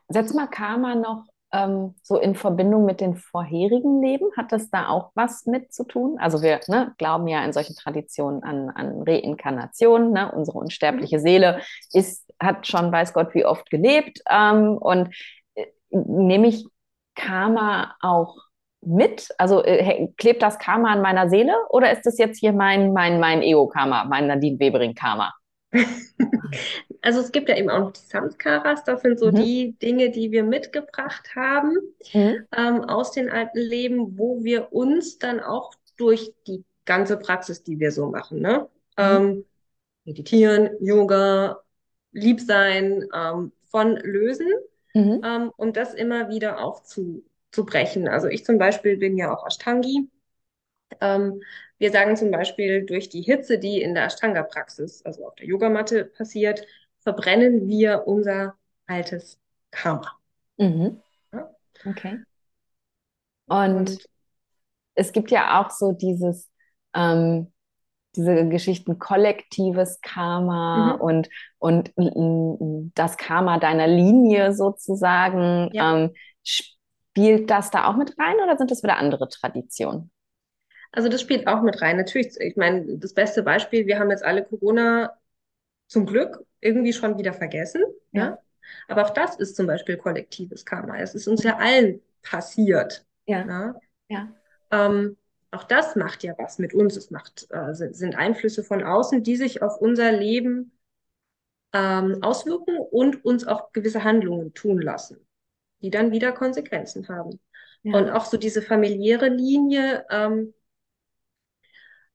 Setz 0.08 0.32
mal 0.32 0.46
Karma 0.46 0.94
noch 0.94 1.26
ähm, 1.52 1.94
so 2.02 2.18
in 2.18 2.34
Verbindung 2.34 2.84
mit 2.84 3.00
den 3.00 3.16
vorherigen 3.16 4.02
Leben? 4.02 4.26
Hat 4.36 4.52
das 4.52 4.70
da 4.70 4.88
auch 4.88 5.10
was 5.14 5.46
mit 5.46 5.72
zu 5.72 5.84
tun? 5.84 6.16
Also 6.18 6.42
wir 6.42 6.60
ne, 6.68 6.94
glauben 6.98 7.28
ja 7.28 7.44
in 7.44 7.52
solchen 7.52 7.76
Traditionen 7.76 8.42
an, 8.42 8.70
an 8.70 9.02
Reinkarnation. 9.02 10.12
Ne? 10.12 10.30
Unsere 10.32 10.58
unsterbliche 10.58 11.18
mhm. 11.18 11.22
Seele 11.22 11.60
ist, 11.92 12.32
hat 12.40 12.66
schon 12.66 12.92
weiß 12.92 13.12
Gott 13.12 13.34
wie 13.34 13.44
oft 13.44 13.70
gelebt. 13.70 14.20
Ähm, 14.30 14.76
und 14.78 15.14
äh, 15.54 15.66
nehme 15.90 16.48
ich 16.48 16.66
Karma 17.14 17.94
auch 18.00 18.36
mit? 18.82 19.28
Also 19.38 19.62
äh, 19.64 20.08
klebt 20.16 20.42
das 20.42 20.58
Karma 20.58 20.92
an 20.92 21.02
meiner 21.02 21.28
Seele 21.28 21.54
oder 21.68 21.90
ist 21.92 22.06
das 22.06 22.18
jetzt 22.18 22.38
hier 22.38 22.52
mein, 22.52 22.92
mein, 22.92 23.20
mein 23.20 23.42
Ego-Karma, 23.42 24.04
mein 24.04 24.26
Nadine 24.26 24.58
Webering-Karma? 24.58 25.32
also 27.02 27.20
es 27.20 27.32
gibt 27.32 27.48
ja 27.48 27.56
eben 27.56 27.70
auch 27.70 27.78
noch 27.80 27.92
die 27.92 28.00
Samskaras, 28.00 28.84
das 28.84 29.02
sind 29.02 29.18
so 29.18 29.30
mhm. 29.30 29.36
die 29.36 29.76
Dinge, 29.80 30.10
die 30.10 30.30
wir 30.32 30.42
mitgebracht 30.42 31.34
haben 31.36 31.76
mhm. 32.12 32.46
ähm, 32.56 32.84
aus 32.84 33.12
den 33.12 33.30
alten 33.30 33.58
Leben, 33.58 34.18
wo 34.18 34.42
wir 34.42 34.72
uns 34.72 35.18
dann 35.18 35.40
auch 35.40 35.74
durch 35.96 36.32
die 36.46 36.64
ganze 36.84 37.16
Praxis, 37.16 37.62
die 37.62 37.78
wir 37.78 37.92
so 37.92 38.10
machen, 38.10 38.40
ne? 38.40 38.68
Mhm. 38.96 39.04
Ähm, 39.04 39.44
meditieren, 40.04 40.70
Yoga, 40.80 41.60
Liebsein, 42.12 43.06
ähm, 43.14 43.52
von 43.70 43.96
lösen. 43.96 44.48
mhm. 44.94 45.20
ähm, 45.24 45.52
um 45.56 45.72
das 45.72 45.94
immer 45.94 46.28
wieder 46.28 46.60
aufzubrechen. 46.60 48.08
Also 48.08 48.26
ich 48.26 48.44
zum 48.44 48.58
Beispiel 48.58 48.96
bin 48.96 49.16
ja 49.16 49.32
auch 49.32 49.46
Ashtangi. 49.46 50.08
Ähm, 51.00 51.40
wir 51.80 51.90
sagen 51.90 52.14
zum 52.14 52.30
Beispiel, 52.30 52.84
durch 52.84 53.08
die 53.08 53.22
Hitze, 53.22 53.58
die 53.58 53.80
in 53.80 53.94
der 53.94 54.04
Ashtanga-Praxis, 54.04 55.02
also 55.04 55.26
auf 55.26 55.34
der 55.36 55.46
Yogamatte 55.46 56.04
passiert, 56.04 56.66
verbrennen 56.98 57.66
wir 57.68 58.06
unser 58.06 58.54
altes 58.86 59.40
Karma. 59.70 60.12
Mhm. 60.58 61.00
Ja? 61.32 61.50
Okay. 61.86 62.18
Und, 63.46 63.76
Und, 63.76 64.04
es 64.94 65.12
gibt 65.12 65.30
ja 65.30 65.58
auch 65.58 65.70
so 65.70 65.92
dieses, 65.92 66.50
ähm, 66.94 67.50
diese 68.14 68.46
Geschichten 68.48 68.98
kollektives 68.98 70.02
Karma 70.02 70.96
mhm. 70.96 71.00
und, 71.00 71.28
und 71.56 72.92
das 72.94 73.16
Karma 73.16 73.58
deiner 73.58 73.86
Linie 73.86 74.52
sozusagen. 74.52 75.70
Ja. 75.72 75.96
Ähm, 75.96 76.14
spielt 76.42 77.48
das 77.48 77.70
da 77.70 77.86
auch 77.88 77.96
mit 77.96 78.18
rein 78.18 78.36
oder 78.44 78.58
sind 78.58 78.70
das 78.70 78.82
wieder 78.82 78.98
andere 78.98 79.30
Traditionen? 79.30 80.10
Also 80.92 81.08
das 81.08 81.20
spielt 81.20 81.46
auch 81.46 81.62
mit 81.62 81.80
rein. 81.82 81.96
Natürlich, 81.96 82.38
ich 82.40 82.56
meine, 82.56 82.98
das 82.98 83.14
beste 83.14 83.42
Beispiel, 83.42 83.86
wir 83.86 83.98
haben 83.98 84.10
jetzt 84.10 84.24
alle 84.24 84.44
Corona 84.44 85.16
zum 85.86 86.06
Glück 86.06 86.44
irgendwie 86.60 86.92
schon 86.92 87.18
wieder 87.18 87.32
vergessen. 87.32 87.82
Ja. 88.12 88.22
ja? 88.24 88.38
Aber 88.88 89.04
auch 89.04 89.10
das 89.10 89.36
ist 89.36 89.56
zum 89.56 89.66
Beispiel 89.66 89.96
kollektives 89.96 90.64
Karma. 90.64 90.98
Es 90.98 91.14
ist 91.14 91.26
uns 91.28 91.42
ja 91.42 91.58
allen 91.58 92.00
passiert. 92.22 93.04
Ja. 93.26 93.46
Ja. 93.46 93.74
ja. 94.08 94.28
Ähm, 94.70 95.16
auch 95.50 95.64
das 95.64 95.96
macht 95.96 96.22
ja 96.22 96.34
was 96.38 96.58
mit 96.58 96.74
uns. 96.74 96.96
Es 96.96 97.10
macht, 97.10 97.46
äh, 97.50 97.74
sind, 97.74 97.96
sind, 97.96 98.16
Einflüsse 98.16 98.62
von 98.62 98.82
außen, 98.82 99.22
die 99.22 99.36
sich 99.36 99.62
auf 99.62 99.80
unser 99.80 100.12
Leben 100.12 100.72
ähm, 101.72 102.18
auswirken 102.22 102.78
und 102.78 103.24
uns 103.24 103.46
auch 103.46 103.72
gewisse 103.72 104.04
Handlungen 104.04 104.54
tun 104.54 104.80
lassen, 104.80 105.24
die 105.82 105.90
dann 105.90 106.12
wieder 106.12 106.32
Konsequenzen 106.32 107.08
haben. 107.08 107.40
Ja. 107.82 107.96
Und 107.96 108.10
auch 108.10 108.26
so 108.26 108.36
diese 108.36 108.62
familiäre 108.62 109.28
Linie, 109.28 110.04
ähm, 110.10 110.54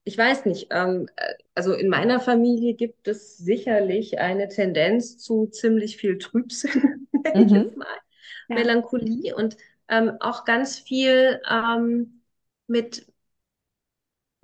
ich 0.05 0.17
weiß 0.17 0.45
nicht, 0.45 0.67
ähm, 0.69 1.09
äh, 1.15 1.33
also 1.55 1.73
in 1.73 1.89
meiner 1.89 2.19
Familie 2.19 2.75
gibt 2.75 3.07
es 3.07 3.37
sicherlich 3.37 4.19
eine 4.19 4.47
Tendenz 4.47 5.17
zu 5.17 5.47
ziemlich 5.47 5.97
viel 5.97 6.19
Trübsinn, 6.19 7.07
mhm. 7.11 7.47
jetzt 7.49 7.75
mal, 7.75 7.87
ja. 8.47 8.55
Melancholie 8.55 9.35
und 9.35 9.57
ähm, 9.89 10.13
auch 10.19 10.45
ganz 10.45 10.79
viel 10.79 11.41
ähm, 11.49 12.21
mit 12.67 13.07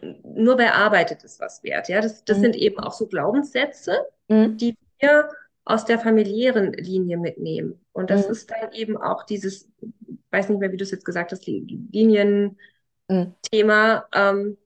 nur 0.02 0.58
wer 0.58 0.74
arbeitet 0.76 1.24
ist 1.24 1.40
was 1.40 1.62
wert. 1.64 1.88
Ja, 1.88 2.02
das, 2.02 2.26
das 2.26 2.40
mhm. 2.40 2.42
sind 2.42 2.56
eben 2.56 2.80
auch 2.80 2.94
so 2.94 3.06
Glaubenssätze, 3.06 4.00
mhm. 4.28 4.58
die 4.58 4.76
wir 5.00 5.30
aus 5.64 5.86
der 5.86 6.00
familiären 6.00 6.74
Linie 6.74 7.18
mitnehmen. 7.18 7.80
Und 7.94 8.10
das 8.10 8.26
mhm. 8.26 8.32
ist 8.32 8.50
dann 8.50 8.72
eben 8.74 8.98
auch 8.98 9.22
dieses, 9.28 9.70
weiß 10.32 10.50
nicht 10.50 10.58
mehr, 10.60 10.72
wie 10.72 10.78
du 10.78 10.84
es 10.84 10.90
jetzt 10.90 11.06
gesagt 11.06 11.32
hast, 11.32 11.46
Linien-Thema. 11.46 12.58
Ähm, 14.12 14.58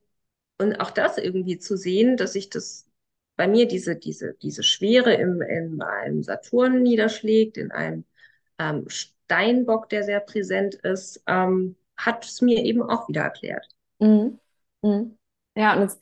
und 0.58 0.80
auch 0.80 0.92
das 0.92 1.18
irgendwie 1.18 1.58
zu 1.58 1.78
sehen, 1.78 2.18
dass 2.18 2.34
sich 2.34 2.50
das 2.50 2.88
bei 3.36 3.48
mir 3.48 3.68
diese, 3.68 3.96
diese, 3.96 4.34
diese 4.36 4.64
Schwere 4.64 5.14
im, 5.14 5.42
in 5.42 5.82
einem 5.82 6.24
Saturn 6.24 6.84
niederschlägt, 6.84 7.58
in 7.58 7.72
einem 7.72 8.06
ähm, 8.60 8.86
Steinbock, 8.88 9.90
der 9.90 10.04
sehr 10.04 10.22
präsent 10.22 10.76
ist, 10.76 11.22
ähm, 11.28 11.76
hat 11.98 12.26
es 12.26 12.42
mir 12.42 12.64
eben 12.64 12.82
auch 12.82 13.10
wieder 13.10 13.22
erklärt. 13.22 13.68
Mhm. 14.00 14.40
Mhm. 14.82 15.18
Ja, 15.56 15.74
und 15.76 15.82
das 15.82 16.00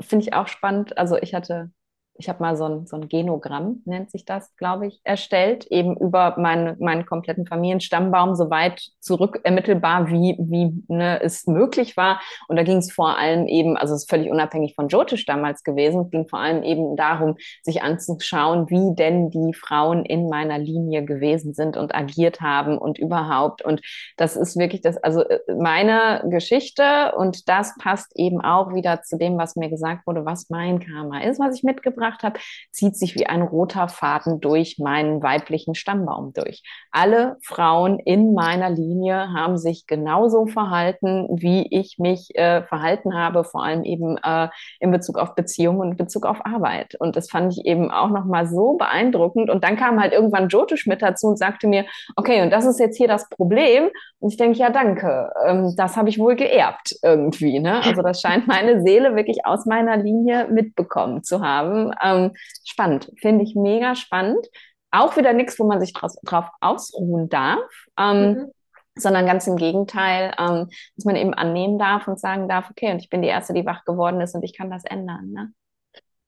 finde 0.00 0.24
ich 0.24 0.34
auch 0.34 0.48
spannend. 0.48 0.96
Also 0.98 1.16
ich 1.18 1.34
hatte 1.34 1.70
ich 2.18 2.28
habe 2.28 2.42
mal 2.42 2.56
so 2.56 2.64
ein, 2.64 2.86
so 2.86 2.96
ein 2.96 3.08
Genogramm, 3.08 3.82
nennt 3.84 4.10
sich 4.10 4.24
das, 4.24 4.54
glaube 4.56 4.86
ich, 4.86 5.00
erstellt, 5.04 5.66
eben 5.66 5.96
über 5.96 6.34
meine, 6.38 6.76
meinen 6.78 7.06
kompletten 7.06 7.46
Familienstammbaum 7.46 8.34
so 8.34 8.50
weit 8.50 8.82
zurück 9.00 9.40
ermittelbar, 9.44 10.08
wie, 10.08 10.36
wie 10.38 10.82
ne, 10.88 11.20
es 11.22 11.46
möglich 11.46 11.96
war. 11.96 12.20
Und 12.48 12.56
da 12.56 12.62
ging 12.62 12.78
es 12.78 12.92
vor 12.92 13.18
allem 13.18 13.46
eben, 13.46 13.76
also 13.76 13.94
es 13.94 14.02
ist 14.02 14.10
völlig 14.10 14.30
unabhängig 14.30 14.74
von 14.74 14.88
Jyotish 14.88 15.26
damals 15.26 15.62
gewesen, 15.62 16.02
es 16.02 16.10
ging 16.10 16.28
vor 16.28 16.40
allem 16.40 16.62
eben 16.62 16.96
darum, 16.96 17.36
sich 17.62 17.82
anzuschauen, 17.82 18.68
wie 18.70 18.94
denn 18.94 19.30
die 19.30 19.54
Frauen 19.54 20.04
in 20.04 20.28
meiner 20.28 20.58
Linie 20.58 21.04
gewesen 21.04 21.54
sind 21.54 21.76
und 21.76 21.94
agiert 21.94 22.40
haben 22.40 22.78
und 22.78 22.98
überhaupt. 22.98 23.62
Und 23.62 23.80
das 24.16 24.36
ist 24.36 24.56
wirklich 24.56 24.80
das, 24.80 24.96
also 24.98 25.22
äh, 25.22 25.40
meine 25.58 26.24
Geschichte 26.30 27.14
und 27.16 27.48
das 27.48 27.74
passt 27.78 28.12
eben 28.16 28.40
auch 28.40 28.74
wieder 28.74 29.02
zu 29.02 29.16
dem, 29.18 29.38
was 29.38 29.56
mir 29.56 29.68
gesagt 29.68 30.06
wurde, 30.06 30.24
was 30.24 30.50
mein 30.50 30.80
Karma 30.80 31.20
ist, 31.20 31.38
was 31.38 31.56
ich 31.56 31.62
mitgebracht 31.62 32.05
mitgebracht 32.06 32.22
habe, 32.22 32.38
zieht 32.70 32.96
sich 32.96 33.14
wie 33.14 33.26
ein 33.26 33.42
roter 33.42 33.88
Faden 33.88 34.40
durch 34.40 34.78
meinen 34.78 35.22
weiblichen 35.22 35.74
Stammbaum 35.74 36.32
durch. 36.32 36.62
Alle 36.90 37.36
Frauen 37.42 37.98
in 37.98 38.34
meiner 38.34 38.70
Linie 38.70 39.32
haben 39.34 39.58
sich 39.58 39.86
genauso 39.86 40.46
verhalten, 40.46 41.28
wie 41.30 41.66
ich 41.70 41.96
mich 41.98 42.34
äh, 42.34 42.62
verhalten 42.62 43.14
habe, 43.14 43.44
vor 43.44 43.64
allem 43.64 43.84
eben 43.84 44.16
äh, 44.18 44.48
in 44.80 44.90
Bezug 44.90 45.18
auf 45.18 45.34
Beziehungen 45.34 45.80
und 45.80 45.90
in 45.92 45.96
Bezug 45.96 46.26
auf 46.26 46.44
Arbeit. 46.44 46.94
Und 46.98 47.16
das 47.16 47.30
fand 47.30 47.52
ich 47.52 47.64
eben 47.64 47.90
auch 47.90 48.10
nochmal 48.10 48.46
so 48.46 48.76
beeindruckend. 48.76 49.50
Und 49.50 49.64
dann 49.64 49.76
kam 49.76 50.00
halt 50.00 50.12
irgendwann 50.12 50.48
Jyotish 50.48 50.86
mit 50.86 51.02
dazu 51.02 51.28
und 51.28 51.38
sagte 51.38 51.66
mir, 51.66 51.84
okay, 52.16 52.42
und 52.42 52.50
das 52.50 52.66
ist 52.66 52.80
jetzt 52.80 52.96
hier 52.96 53.08
das 53.08 53.28
Problem. 53.28 53.90
Und 54.18 54.30
ich 54.30 54.36
denke, 54.36 54.58
ja, 54.58 54.70
danke. 54.70 55.30
Ähm, 55.46 55.74
das 55.76 55.96
habe 55.96 56.08
ich 56.08 56.18
wohl 56.18 56.36
geerbt 56.36 56.96
irgendwie. 57.02 57.60
Ne? 57.60 57.82
Also 57.84 58.02
das 58.02 58.20
scheint 58.20 58.46
meine 58.46 58.82
Seele 58.82 59.14
wirklich 59.14 59.44
aus 59.44 59.66
meiner 59.66 59.96
Linie 59.96 60.48
mitbekommen 60.48 61.22
zu 61.22 61.40
haben. 61.40 61.92
Ähm, 62.02 62.32
spannend, 62.64 63.10
finde 63.20 63.44
ich 63.44 63.54
mega 63.54 63.94
spannend. 63.94 64.46
Auch 64.90 65.16
wieder 65.16 65.32
nichts, 65.32 65.58
wo 65.58 65.66
man 65.66 65.80
sich 65.80 65.92
draus, 65.92 66.16
drauf 66.24 66.46
ausruhen 66.60 67.28
darf. 67.28 67.70
Ähm, 67.98 68.32
mhm. 68.32 68.52
Sondern 68.98 69.26
ganz 69.26 69.46
im 69.46 69.56
Gegenteil, 69.56 70.32
ähm, 70.38 70.68
dass 70.96 71.04
man 71.04 71.16
eben 71.16 71.34
annehmen 71.34 71.78
darf 71.78 72.08
und 72.08 72.18
sagen 72.18 72.48
darf, 72.48 72.70
okay, 72.70 72.92
und 72.92 72.98
ich 72.98 73.10
bin 73.10 73.20
die 73.20 73.28
Erste, 73.28 73.52
die 73.52 73.66
wach 73.66 73.84
geworden 73.84 74.22
ist 74.22 74.34
und 74.34 74.42
ich 74.42 74.56
kann 74.56 74.70
das 74.70 74.84
ändern. 74.84 75.32
Ne? 75.32 75.52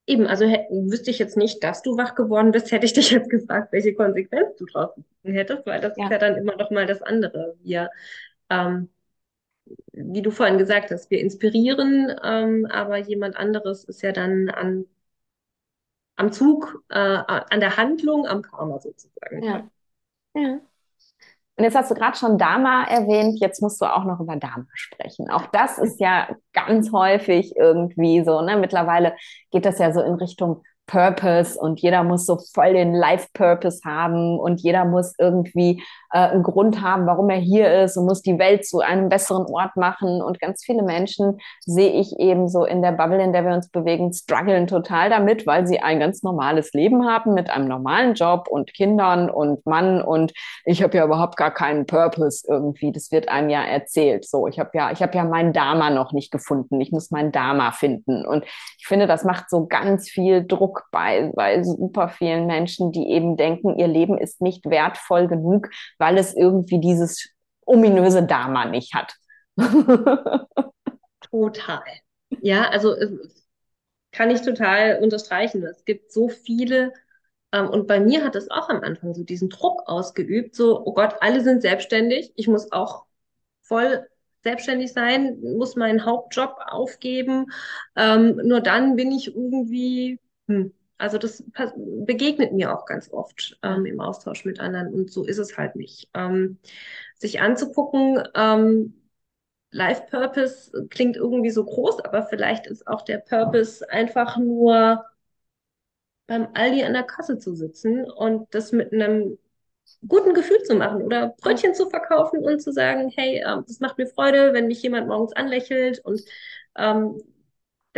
Eben, 0.09 0.27
also 0.27 0.47
wüsste 0.47 1.11
ich 1.11 1.19
jetzt 1.19 1.37
nicht, 1.37 1.63
dass 1.63 1.83
du 1.83 1.99
wach 1.99 2.15
geworden 2.15 2.51
bist, 2.51 2.73
hätte 2.73 2.87
ich 2.87 2.95
dich 2.95 3.11
jetzt 3.11 3.29
gefragt, 3.29 3.73
welche 3.73 3.95
Konsequenz 3.95 4.57
du 4.57 4.65
draus 4.65 4.91
hättest, 5.23 5.67
weil 5.67 5.83
das 5.83 5.99
ja. 5.99 6.05
ist 6.05 6.11
ja 6.11 6.19
dann 6.19 6.37
immer 6.37 6.57
noch 6.57 6.71
mal 6.71 6.87
das 6.87 7.03
andere. 7.03 7.57
Wir, 7.63 7.91
ähm, 8.49 8.89
wie 9.93 10.23
du 10.23 10.31
vorhin 10.31 10.57
gesagt 10.57 10.91
hast, 10.93 11.11
wir 11.11 11.21
inspirieren, 11.21 12.11
ähm, 12.25 12.67
aber 12.71 12.97
jemand 12.97 13.37
anderes 13.37 13.85
ist 13.85 14.01
ja 14.01 14.13
dann 14.13 14.49
an 14.49 14.87
am 16.19 16.33
Zug, 16.33 16.83
äh, 16.91 16.99
an 16.99 17.61
der 17.61 17.77
Handlung, 17.77 18.27
am 18.27 18.43
Karma 18.43 18.79
sozusagen. 18.81 19.43
Ja. 19.43 19.69
ja. 20.35 20.61
Und 21.57 21.65
jetzt 21.65 21.77
hast 21.77 21.91
du 21.91 21.95
gerade 21.95 22.17
schon 22.17 22.39
Dharma 22.39 22.85
erwähnt, 22.85 23.41
jetzt 23.41 23.63
musst 23.63 23.81
du 23.81 23.87
auch 23.87 24.05
noch 24.05 24.21
über 24.21 24.37
Dharma 24.37 24.67
sprechen. 24.75 25.31
Auch 25.31 25.47
das 25.47 25.79
ist 25.79 26.01
ja 26.01 26.29
ganz 26.53 26.93
häufig 26.93 27.57
irgendwie 27.57 28.23
so, 28.25 28.43
ne? 28.43 28.57
Mittlerweile 28.57 29.17
geht 29.51 29.65
das 29.65 29.79
ja 29.79 29.93
so 29.93 30.01
in 30.01 30.15
Richtung 30.15 30.63
Purpose 30.89 31.57
und 31.59 31.81
jeder 31.81 32.03
muss 32.03 32.27
so 32.27 32.39
voll 32.53 32.73
den 32.73 32.95
Life-Purpose 32.95 33.81
haben 33.85 34.41
und 34.41 34.61
jeder 34.61 34.85
muss 34.85 35.15
irgendwie 35.19 35.83
äh, 36.13 36.19
einen 36.19 36.43
Grund 36.43 36.83
haben, 36.83 37.07
warum 37.07 37.31
er 37.31 37.37
hier 37.37 37.83
ist 37.85 37.97
und 37.97 38.07
muss 38.07 38.23
die 38.23 38.39
Welt 38.39 38.67
zu 38.67 38.81
einem 38.81 39.09
besseren 39.09 39.47
Ort 39.47 39.77
machen. 39.77 40.21
Und 40.23 40.41
ganz 40.41 40.65
viele 40.65 40.83
Menschen 40.83 41.39
sehe 41.65 41.93
ich 41.93 42.19
eben 42.19 42.49
so 42.49 42.65
in 42.65 42.83
der 42.83 42.93
Bubble, 42.93 43.23
in 43.23 43.33
der 43.33 43.45
wir 43.45 43.53
uns 43.53 43.69
bewegen, 43.69 44.13
strugglen 44.13 44.67
total 44.67 45.11
damit, 45.11 45.47
weil 45.47 45.67
sie 45.67 45.81
ein 45.81 46.01
ganz 46.01 46.23
normales 46.23 46.73
Leben 46.73 47.07
haben 47.07 47.35
mit 47.35 47.51
einem 47.51 47.69
normalen 47.69 48.15
Job 48.15 48.49
und 48.49 48.73
Kindern 48.73 49.31
und 49.31 49.65
Mann 49.67 50.03
und 50.03 50.33
ich 50.65 50.83
habe 50.83 50.97
ja 50.97 51.05
überhaupt 51.05 51.37
gar 51.37 51.53
keinen 51.53 51.87
Purpose 51.87 52.47
irgendwie. 52.49 52.93
Das 52.93 53.13
wird 53.13 53.29
einem 53.29 53.51
ja 53.51 53.63
erzählt. 53.63 54.25
So, 54.25 54.47
ich 54.47 54.59
habe 54.59 54.71
ja, 54.73 54.91
ich 54.91 55.03
habe 55.03 55.17
ja 55.17 55.25
meinen 55.25 55.53
Dharma 55.53 55.91
noch 55.91 56.13
nicht 56.13 56.31
gefunden. 56.31 56.81
Ich 56.81 56.93
muss 56.93 57.11
meinen 57.11 57.33
Dharma 57.33 57.73
finden. 57.73 58.25
Und 58.27 58.45
ich 58.79 58.87
finde, 58.87 59.07
das 59.07 59.25
macht 59.25 59.51
so 59.51 59.67
ganz 59.67 60.09
viel 60.09 60.47
Druck 60.47 60.78
bei, 60.93 61.33
bei 61.35 61.63
super 61.63 62.09
vielen 62.09 62.47
Menschen, 62.47 62.93
die 62.93 63.09
eben 63.11 63.37
denken, 63.37 63.79
ihr 63.79 63.89
Leben 63.89 64.19
ist 64.19 64.41
nicht 64.41 64.65
wertvoll 64.67 65.29
genug, 65.29 65.69
weil 65.99 66.19
es 66.19 66.35
irgendwie 66.35 66.81
dieses 66.81 67.31
ominöse 67.65 68.23
Dharma 68.23 68.65
nicht 68.65 68.95
hat. 68.95 69.15
total. 71.31 71.83
Ja, 72.41 72.69
also 72.69 72.95
kann 74.13 74.31
ich 74.31 74.43
total 74.43 75.01
unterstreichen. 75.03 75.63
Es 75.65 75.85
gibt 75.85 76.13
so 76.13 76.29
viele, 76.29 76.93
ähm, 77.53 77.69
und 77.69 77.87
bei 77.87 78.01
mir 78.01 78.25
hat 78.25 78.37
es 78.37 78.51
auch 78.51 78.69
am 78.69 78.81
Anfang 78.81 79.15
so 79.15 79.25
diesen 79.25 79.51
Druck 79.51 79.83
ausgeübt, 79.87 80.55
so, 80.55 80.85
oh 80.85 80.95
Gott, 80.95 81.17
alle 81.21 81.43
sind 81.43 81.63
selbstständig, 81.63 82.33
ich 82.37 82.49
muss 82.49 82.73
auch 82.73 83.05
voll 83.63 84.07
selbstständig 84.43 84.93
sein, 84.93 85.41
muss 85.41 85.77
meinen 85.77 86.05
Hauptjob 86.05 86.57
aufgeben. 86.67 87.47
Ähm, 87.97 88.41
nur 88.45 88.61
dann 88.61 88.97
bin 88.97 89.13
ich 89.13 89.35
irgendwie, 89.35 90.21
hm, 90.49 90.73
also 90.99 91.19
das 91.19 91.45
begegnet 91.77 92.53
mir 92.53 92.77
auch 92.77 92.85
ganz 92.85 93.11
oft 93.13 93.59
ähm, 93.63 93.87
im 93.87 94.01
Austausch 94.01 94.45
mit 94.45 94.59
anderen 94.61 94.93
und 94.93 95.13
so 95.13 95.25
ist 95.25 95.39
es 95.39 95.57
halt 95.57 95.77
nicht. 95.77 96.09
Ähm, 96.15 96.59
sich 97.15 97.41
anzugucken, 97.41 98.23
ähm, 98.35 98.95
Life 99.71 100.05
Purpose 100.11 100.73
klingt 100.91 101.17
irgendwie 101.17 101.51
so 101.51 101.65
groß, 101.65 102.01
aber 102.01 102.25
vielleicht 102.25 102.67
ist 102.67 102.87
auch 102.87 103.03
der 103.03 103.19
Purpose 103.19 103.89
einfach 103.91 104.39
nur 104.39 105.05
beim 106.27 106.49
Aldi 106.55 106.85
an 106.85 106.93
der 106.95 107.05
Kasse 107.05 107.39
zu 107.39 107.55
sitzen 107.55 108.05
und 108.11 108.53
das 108.55 108.73
mit 108.73 108.93
einem 108.93 109.39
guten 110.07 110.35
Gefühl 110.35 110.63
zu 110.65 110.75
machen 110.75 111.03
oder 111.03 111.35
Brötchen 111.41 111.75
zu 111.75 111.89
verkaufen 111.89 112.41
und 112.45 112.61
zu 112.61 112.73
sagen, 112.73 113.11
hey, 113.15 113.43
ähm, 113.47 113.65
das 113.67 113.81
macht 113.81 113.99
mir 113.99 114.07
Freude, 114.07 114.53
wenn 114.53 114.67
mich 114.69 114.83
jemand 114.83 115.09
morgens 115.09 115.33
anlächelt 115.35 116.01
und 116.05 116.21
ähm, 116.77 117.23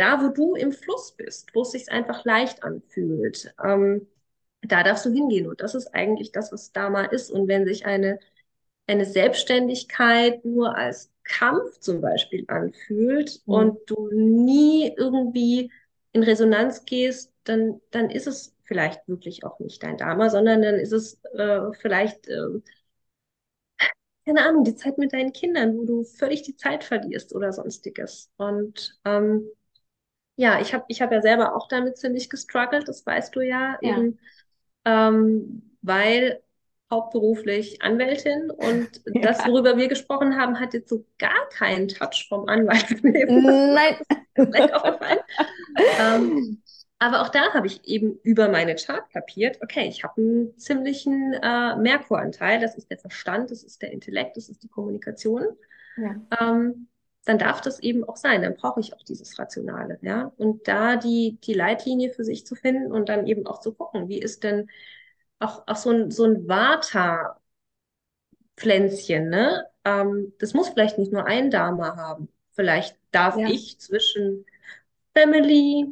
da, 0.01 0.21
wo 0.21 0.29
du 0.29 0.55
im 0.55 0.71
Fluss 0.73 1.13
bist, 1.13 1.53
wo 1.53 1.61
es 1.61 1.71
sich 1.71 1.91
einfach 1.91 2.25
leicht 2.25 2.63
anfühlt, 2.63 3.53
ähm, 3.63 4.07
da 4.61 4.83
darfst 4.83 5.05
du 5.05 5.11
hingehen. 5.11 5.47
Und 5.47 5.61
das 5.61 5.75
ist 5.75 5.93
eigentlich 5.93 6.31
das, 6.31 6.51
was 6.51 6.71
Dharma 6.71 7.03
ist. 7.05 7.31
Und 7.31 7.47
wenn 7.47 7.65
sich 7.65 7.85
eine, 7.85 8.19
eine 8.87 9.05
Selbstständigkeit 9.05 10.43
nur 10.43 10.75
als 10.75 11.11
Kampf 11.23 11.79
zum 11.79 12.01
Beispiel 12.01 12.45
anfühlt 12.47 13.41
mhm. 13.45 13.53
und 13.53 13.79
du 13.85 14.09
nie 14.11 14.93
irgendwie 14.97 15.71
in 16.13 16.23
Resonanz 16.23 16.85
gehst, 16.85 17.31
dann, 17.43 17.79
dann 17.91 18.09
ist 18.09 18.27
es 18.27 18.55
vielleicht 18.63 19.07
wirklich 19.07 19.43
auch 19.43 19.59
nicht 19.59 19.83
dein 19.83 19.97
Dharma, 19.97 20.29
sondern 20.29 20.61
dann 20.61 20.75
ist 20.75 20.93
es 20.93 21.19
äh, 21.35 21.71
vielleicht, 21.79 22.27
äh, 22.27 22.61
keine 24.25 24.45
Ahnung, 24.45 24.63
die 24.63 24.75
Zeit 24.75 24.97
mit 24.97 25.13
deinen 25.13 25.33
Kindern, 25.33 25.77
wo 25.77 25.85
du 25.85 26.03
völlig 26.03 26.43
die 26.43 26.55
Zeit 26.55 26.83
verlierst 26.83 27.35
oder 27.35 27.51
sonstiges. 27.53 28.31
Und 28.37 28.99
ähm, 29.05 29.47
ja, 30.41 30.59
ich 30.59 30.73
habe 30.73 30.85
ich 30.87 31.03
hab 31.03 31.11
ja 31.11 31.21
selber 31.21 31.55
auch 31.55 31.67
damit 31.67 31.97
ziemlich 31.97 32.27
gestruggelt, 32.27 32.87
das 32.87 33.05
weißt 33.05 33.35
du 33.35 33.41
ja, 33.41 33.77
ja. 33.79 33.91
eben, 33.91 34.17
ähm, 34.85 35.77
weil 35.83 36.41
hauptberuflich 36.89 37.83
Anwältin 37.83 38.49
und 38.49 38.89
ja. 39.13 39.21
das, 39.21 39.45
worüber 39.45 39.77
wir 39.77 39.87
gesprochen 39.87 40.35
haben, 40.35 40.59
hat 40.59 40.73
jetzt 40.73 40.89
so 40.89 41.05
gar 41.19 41.47
keinen 41.49 41.89
Touch 41.89 42.25
vom 42.27 42.49
Anwaltsleben. 42.49 43.43
Nein. 43.75 43.97
ähm, 45.99 46.63
aber 46.97 47.21
auch 47.21 47.29
da 47.29 47.53
habe 47.53 47.67
ich 47.67 47.85
eben 47.85 48.17
über 48.23 48.49
meine 48.49 48.73
Chart 48.75 49.07
kapiert, 49.11 49.59
okay, 49.61 49.87
ich 49.87 50.03
habe 50.03 50.19
einen 50.21 50.57
ziemlichen 50.57 51.33
äh, 51.33 51.75
Merkuranteil, 51.75 52.59
das 52.59 52.75
ist 52.75 52.89
der 52.89 52.97
Verstand, 52.97 53.51
das 53.51 53.61
ist 53.61 53.83
der 53.83 53.91
Intellekt, 53.91 54.37
das 54.37 54.49
ist 54.49 54.63
die 54.63 54.69
Kommunikation. 54.69 55.45
Ja. 55.97 56.15
Ähm, 56.39 56.87
dann 57.25 57.37
darf 57.37 57.61
das 57.61 57.79
eben 57.79 58.03
auch 58.03 58.17
sein, 58.17 58.41
dann 58.41 58.55
brauche 58.55 58.79
ich 58.79 58.93
auch 58.93 59.03
dieses 59.03 59.37
Rationale, 59.37 59.99
ja. 60.01 60.31
Und 60.37 60.67
da 60.67 60.95
die, 60.95 61.37
die 61.43 61.53
Leitlinie 61.53 62.11
für 62.11 62.23
sich 62.23 62.45
zu 62.45 62.55
finden 62.55 62.91
und 62.91 63.09
dann 63.09 63.27
eben 63.27 63.45
auch 63.45 63.59
zu 63.59 63.73
gucken, 63.73 64.09
wie 64.09 64.19
ist 64.19 64.43
denn 64.43 64.69
auch, 65.39 65.63
auch 65.67 65.75
so 65.75 65.91
ein, 65.91 66.11
so 66.11 66.25
ein 66.25 66.47
Vata-Pflänzchen, 66.47 69.29
ne? 69.29 69.65
Ähm, 69.85 70.33
das 70.39 70.53
muss 70.53 70.69
vielleicht 70.69 70.97
nicht 70.97 71.11
nur 71.11 71.25
ein 71.25 71.51
Dharma 71.51 71.95
haben. 71.95 72.29
Vielleicht 72.53 72.97
darf 73.11 73.37
ja. 73.37 73.47
ich 73.47 73.79
zwischen 73.79 74.45
Family, 75.15 75.87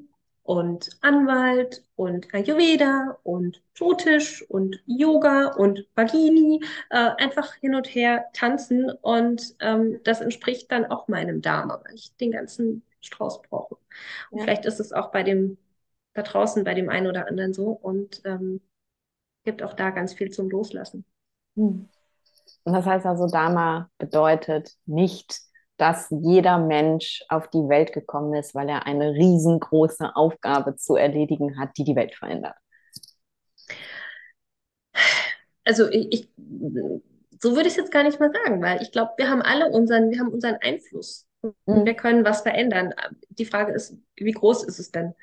und 0.50 0.90
Anwalt 1.02 1.86
und 1.96 2.34
Ayurveda 2.34 3.20
und 3.22 3.62
Jyotish 3.76 4.42
und 4.50 4.82
Yoga 4.88 5.50
und 5.50 5.86
Bagini 5.94 6.60
äh, 6.90 7.12
einfach 7.20 7.54
hin 7.54 7.76
und 7.76 7.86
her 7.86 8.26
tanzen 8.34 8.90
und 8.90 9.56
ähm, 9.60 10.00
das 10.06 10.22
entspricht 10.22 10.72
dann 10.72 10.86
auch 10.86 11.08
meinem 11.08 11.44
Dharma, 11.44 11.80
weil 11.86 11.94
ich 11.94 12.18
den 12.18 12.32
ganzen 12.32 12.82
Strauß 13.00 13.44
brauche. 13.44 13.76
Und 14.32 14.40
ja. 14.40 14.44
vielleicht 14.46 14.66
ist 14.66 14.80
es 14.80 14.92
auch 14.92 15.12
bei 15.12 15.22
dem 15.22 15.60
da 16.16 16.24
draußen 16.24 16.64
bei 16.64 16.74
dem 16.74 16.90
einen 16.90 17.06
oder 17.06 17.28
anderen 17.28 17.54
so 17.54 17.68
und 17.70 18.24
ähm, 18.26 18.60
gibt 19.44 19.62
auch 19.62 19.76
da 19.76 19.92
ganz 19.92 20.16
viel 20.16 20.32
zum 20.32 20.50
Loslassen. 20.50 21.06
Hm. 21.58 21.88
Und 22.64 22.74
das 22.74 22.88
heißt 22.88 23.06
also, 23.06 23.28
Dharma 23.28 23.92
bedeutet 24.00 24.76
nicht 24.88 25.42
dass 25.80 26.08
jeder 26.10 26.58
Mensch 26.58 27.24
auf 27.30 27.50
die 27.50 27.68
Welt 27.70 27.94
gekommen 27.94 28.34
ist, 28.34 28.54
weil 28.54 28.70
er 28.70 28.86
eine 28.86 29.14
riesengroße 29.14 30.16
Aufgabe 30.16 30.76
zu 30.76 30.96
erledigen 30.96 31.60
hat, 31.60 31.78
die 31.78 31.84
die 31.84 31.96
Welt 31.96 32.16
verändert? 32.16 32.56
Also 35.64 35.88
ich, 35.90 36.12
ich 36.12 36.30
so 37.42 37.56
würde 37.56 37.68
ich 37.68 37.74
es 37.74 37.78
jetzt 37.78 37.92
gar 37.92 38.04
nicht 38.04 38.20
mal 38.20 38.32
sagen, 38.32 38.62
weil 38.62 38.82
ich 38.82 38.92
glaube, 38.92 39.12
wir 39.18 39.30
haben 39.30 39.42
alle 39.42 39.70
unseren, 39.70 40.10
wir 40.12 40.20
haben 40.20 40.30
unseren 40.30 40.58
Einfluss. 40.62 41.26
Mhm. 41.42 41.86
Wir 41.86 41.94
können 41.94 42.26
was 42.26 42.42
verändern. 42.42 42.94
Die 43.30 43.46
Frage 43.46 43.72
ist, 43.72 43.96
wie 44.16 44.32
groß 44.32 44.64
ist 44.66 44.80
es 44.80 44.92
denn? 44.92 45.14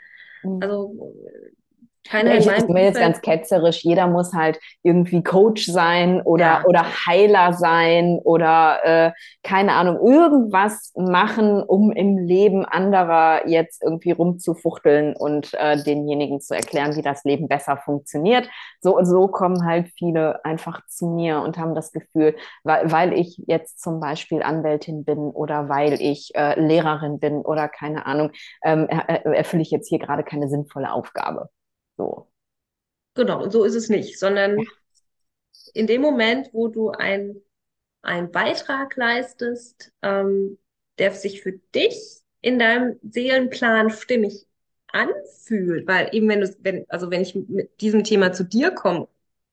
Mhm. 0.43 0.63
Also 0.63 1.15
keiner 2.09 2.35
ich, 2.35 2.47
ich 2.47 2.67
bin 2.67 2.77
jetzt 2.77 2.99
ganz 2.99 3.21
ketzerisch, 3.21 3.83
jeder 3.85 4.07
muss 4.07 4.33
halt 4.33 4.59
irgendwie 4.83 5.23
Coach 5.23 5.67
sein 5.67 6.21
oder, 6.23 6.45
ja. 6.45 6.65
oder 6.67 6.85
Heiler 7.07 7.53
sein 7.53 8.19
oder 8.25 8.79
äh, 8.85 9.13
keine 9.43 9.73
Ahnung, 9.73 9.99
irgendwas 10.05 10.93
machen, 10.97 11.63
um 11.63 11.93
im 11.93 12.19
Leben 12.19 12.65
anderer 12.65 13.47
jetzt 13.47 13.83
irgendwie 13.83 14.13
rumzufuchteln 14.13 15.15
und 15.17 15.55
äh, 15.55 15.83
denjenigen 15.83 16.41
zu 16.41 16.55
erklären, 16.55 16.97
wie 16.97 17.03
das 17.03 17.25
Leben 17.25 17.49
besser 17.49 17.77
funktioniert. 17.77 18.49
So 18.81 18.97
und 18.97 19.07
so 19.07 19.29
kommen 19.29 19.65
halt 19.65 19.89
viele 19.97 20.45
einfach 20.45 20.81
zu 20.89 21.07
mir 21.07 21.41
und 21.41 21.59
haben 21.59 21.75
das 21.75 21.93
Gefühl, 21.93 22.37
weil, 22.65 22.91
weil 22.91 23.13
ich 23.13 23.43
jetzt 23.47 23.81
zum 23.81 24.01
Beispiel 24.01 24.43
Anwältin 24.43 25.05
bin 25.05 25.19
oder 25.19 25.69
weil 25.69 26.01
ich 26.01 26.35
äh, 26.35 26.59
Lehrerin 26.59 27.19
bin 27.19 27.43
oder 27.43 27.69
keine 27.69 28.07
Ahnung, 28.07 28.31
ähm, 28.65 28.89
erfülle 28.89 29.63
ich 29.63 29.71
jetzt 29.71 29.89
hier 29.89 29.99
gerade 29.99 30.23
keine 30.23 30.49
sinnvolle 30.49 30.93
Aufgabe. 30.93 31.49
So. 31.97 32.28
Genau, 33.14 33.49
so 33.49 33.64
ist 33.64 33.74
es 33.74 33.88
nicht, 33.88 34.18
sondern 34.18 34.59
in 35.72 35.86
dem 35.86 36.03
Moment, 36.03 36.51
wo 36.53 36.68
du 36.68 36.90
ein, 36.90 37.40
einen 38.03 38.30
Beitrag 38.30 38.97
leistest, 38.97 39.92
ähm, 40.03 40.59
der 40.99 41.12
sich 41.12 41.42
für 41.42 41.53
dich 41.74 42.20
in 42.40 42.59
deinem 42.59 42.99
Seelenplan 43.03 43.90
stimmig 43.90 44.47
anfühlt, 44.88 45.86
weil 45.86 46.14
eben 46.14 46.28
wenn 46.28 46.40
du, 46.42 46.57
wenn, 46.61 46.86
also 46.88 47.11
wenn 47.11 47.22
ich 47.22 47.34
mit 47.34 47.80
diesem 47.80 48.05
Thema 48.05 48.32
zu 48.32 48.44
dir 48.44 48.70
komme, 48.70 49.09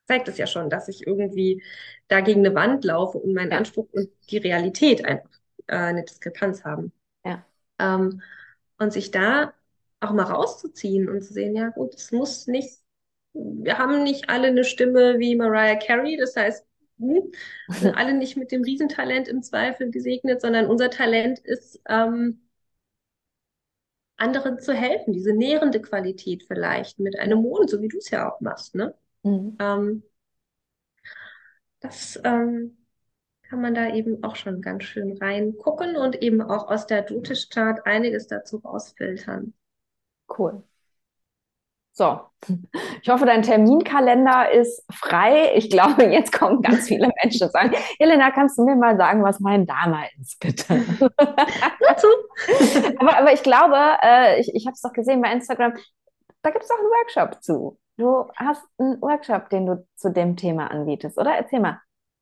zeigt 0.08 0.28
es 0.28 0.38
ja 0.38 0.48
schon, 0.48 0.70
dass 0.70 0.88
ich 0.88 1.08
irgendwie 1.08 1.64
da 2.08 2.22
gegen 2.22 2.46
eine 2.46 2.56
Wand 2.56 2.84
laufe 2.84 3.18
und 3.18 3.34
mein 3.34 3.52
ja. 3.52 3.58
Anspruch 3.58 3.88
und 3.92 4.10
die 4.30 4.38
Realität 4.38 5.06
einfach 5.06 5.30
äh, 5.68 5.76
eine 5.76 6.04
Diskrepanz 6.04 6.64
haben. 6.64 6.92
Ja. 7.26 7.46
Ähm, 7.80 8.22
und 8.78 8.92
sich 8.94 9.12
da 9.12 9.54
auch 10.04 10.12
mal 10.12 10.24
rauszuziehen 10.24 11.10
und 11.10 11.22
zu 11.22 11.34
sehen, 11.34 11.56
ja 11.56 11.70
gut, 11.70 11.96
es 11.96 12.12
muss 12.12 12.48
nicht, 12.48 12.80
wir 13.34 13.78
haben 13.78 14.04
nicht 14.04 14.30
alle 14.30 14.48
eine 14.48 14.64
Stimme 14.64 15.20
wie 15.20 15.36
Mariah 15.36 15.76
Carey, 15.76 16.18
das 16.18 16.36
heißt, 16.36 16.66
hm, 17.00 17.32
sind 17.70 17.96
alle 17.98 18.14
nicht 18.14 18.38
mit 18.38 18.52
dem 18.52 18.64
Riesentalent 18.64 19.28
im 19.28 19.42
Zweifel 19.42 19.92
gesegnet, 19.92 20.42
sondern 20.42 20.68
unser 20.68 20.90
Talent 20.90 21.40
ist, 21.40 21.82
ähm, 21.88 22.40
anderen 24.18 24.60
zu 24.60 24.74
helfen, 24.74 25.14
diese 25.14 25.34
nährende 25.34 25.82
Qualität 25.82 26.44
vielleicht 26.48 27.00
mit 27.00 27.20
einem 27.20 27.42
Mond, 27.42 27.70
so 27.70 27.82
wie 27.82 27.88
du 27.88 27.98
es 27.98 28.10
ja 28.10 28.32
auch 28.32 28.40
machst, 28.42 28.76
ne? 28.76 28.96
Mhm. 29.24 29.58
Ähm, 29.60 30.04
das 31.80 32.20
ähm, 32.24 32.78
kann 33.42 33.62
man 33.62 33.76
da 33.76 33.94
eben 33.94 34.24
auch 34.24 34.36
schon 34.36 34.62
ganz 34.62 34.86
schön 34.86 35.18
reingucken 35.18 35.98
und 35.98 36.22
eben 36.22 36.42
auch 36.42 36.70
aus 36.70 36.88
der 36.88 37.02
Dute-Chart 37.02 37.86
einiges 37.86 38.28
dazu 38.28 38.58
rausfiltern. 38.58 39.54
Cool. 40.28 40.64
So, 41.96 42.22
ich 43.04 43.10
hoffe, 43.10 43.26
dein 43.26 43.44
Terminkalender 43.44 44.52
ist 44.52 44.84
frei. 44.92 45.52
Ich 45.56 45.70
glaube, 45.70 46.06
jetzt 46.06 46.32
kommen 46.32 46.64
ganz 46.64 46.88
viele 46.88 47.12
Menschen 47.22 47.44
und 47.44 47.52
sagen, 47.52 47.72
Helena, 48.00 48.32
kannst 48.32 48.58
du 48.58 48.64
mir 48.66 48.76
mal 48.76 48.98
sagen, 48.98 49.24
was 49.24 49.40
mein 49.40 49.68
Dama 49.68 50.04
ist, 50.20 50.40
bitte? 50.40 50.84
aber, 52.98 53.18
aber 53.18 53.32
ich 53.34 53.44
glaube, 53.44 53.78
äh, 54.02 54.40
ich, 54.40 54.56
ich 54.56 54.66
habe 54.66 54.74
es 54.74 54.82
doch 54.82 54.92
gesehen 54.92 55.22
bei 55.22 55.32
Instagram, 55.32 55.74
da 56.42 56.50
gibt 56.50 56.64
es 56.64 56.72
auch 56.72 56.80
einen 56.80 56.88
Workshop 56.88 57.44
zu. 57.44 57.78
Du 57.98 58.26
hast 58.38 58.64
einen 58.80 59.00
Workshop, 59.00 59.50
den 59.50 59.68
du 59.68 59.86
zu 59.96 60.12
dem 60.12 60.36
Thema 60.36 60.72
anbietest, 60.72 61.20
oder? 61.20 61.36
Erzähl 61.36 61.60
mal. 61.60 61.80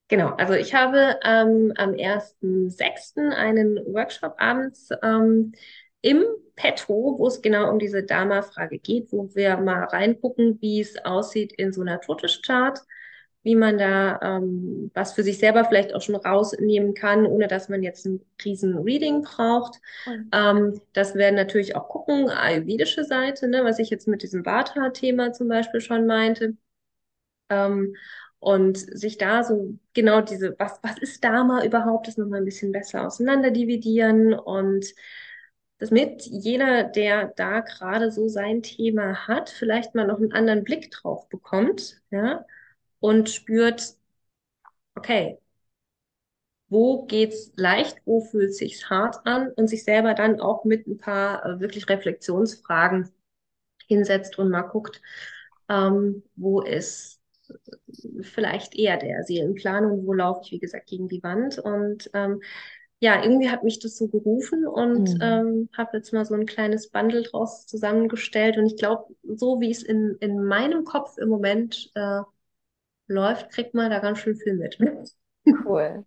Genau, 0.09 0.31
also 0.35 0.53
ich 0.53 0.75
habe 0.75 1.17
ähm, 1.23 1.71
am 1.77 1.91
1.6. 1.91 3.33
einen 3.33 3.77
Workshop 3.93 4.35
abends 4.37 4.89
ähm, 5.01 5.53
im 6.01 6.25
Petto, 6.61 7.15
wo 7.17 7.27
es 7.27 7.41
genau 7.41 7.71
um 7.71 7.79
diese 7.79 8.03
Dharma-Frage 8.03 8.77
geht, 8.77 9.11
wo 9.11 9.33
wir 9.33 9.57
mal 9.57 9.83
reingucken, 9.85 10.59
wie 10.61 10.79
es 10.79 11.03
aussieht 11.03 11.53
in 11.53 11.73
so 11.73 11.81
einer 11.81 11.99
Totisch-Chart, 11.99 12.79
wie 13.41 13.55
man 13.55 13.79
da 13.79 14.19
ähm, 14.21 14.91
was 14.93 15.13
für 15.13 15.23
sich 15.23 15.39
selber 15.39 15.65
vielleicht 15.65 15.95
auch 15.95 16.01
schon 16.01 16.15
rausnehmen 16.15 16.93
kann, 16.93 17.25
ohne 17.25 17.47
dass 17.47 17.67
man 17.67 17.81
jetzt 17.81 18.05
ein 18.05 18.21
riesen 18.45 18.77
Reading 18.77 19.23
braucht. 19.23 19.79
Mhm. 20.05 20.29
Ähm, 20.31 20.81
das 20.93 21.15
werden 21.15 21.35
natürlich 21.35 21.75
auch 21.75 21.89
gucken, 21.89 22.29
ayurvedische 22.29 23.03
Seite, 23.05 23.47
ne, 23.47 23.63
was 23.63 23.79
ich 23.79 23.89
jetzt 23.89 24.07
mit 24.07 24.21
diesem 24.21 24.45
Vata-Thema 24.45 25.33
zum 25.33 25.47
Beispiel 25.47 25.81
schon 25.81 26.05
meinte. 26.05 26.55
Ähm, 27.49 27.95
und 28.37 28.77
sich 28.77 29.17
da 29.17 29.43
so 29.43 29.79
genau 29.93 30.21
diese, 30.21 30.55
was, 30.59 30.79
was 30.83 30.99
ist 30.99 31.23
Dharma 31.23 31.63
überhaupt, 31.63 32.07
das 32.07 32.17
nochmal 32.17 32.41
ein 32.41 32.45
bisschen 32.45 32.71
besser 32.71 33.07
auseinander 33.07 33.49
dividieren 33.49 34.33
und 34.33 34.85
damit 35.81 36.23
jeder, 36.27 36.83
der 36.85 37.27
da 37.35 37.61
gerade 37.61 38.11
so 38.11 38.29
sein 38.29 38.63
Thema 38.63 39.27
hat, 39.27 39.49
vielleicht 39.49 39.95
mal 39.95 40.07
noch 40.07 40.17
einen 40.19 40.33
anderen 40.33 40.63
Blick 40.63 40.91
drauf 40.91 41.27
bekommt, 41.29 42.01
ja, 42.11 42.45
und 42.99 43.29
spürt, 43.29 43.95
okay, 44.95 45.39
wo 46.69 47.05
geht's 47.05 47.51
leicht, 47.55 47.97
wo 48.05 48.21
fühlt 48.21 48.55
sich's 48.55 48.89
hart 48.89 49.17
an 49.25 49.51
und 49.55 49.67
sich 49.67 49.83
selber 49.83 50.13
dann 50.13 50.39
auch 50.39 50.63
mit 50.65 50.87
ein 50.87 50.97
paar 50.97 51.45
äh, 51.45 51.59
wirklich 51.59 51.89
Reflexionsfragen 51.89 53.09
hinsetzt 53.87 54.39
und 54.39 54.49
mal 54.49 54.61
guckt, 54.63 55.01
ähm, 55.69 56.23
wo 56.35 56.61
ist 56.61 57.19
vielleicht 58.21 58.75
eher 58.75 58.97
der 58.97 59.23
Seelenplan 59.23 59.85
und 59.85 60.05
wo 60.05 60.13
laufe 60.13 60.41
ich, 60.45 60.51
wie 60.51 60.59
gesagt, 60.59 60.87
gegen 60.87 61.09
die 61.09 61.23
Wand. 61.23 61.59
Und 61.59 62.09
ähm, 62.13 62.41
ja, 63.01 63.23
irgendwie 63.23 63.49
hat 63.49 63.63
mich 63.63 63.79
das 63.79 63.97
so 63.97 64.07
gerufen 64.07 64.67
und 64.67 65.15
mhm. 65.15 65.21
ähm, 65.21 65.69
habe 65.75 65.97
jetzt 65.97 66.13
mal 66.13 66.23
so 66.23 66.35
ein 66.35 66.45
kleines 66.45 66.91
Bundle 66.91 67.23
draus 67.23 67.65
zusammengestellt. 67.65 68.57
Und 68.57 68.67
ich 68.67 68.77
glaube, 68.77 69.15
so 69.23 69.59
wie 69.59 69.71
es 69.71 69.81
in, 69.81 70.17
in 70.19 70.45
meinem 70.45 70.85
Kopf 70.85 71.17
im 71.17 71.27
Moment 71.27 71.91
äh, 71.95 72.21
läuft, 73.07 73.49
kriegt 73.49 73.73
man 73.73 73.89
da 73.89 73.99
ganz 73.99 74.19
schön 74.19 74.35
viel 74.35 74.53
mit. 74.53 74.77
Cool. 75.65 76.05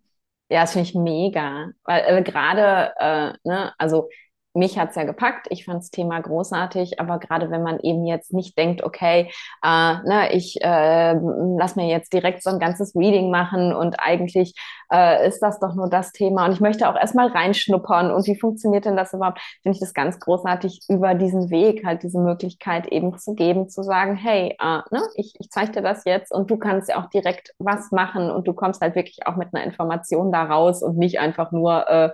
Ja, 0.49 0.61
das 0.61 0.71
finde 0.71 0.87
ich 0.87 0.95
mega. 0.95 1.71
Weil 1.83 2.03
äh, 2.05 2.23
gerade, 2.23 2.93
äh, 2.97 3.33
ne, 3.43 3.73
also 3.77 4.09
mich 4.55 4.79
hat 4.79 4.89
es 4.89 4.95
ja 4.95 5.03
gepackt, 5.03 5.47
ich 5.49 5.65
fand 5.65 5.79
das 5.79 5.91
Thema 5.91 6.19
großartig, 6.19 6.99
aber 6.99 7.19
gerade 7.19 7.51
wenn 7.51 7.63
man 7.63 7.79
eben 7.79 8.05
jetzt 8.05 8.33
nicht 8.33 8.57
denkt, 8.57 8.83
okay, 8.83 9.31
äh, 9.63 9.93
ne, 10.03 10.29
ich 10.31 10.57
äh, 10.61 11.13
lass 11.13 11.75
mir 11.75 11.87
jetzt 11.87 12.13
direkt 12.13 12.43
so 12.43 12.49
ein 12.49 12.59
ganzes 12.59 12.95
Reading 12.95 13.29
machen 13.31 13.73
und 13.73 13.99
eigentlich 13.99 14.55
äh, 14.91 15.27
ist 15.27 15.39
das 15.39 15.59
doch 15.59 15.75
nur 15.75 15.89
das 15.89 16.11
Thema 16.11 16.45
und 16.45 16.53
ich 16.53 16.61
möchte 16.61 16.89
auch 16.89 16.95
erstmal 16.95 17.27
reinschnuppern 17.27 18.11
und 18.11 18.27
wie 18.27 18.39
funktioniert 18.39 18.85
denn 18.85 18.95
das 18.95 19.13
überhaupt, 19.13 19.41
finde 19.61 19.75
ich 19.75 19.81
das 19.81 19.93
ganz 19.93 20.19
großartig, 20.19 20.81
über 20.89 21.15
diesen 21.15 21.49
Weg 21.49 21.85
halt 21.85 22.03
diese 22.03 22.19
Möglichkeit 22.19 22.87
eben 22.87 23.17
zu 23.17 23.35
geben, 23.35 23.69
zu 23.69 23.83
sagen, 23.83 24.15
hey, 24.15 24.55
äh, 24.59 24.81
ne, 24.91 25.01
ich, 25.15 25.33
ich 25.39 25.49
zeige 25.49 25.73
dir 25.73 25.81
das 25.81 26.05
jetzt 26.05 26.31
und 26.31 26.49
du 26.49 26.57
kannst 26.57 26.89
ja 26.89 27.03
auch 27.03 27.09
direkt 27.09 27.53
was 27.59 27.91
machen 27.91 28.31
und 28.31 28.47
du 28.47 28.53
kommst 28.53 28.81
halt 28.81 28.95
wirklich 28.95 29.27
auch 29.27 29.35
mit 29.35 29.53
einer 29.53 29.63
Information 29.63 30.31
da 30.31 30.43
raus 30.43 30.81
und 30.81 30.97
nicht 30.97 31.19
einfach 31.19 31.51
nur, 31.51 31.87
äh, 31.89 32.09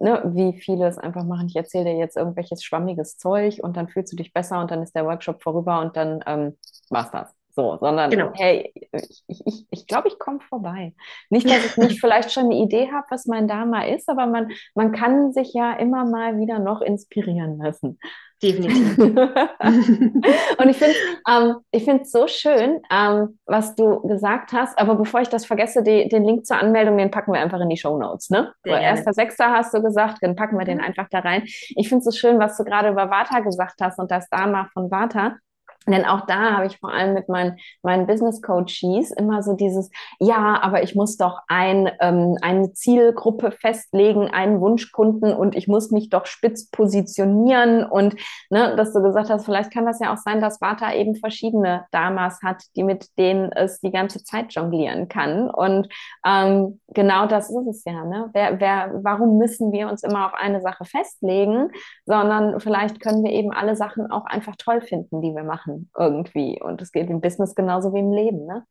ne, 0.00 0.22
wie 0.34 0.58
viele 0.58 0.86
es 0.88 0.98
einfach 0.98 1.24
machen, 1.24 1.48
ich 1.48 1.56
erzähle 1.56 1.86
dir 1.86 1.96
jetzt 1.98 2.16
irgendwelches 2.16 2.62
schwammiges 2.64 3.18
Zeug 3.18 3.60
und 3.62 3.76
dann 3.76 3.88
fühlst 3.88 4.12
du 4.12 4.16
dich 4.16 4.32
besser 4.32 4.60
und 4.60 4.70
dann 4.70 4.82
ist 4.82 4.94
der 4.94 5.04
Workshop 5.06 5.42
vorüber 5.42 5.80
und 5.80 5.96
dann 5.96 6.20
ähm, 6.26 6.56
war's 6.90 7.10
das. 7.10 7.37
So, 7.58 7.76
sondern 7.80 8.08
genau. 8.08 8.30
hey, 8.34 8.72
ich, 8.92 9.24
ich, 9.26 9.42
ich, 9.44 9.66
ich 9.68 9.86
glaube, 9.88 10.06
ich 10.06 10.20
komme 10.20 10.38
vorbei. 10.48 10.94
Nicht, 11.28 11.50
dass 11.50 11.66
ich 11.66 11.76
nicht 11.76 11.98
vielleicht 12.00 12.30
schon 12.30 12.44
eine 12.44 12.54
Idee 12.54 12.92
habe, 12.92 13.08
was 13.10 13.26
mein 13.26 13.48
Dharma 13.48 13.82
ist, 13.82 14.08
aber 14.08 14.26
man, 14.26 14.52
man 14.76 14.92
kann 14.92 15.32
sich 15.32 15.54
ja 15.54 15.72
immer 15.72 16.04
mal 16.04 16.38
wieder 16.38 16.60
noch 16.60 16.82
inspirieren 16.82 17.58
lassen. 17.58 17.98
Definitiv. 18.40 18.96
und 18.98 20.68
ich 20.68 20.76
finde 20.76 20.94
ähm, 21.28 21.56
ich 21.72 21.84
finde 21.84 22.02
es 22.04 22.12
so 22.12 22.28
schön, 22.28 22.80
ähm, 22.92 23.40
was 23.46 23.74
du 23.74 24.02
gesagt 24.06 24.52
hast. 24.52 24.78
Aber 24.78 24.94
bevor 24.94 25.20
ich 25.20 25.28
das 25.28 25.44
vergesse, 25.44 25.82
die, 25.82 26.08
den 26.08 26.24
Link 26.24 26.46
zur 26.46 26.58
Anmeldung, 26.58 26.96
den 26.96 27.10
packen 27.10 27.32
wir 27.32 27.40
einfach 27.40 27.58
in 27.58 27.70
die 27.70 27.76
Show 27.76 27.98
Notes. 27.98 28.30
Ne? 28.30 28.52
Erster 28.64 29.12
Sechster 29.12 29.50
hast 29.50 29.74
du 29.74 29.82
gesagt, 29.82 30.18
dann 30.20 30.36
packen 30.36 30.56
wir 30.56 30.64
den 30.64 30.78
mhm. 30.78 30.84
einfach 30.84 31.08
da 31.10 31.18
rein. 31.18 31.42
Ich 31.44 31.88
finde 31.88 31.98
es 31.98 32.04
so 32.04 32.12
schön, 32.12 32.38
was 32.38 32.56
du 32.56 32.62
gerade 32.62 32.90
über 32.90 33.10
Vata 33.10 33.40
gesagt 33.40 33.80
hast 33.80 33.98
und 33.98 34.12
das 34.12 34.28
Dharma 34.28 34.68
von 34.72 34.92
Vata. 34.92 35.38
Denn 35.92 36.04
auch 36.04 36.26
da 36.26 36.56
habe 36.56 36.66
ich 36.66 36.78
vor 36.78 36.92
allem 36.92 37.14
mit 37.14 37.28
meinen, 37.28 37.58
meinen 37.82 38.06
Business 38.06 38.42
Coaches 38.42 39.10
immer 39.10 39.42
so 39.42 39.54
dieses, 39.54 39.90
ja, 40.20 40.60
aber 40.60 40.82
ich 40.82 40.94
muss 40.94 41.16
doch 41.16 41.40
ein, 41.48 41.90
ähm, 42.00 42.36
eine 42.42 42.72
Zielgruppe 42.72 43.50
festlegen, 43.50 44.28
einen 44.28 44.60
Wunschkunden 44.60 45.34
und 45.34 45.56
ich 45.56 45.68
muss 45.68 45.90
mich 45.90 46.10
doch 46.10 46.26
spitz 46.26 46.70
positionieren 46.70 47.84
und 47.84 48.16
ne, 48.50 48.74
dass 48.76 48.92
du 48.92 49.02
gesagt 49.02 49.30
hast, 49.30 49.44
vielleicht 49.44 49.72
kann 49.72 49.86
das 49.86 50.00
ja 50.00 50.12
auch 50.12 50.18
sein, 50.18 50.40
dass 50.40 50.60
Vata 50.60 50.92
eben 50.92 51.16
verschiedene 51.16 51.86
Damas 51.90 52.40
hat, 52.42 52.62
die 52.76 52.84
mit 52.84 53.06
denen 53.18 53.52
es 53.52 53.80
die 53.80 53.90
ganze 53.90 54.22
Zeit 54.24 54.52
jonglieren 54.52 55.08
kann. 55.08 55.50
Und 55.50 55.88
ähm, 56.26 56.80
genau 56.88 57.26
das 57.26 57.50
ist 57.50 57.66
es 57.68 57.84
ja. 57.84 58.04
Ne? 58.04 58.30
Wer, 58.32 58.60
wer, 58.60 58.90
warum 59.02 59.38
müssen 59.38 59.72
wir 59.72 59.88
uns 59.88 60.02
immer 60.02 60.26
auf 60.26 60.34
eine 60.34 60.60
Sache 60.60 60.84
festlegen, 60.84 61.70
sondern 62.06 62.60
vielleicht 62.60 63.00
können 63.00 63.24
wir 63.24 63.32
eben 63.32 63.52
alle 63.52 63.76
Sachen 63.76 64.10
auch 64.10 64.24
einfach 64.26 64.56
toll 64.56 64.80
finden, 64.80 65.22
die 65.22 65.34
wir 65.34 65.44
machen 65.44 65.77
irgendwie. 65.96 66.60
Und 66.60 66.82
es 66.82 66.92
geht 66.92 67.10
im 67.10 67.20
Business 67.20 67.54
genauso 67.54 67.94
wie 67.94 68.00
im 68.00 68.12
Leben, 68.12 68.46
ne? 68.46 68.66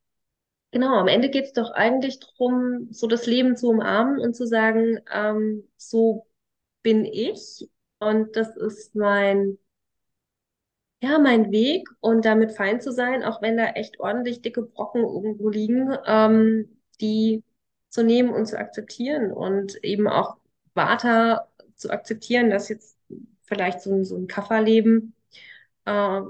Genau, 0.72 0.98
am 0.98 1.08
Ende 1.08 1.30
geht 1.30 1.46
es 1.46 1.54
doch 1.54 1.72
eigentlich 1.72 2.20
darum, 2.20 2.88
so 2.92 3.08
das 3.08 3.26
Leben 3.26 3.56
zu 3.56 3.70
umarmen 3.70 4.20
und 4.20 4.36
zu 4.36 4.46
sagen, 4.46 5.00
ähm, 5.14 5.64
so 5.78 6.28
bin 6.84 7.06
ich 7.06 7.70
und 8.00 8.36
das 8.36 8.56
ist 8.58 8.96
mein, 8.96 9.58
ja, 11.02 11.20
mein 11.20 11.52
Weg 11.52 11.88
und 12.02 12.26
damit 12.26 12.52
fein 12.52 12.82
zu 12.82 12.92
sein, 12.92 13.24
auch 13.24 13.42
wenn 13.42 13.58
da 13.58 13.68
echt 13.72 14.00
ordentlich 14.00 14.42
dicke 14.42 14.64
Brocken 14.64 15.04
irgendwo 15.04 15.50
liegen, 15.50 15.96
ähm, 16.06 16.80
die 17.02 17.44
zu 17.90 18.04
nehmen 18.04 18.34
und 18.34 18.46
zu 18.48 18.58
akzeptieren 18.58 19.32
und 19.32 19.84
eben 19.84 20.08
auch 20.08 20.38
weiter 20.74 21.50
zu 21.76 21.92
akzeptieren, 21.92 22.50
dass 22.50 22.70
jetzt 22.70 22.98
vielleicht 23.44 23.82
so 23.82 23.94
ein, 23.94 24.04
so 24.06 24.18
ein 24.18 24.28
Kafferleben 24.28 25.16
äh, 25.86 26.22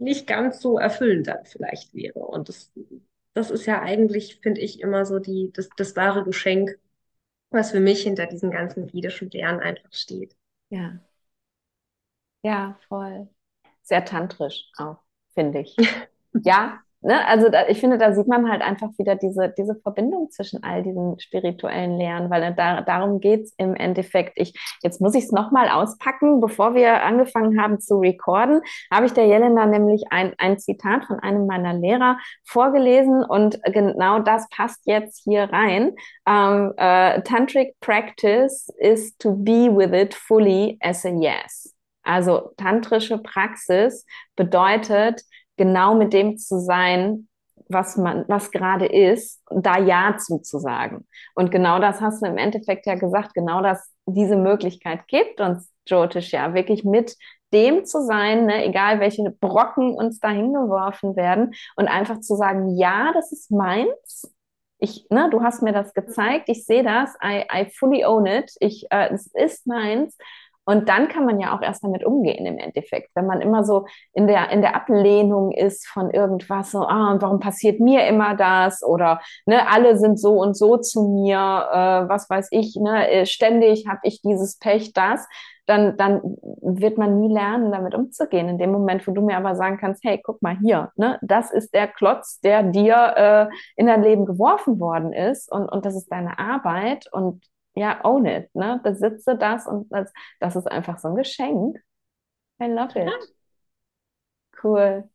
nicht 0.00 0.26
ganz 0.26 0.60
so 0.60 0.78
erfüllend 0.78 1.28
dann 1.28 1.44
vielleicht 1.44 1.94
wäre. 1.94 2.18
Und 2.20 2.48
das, 2.48 2.72
das 3.34 3.50
ist 3.50 3.66
ja 3.66 3.82
eigentlich, 3.82 4.40
finde 4.42 4.60
ich, 4.60 4.80
immer 4.80 5.06
so 5.06 5.18
die, 5.18 5.52
das, 5.52 5.68
das 5.76 5.96
wahre 5.96 6.24
Geschenk, 6.24 6.78
was 7.50 7.72
für 7.72 7.80
mich 7.80 8.02
hinter 8.04 8.26
diesen 8.26 8.50
ganzen 8.50 8.92
vedischen 8.92 9.30
Lehren 9.30 9.60
einfach 9.60 9.92
steht. 9.92 10.36
Ja. 10.70 11.00
Ja, 12.42 12.78
voll. 12.88 13.28
Sehr 13.82 14.04
tantrisch 14.04 14.70
auch, 14.78 14.98
finde 15.34 15.60
ich. 15.60 15.76
ja, 16.44 16.80
ne, 17.02 17.26
also 17.26 17.48
da, 17.48 17.68
ich 17.68 17.80
finde, 17.80 17.98
da 17.98 18.12
sieht 18.12 18.26
man 18.28 18.50
halt 18.50 18.62
einfach 18.62 18.90
wieder 18.98 19.16
diese, 19.16 19.52
diese 19.56 19.74
Verbindung 19.76 20.30
zwischen 20.30 20.62
all 20.62 20.82
diesen 20.82 21.18
spirituellen 21.18 21.96
Lehren, 21.96 22.30
weil 22.30 22.54
da, 22.54 22.82
darum 22.82 23.20
geht 23.20 23.42
es 23.42 23.54
im 23.56 23.74
Endeffekt. 23.74 24.32
Ich, 24.36 24.54
jetzt 24.82 25.00
muss 25.00 25.14
ich 25.14 25.24
es 25.24 25.32
nochmal 25.32 25.68
auspacken. 25.68 26.40
Bevor 26.40 26.74
wir 26.74 27.02
angefangen 27.02 27.60
haben 27.60 27.80
zu 27.80 27.98
recorden, 27.98 28.60
habe 28.92 29.06
ich 29.06 29.12
der 29.12 29.26
Jelena 29.26 29.66
nämlich 29.66 30.04
ein, 30.10 30.34
ein 30.38 30.58
Zitat 30.58 31.04
von 31.04 31.18
einem 31.20 31.46
meiner 31.46 31.74
Lehrer 31.74 32.18
vorgelesen 32.44 33.24
und 33.24 33.60
genau 33.64 34.18
das 34.20 34.48
passt 34.50 34.82
jetzt 34.86 35.22
hier 35.24 35.44
rein. 35.44 35.92
Um, 36.26 36.72
uh, 36.78 37.20
Tantric 37.22 37.74
practice 37.80 38.68
is 38.78 39.16
to 39.18 39.32
be 39.32 39.68
with 39.68 39.92
it 39.92 40.14
fully 40.14 40.78
as 40.80 41.04
a 41.04 41.10
yes. 41.10 41.74
Also 42.02 42.52
tantrische 42.56 43.18
Praxis 43.18 44.06
bedeutet, 44.36 45.22
genau 45.60 45.94
mit 45.94 46.14
dem 46.14 46.38
zu 46.38 46.58
sein, 46.58 47.28
was 47.68 47.98
man, 47.98 48.24
was 48.28 48.50
gerade 48.50 48.86
ist, 48.86 49.42
da 49.50 49.78
Ja 49.78 50.16
zuzusagen. 50.16 51.06
Und 51.34 51.50
genau 51.50 51.78
das 51.78 52.00
hast 52.00 52.22
du 52.22 52.26
im 52.26 52.38
Endeffekt 52.38 52.86
ja 52.86 52.94
gesagt, 52.94 53.34
genau 53.34 53.62
dass 53.62 53.92
diese 54.06 54.36
Möglichkeit 54.36 55.06
gibt 55.06 55.38
uns 55.40 55.70
Jyotish 55.86 56.32
ja 56.32 56.54
wirklich 56.54 56.82
mit 56.82 57.14
dem 57.52 57.84
zu 57.84 58.02
sein, 58.02 58.46
ne, 58.46 58.64
egal 58.64 59.00
welche 59.00 59.30
Brocken 59.30 59.94
uns 59.94 60.18
da 60.18 60.30
hingeworfen 60.30 61.14
werden 61.14 61.52
und 61.76 61.88
einfach 61.88 62.20
zu 62.20 62.36
sagen, 62.36 62.76
ja, 62.78 63.12
das 63.12 63.32
ist 63.32 63.50
meins. 63.50 64.32
Ich, 64.78 65.06
ne, 65.10 65.28
du 65.30 65.42
hast 65.42 65.62
mir 65.62 65.74
das 65.74 65.92
gezeigt, 65.92 66.48
ich 66.48 66.64
sehe 66.64 66.82
das, 66.82 67.14
I, 67.22 67.44
I 67.52 67.70
fully 67.78 68.06
own 68.06 68.24
it, 68.24 68.50
ich, 68.60 68.86
äh, 68.90 69.12
es 69.12 69.26
ist 69.34 69.66
meins 69.66 70.16
und 70.70 70.88
dann 70.88 71.08
kann 71.08 71.26
man 71.26 71.40
ja 71.40 71.56
auch 71.56 71.62
erst 71.62 71.82
damit 71.82 72.04
umgehen 72.04 72.46
im 72.46 72.56
Endeffekt. 72.58 73.10
Wenn 73.16 73.26
man 73.26 73.40
immer 73.40 73.64
so 73.64 73.86
in 74.12 74.28
der, 74.28 74.50
in 74.50 74.62
der 74.62 74.76
Ablehnung 74.76 75.50
ist 75.50 75.88
von 75.88 76.10
irgendwas, 76.10 76.70
so, 76.70 76.86
ah, 76.86 77.10
und 77.10 77.22
warum 77.22 77.40
passiert 77.40 77.80
mir 77.80 78.06
immer 78.06 78.36
das? 78.36 78.84
Oder 78.84 79.20
ne, 79.46 79.68
alle 79.68 79.98
sind 79.98 80.20
so 80.20 80.34
und 80.34 80.56
so 80.56 80.76
zu 80.76 81.08
mir, 81.08 81.38
äh, 81.38 82.08
was 82.08 82.30
weiß 82.30 82.48
ich, 82.52 82.76
ne, 82.76 83.10
äh, 83.10 83.26
ständig 83.26 83.88
habe 83.88 83.98
ich 84.04 84.22
dieses 84.22 84.58
Pech, 84.58 84.92
das, 84.92 85.26
dann, 85.66 85.96
dann 85.96 86.20
wird 86.62 86.98
man 86.98 87.18
nie 87.18 87.32
lernen, 87.32 87.72
damit 87.72 87.96
umzugehen. 87.96 88.48
In 88.48 88.58
dem 88.58 88.70
Moment, 88.70 89.06
wo 89.08 89.12
du 89.12 89.22
mir 89.22 89.36
aber 89.36 89.56
sagen 89.56 89.76
kannst, 89.76 90.04
hey, 90.04 90.20
guck 90.22 90.40
mal 90.40 90.56
hier, 90.62 90.92
ne, 90.94 91.18
das 91.20 91.50
ist 91.50 91.74
der 91.74 91.88
Klotz, 91.88 92.38
der 92.40 92.62
dir 92.62 93.14
äh, 93.16 93.56
in 93.74 93.88
dein 93.88 94.04
Leben 94.04 94.24
geworfen 94.24 94.78
worden 94.78 95.12
ist 95.12 95.50
und, 95.50 95.66
und 95.66 95.84
das 95.84 95.96
ist 95.96 96.12
deine 96.12 96.38
Arbeit 96.38 97.08
und 97.12 97.44
ja, 97.74 98.04
own 98.04 98.26
it, 98.26 98.54
ne? 98.54 98.80
Besitze 98.82 99.36
das 99.36 99.66
und 99.66 99.90
das, 99.92 100.12
das 100.40 100.56
ist 100.56 100.66
einfach 100.66 100.98
so 100.98 101.08
ein 101.08 101.16
Geschenk. 101.16 101.78
I 102.60 102.66
love 102.66 102.98
it. 102.98 103.10
Cool. 104.62 105.08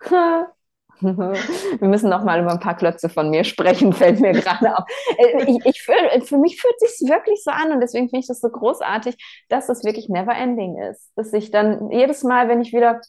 Wir 1.00 1.86
müssen 1.88 2.10
noch 2.10 2.24
mal 2.24 2.40
über 2.40 2.50
ein 2.50 2.58
paar 2.58 2.76
Klötze 2.76 3.08
von 3.08 3.30
mir 3.30 3.44
sprechen, 3.44 3.92
fällt 3.92 4.20
mir 4.20 4.32
gerade 4.32 4.76
auf. 4.76 4.84
Äh, 5.16 5.44
ich, 5.44 5.64
ich 5.64 5.82
fühl, 5.82 5.94
für 6.22 6.38
mich 6.38 6.60
fühlt 6.60 6.74
es 6.84 6.98
sich 6.98 7.08
wirklich 7.08 7.42
so 7.44 7.52
an 7.52 7.72
und 7.72 7.80
deswegen 7.80 8.08
finde 8.08 8.20
ich 8.20 8.26
das 8.26 8.40
so 8.40 8.48
großartig, 8.48 9.16
dass 9.48 9.68
es 9.68 9.84
wirklich 9.84 10.08
never 10.08 10.34
ending 10.34 10.76
ist. 10.76 11.12
Dass 11.14 11.32
ich 11.32 11.52
dann 11.52 11.90
jedes 11.92 12.24
Mal, 12.24 12.48
wenn 12.48 12.60
ich 12.60 12.72
wieder 12.72 13.00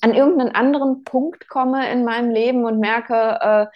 an 0.00 0.14
irgendeinen 0.14 0.54
anderen 0.54 1.02
Punkt 1.04 1.48
komme 1.48 1.90
in 1.90 2.04
meinem 2.04 2.30
Leben 2.30 2.64
und 2.64 2.78
merke, 2.78 3.38
äh, 3.40 3.66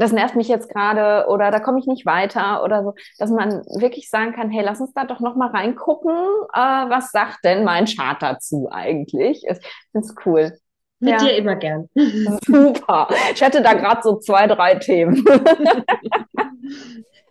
das 0.00 0.12
nervt 0.12 0.34
mich 0.34 0.48
jetzt 0.48 0.70
gerade 0.70 1.28
oder 1.28 1.50
da 1.50 1.60
komme 1.60 1.78
ich 1.78 1.86
nicht 1.86 2.06
weiter 2.06 2.64
oder 2.64 2.82
so, 2.82 2.94
dass 3.18 3.30
man 3.30 3.62
wirklich 3.78 4.08
sagen 4.08 4.32
kann, 4.32 4.50
hey, 4.50 4.64
lass 4.64 4.80
uns 4.80 4.94
da 4.94 5.04
doch 5.04 5.20
noch 5.20 5.36
mal 5.36 5.50
reingucken, 5.50 6.10
äh, 6.10 6.88
was 6.88 7.12
sagt 7.12 7.44
denn 7.44 7.64
mein 7.64 7.84
Chart 7.84 8.20
dazu 8.20 8.68
eigentlich? 8.72 9.44
Ich 9.46 9.58
finde 9.92 10.06
es 10.06 10.14
cool. 10.24 10.52
Mit 11.00 11.12
ja. 11.12 11.18
dir 11.18 11.36
immer 11.36 11.56
gern. 11.56 11.88
Super. 12.46 13.08
Ich 13.34 13.40
hätte 13.40 13.62
da 13.62 13.74
gerade 13.74 14.00
so 14.02 14.16
zwei, 14.16 14.46
drei 14.46 14.76
Themen. 14.76 15.24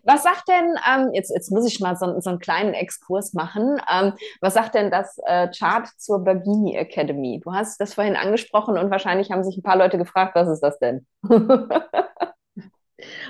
Was 0.04 0.24
sagt 0.24 0.48
denn, 0.48 0.76
ähm, 0.92 1.12
jetzt, 1.14 1.30
jetzt 1.30 1.52
muss 1.52 1.68
ich 1.68 1.80
mal 1.80 1.96
so, 1.96 2.20
so 2.20 2.32
einen 2.32 2.40
kleinen 2.40 2.74
Exkurs 2.74 3.34
machen, 3.34 3.80
ähm, 3.94 4.14
was 4.42 4.56
sagt 4.56 4.74
denn 4.74 4.90
das 4.90 5.20
äh, 5.26 5.50
Chart 5.50 5.88
zur 5.98 6.24
Bergini 6.24 6.76
Academy? 6.76 7.40
Du 7.44 7.54
hast 7.54 7.80
das 7.80 7.94
vorhin 7.94 8.16
angesprochen 8.16 8.80
und 8.80 8.90
wahrscheinlich 8.90 9.30
haben 9.30 9.44
sich 9.44 9.58
ein 9.58 9.62
paar 9.62 9.78
Leute 9.78 10.00
gefragt, 10.00 10.34
was 10.34 10.48
ist 10.48 10.62
das 10.62 10.80
denn? 10.80 11.06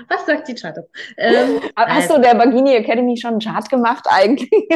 Was 0.08 0.26
sagt 0.26 0.48
die 0.48 0.54
Chart? 0.54 0.78
Ähm, 1.16 1.60
Hast 1.76 2.10
also, 2.10 2.16
du 2.16 2.22
der 2.22 2.34
Bergini 2.34 2.74
Academy 2.74 3.16
schon 3.16 3.32
einen 3.32 3.40
Chart 3.40 3.68
gemacht 3.68 4.06
eigentlich? 4.08 4.50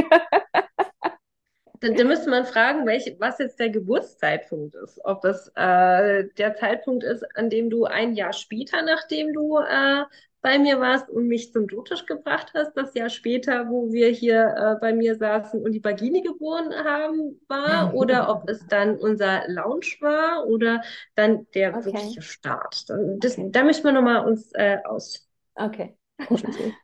da, 1.81 1.89
da 1.89 2.05
müsste 2.05 2.31
man 2.31 2.45
fragen, 2.45 2.87
welch, 2.87 3.15
was 3.19 3.39
jetzt 3.39 3.59
der 3.61 3.71
Geburtszeitpunkt 3.71 4.75
ist. 4.77 5.01
Ob 5.05 5.21
das 5.23 5.49
äh, 5.57 6.25
der 6.39 6.55
Zeitpunkt 6.57 7.05
ist, 7.05 7.25
an 7.37 7.51
dem 7.51 7.71
du 7.71 7.85
ein 7.85 8.15
Jahr 8.15 8.33
später, 8.33 8.83
nachdem 8.83 9.33
du 9.33 9.59
äh, 9.59 10.05
bei 10.45 10.59
mir 10.59 10.79
warst 10.79 11.09
und 11.09 11.27
mich 11.27 11.55
zum 11.55 11.69
Jotisch 11.69 12.05
gebracht 12.05 12.53
hast, 12.53 12.77
das 12.77 12.93
Jahr 12.93 13.09
später, 13.09 13.71
wo 13.71 13.91
wir 13.95 14.11
hier 14.11 14.55
äh, 14.59 14.79
bei 14.79 14.93
mir 14.93 15.17
saßen 15.17 15.65
und 15.65 15.73
die 15.73 15.81
Bagini 15.81 16.21
geboren 16.21 16.71
haben, 16.85 17.41
war, 17.49 17.95
oder 17.95 18.29
ob 18.29 18.47
es 18.51 18.67
dann 18.67 18.99
unser 18.99 19.49
Lounge 19.49 19.87
war 20.01 20.47
oder 20.47 20.83
dann 21.15 21.47
der 21.55 21.75
okay. 21.75 21.87
wirkliche 21.87 22.21
Start. 22.21 22.85
Das, 22.91 23.39
okay. 23.39 23.49
Da 23.53 23.65
möchten 23.65 23.85
wir 23.85 23.93
nochmal 23.93 24.27
uns 24.27 24.53
äh, 24.53 24.77
aus. 24.85 25.27
Okay. 25.55 25.97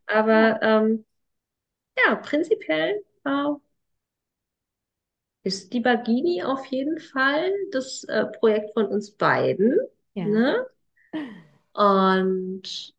Aber 0.07 0.59
ähm, 0.63 1.05
ja, 1.99 2.15
prinzipiell 2.15 3.05
äh, 3.27 3.47
ist 5.43 5.75
die 5.75 5.81
Bagini 5.81 6.43
auf 6.45 6.65
jeden 6.65 6.99
Fall 6.99 7.53
das 7.73 8.05
äh, 8.05 8.25
Projekt 8.25 8.73
von 8.73 8.87
uns 8.87 9.11
beiden. 9.11 9.79
Ja. 10.15 10.25
Ne? 10.25 10.67
Und 11.75 12.95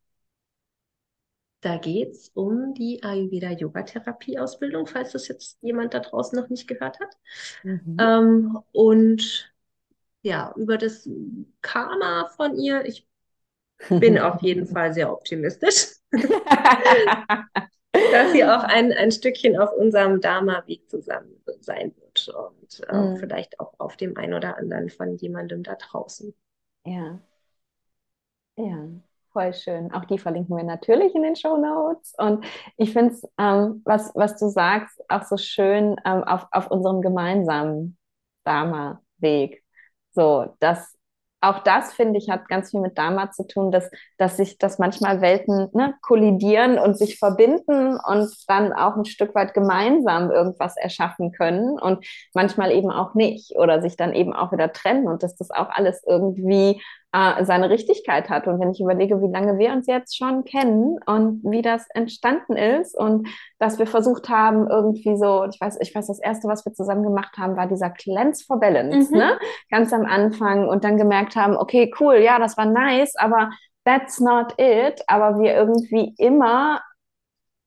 da 1.62 1.76
geht 1.78 2.10
es 2.10 2.28
um 2.34 2.74
die 2.74 3.02
Ayurveda-Yoga-Therapie-Ausbildung, 3.02 4.86
falls 4.86 5.12
das 5.12 5.28
jetzt 5.28 5.58
jemand 5.62 5.94
da 5.94 6.00
draußen 6.00 6.38
noch 6.38 6.48
nicht 6.48 6.66
gehört 6.66 6.98
hat. 7.00 7.16
Mhm. 7.62 7.96
Ähm, 7.98 8.58
und 8.72 9.54
ja, 10.22 10.52
über 10.56 10.76
das 10.76 11.08
Karma 11.62 12.28
von 12.36 12.56
ihr, 12.56 12.84
ich 12.84 13.06
bin 13.88 14.18
auf 14.18 14.42
jeden 14.42 14.66
Fall 14.66 14.92
sehr 14.92 15.12
optimistisch, 15.12 15.94
dass 17.92 18.32
sie 18.32 18.44
auch 18.44 18.64
ein, 18.64 18.92
ein 18.92 19.12
Stückchen 19.12 19.56
auf 19.56 19.72
unserem 19.72 20.20
Dharma-Weg 20.20 20.90
zusammen 20.90 21.42
sein 21.60 21.94
wird 21.96 22.28
und 22.28 22.88
äh, 22.88 22.96
mhm. 22.96 23.16
vielleicht 23.18 23.60
auch 23.60 23.74
auf 23.78 23.96
dem 23.96 24.16
einen 24.16 24.34
oder 24.34 24.56
anderen 24.58 24.90
von 24.90 25.14
jemandem 25.14 25.62
da 25.62 25.76
draußen. 25.76 26.34
Ja. 26.84 27.20
Ja. 28.56 28.88
Voll 29.32 29.54
schön. 29.54 29.92
Auch 29.92 30.04
die 30.04 30.18
verlinken 30.18 30.56
wir 30.56 30.64
natürlich 30.64 31.14
in 31.14 31.22
den 31.22 31.36
Show 31.36 31.56
Notes. 31.56 32.14
Und 32.18 32.44
ich 32.76 32.92
finde 32.92 33.14
es, 33.14 33.22
ähm, 33.38 33.80
was, 33.84 34.12
was 34.14 34.38
du 34.38 34.48
sagst, 34.48 35.00
auch 35.08 35.22
so 35.22 35.38
schön 35.38 35.96
ähm, 36.04 36.22
auf, 36.24 36.46
auf 36.50 36.70
unserem 36.70 37.00
gemeinsamen 37.00 37.96
Dharma-Weg. 38.44 39.64
So, 40.12 40.54
dass 40.60 40.94
auch 41.40 41.58
das, 41.60 41.92
finde 41.94 42.18
ich, 42.18 42.30
hat 42.30 42.48
ganz 42.48 42.70
viel 42.70 42.80
mit 42.80 42.96
Dharma 42.98 43.32
zu 43.32 43.46
tun, 43.46 43.72
dass, 43.72 43.90
dass 44.16 44.36
sich, 44.36 44.58
dass 44.58 44.78
manchmal 44.78 45.20
Welten 45.20 45.68
ne, 45.72 45.94
kollidieren 46.02 46.78
und 46.78 46.96
sich 46.96 47.18
verbinden 47.18 47.96
und 47.96 48.30
dann 48.46 48.72
auch 48.72 48.96
ein 48.96 49.04
Stück 49.06 49.34
weit 49.34 49.52
gemeinsam 49.52 50.30
irgendwas 50.30 50.76
erschaffen 50.76 51.32
können 51.32 51.80
und 51.80 52.04
manchmal 52.32 52.70
eben 52.70 52.92
auch 52.92 53.14
nicht 53.14 53.56
oder 53.56 53.82
sich 53.82 53.96
dann 53.96 54.12
eben 54.14 54.32
auch 54.32 54.52
wieder 54.52 54.72
trennen 54.72 55.08
und 55.08 55.22
dass 55.24 55.34
das 55.34 55.50
auch 55.50 55.70
alles 55.70 56.02
irgendwie 56.06 56.80
äh, 57.12 57.44
seine 57.44 57.70
Richtigkeit 57.70 58.30
hat. 58.30 58.46
Und 58.46 58.58
wenn 58.58 58.70
ich 58.70 58.80
überlege, 58.80 59.20
wie 59.20 59.30
lange 59.30 59.58
wir 59.58 59.72
uns 59.72 59.86
jetzt 59.86 60.16
schon 60.16 60.44
kennen 60.44 60.98
und 61.04 61.42
wie 61.44 61.62
das 61.62 61.86
entstanden 61.90 62.56
ist 62.56 62.98
und 62.98 63.28
dass 63.58 63.78
wir 63.78 63.86
versucht 63.86 64.28
haben, 64.28 64.66
irgendwie 64.68 65.16
so, 65.16 65.44
ich 65.44 65.60
weiß, 65.60 65.78
ich 65.80 65.94
weiß, 65.94 66.06
das 66.06 66.18
erste, 66.18 66.48
was 66.48 66.64
wir 66.64 66.72
zusammen 66.72 67.02
gemacht 67.02 67.36
haben, 67.36 67.56
war 67.56 67.66
dieser 67.66 67.90
Cleanse 67.90 68.44
for 68.46 68.58
Balance, 68.58 69.12
mhm. 69.12 69.18
ne? 69.18 69.38
Ganz 69.70 69.92
am 69.92 70.06
Anfang 70.06 70.68
und 70.68 70.84
dann 70.84 70.96
gemerkt 70.96 71.36
haben, 71.36 71.56
okay, 71.56 71.92
cool, 72.00 72.16
ja, 72.16 72.38
das 72.38 72.56
war 72.56 72.66
nice, 72.66 73.14
aber 73.16 73.50
that's 73.84 74.18
not 74.18 74.54
it. 74.58 75.02
Aber 75.06 75.38
wir 75.38 75.54
irgendwie 75.54 76.14
immer 76.16 76.80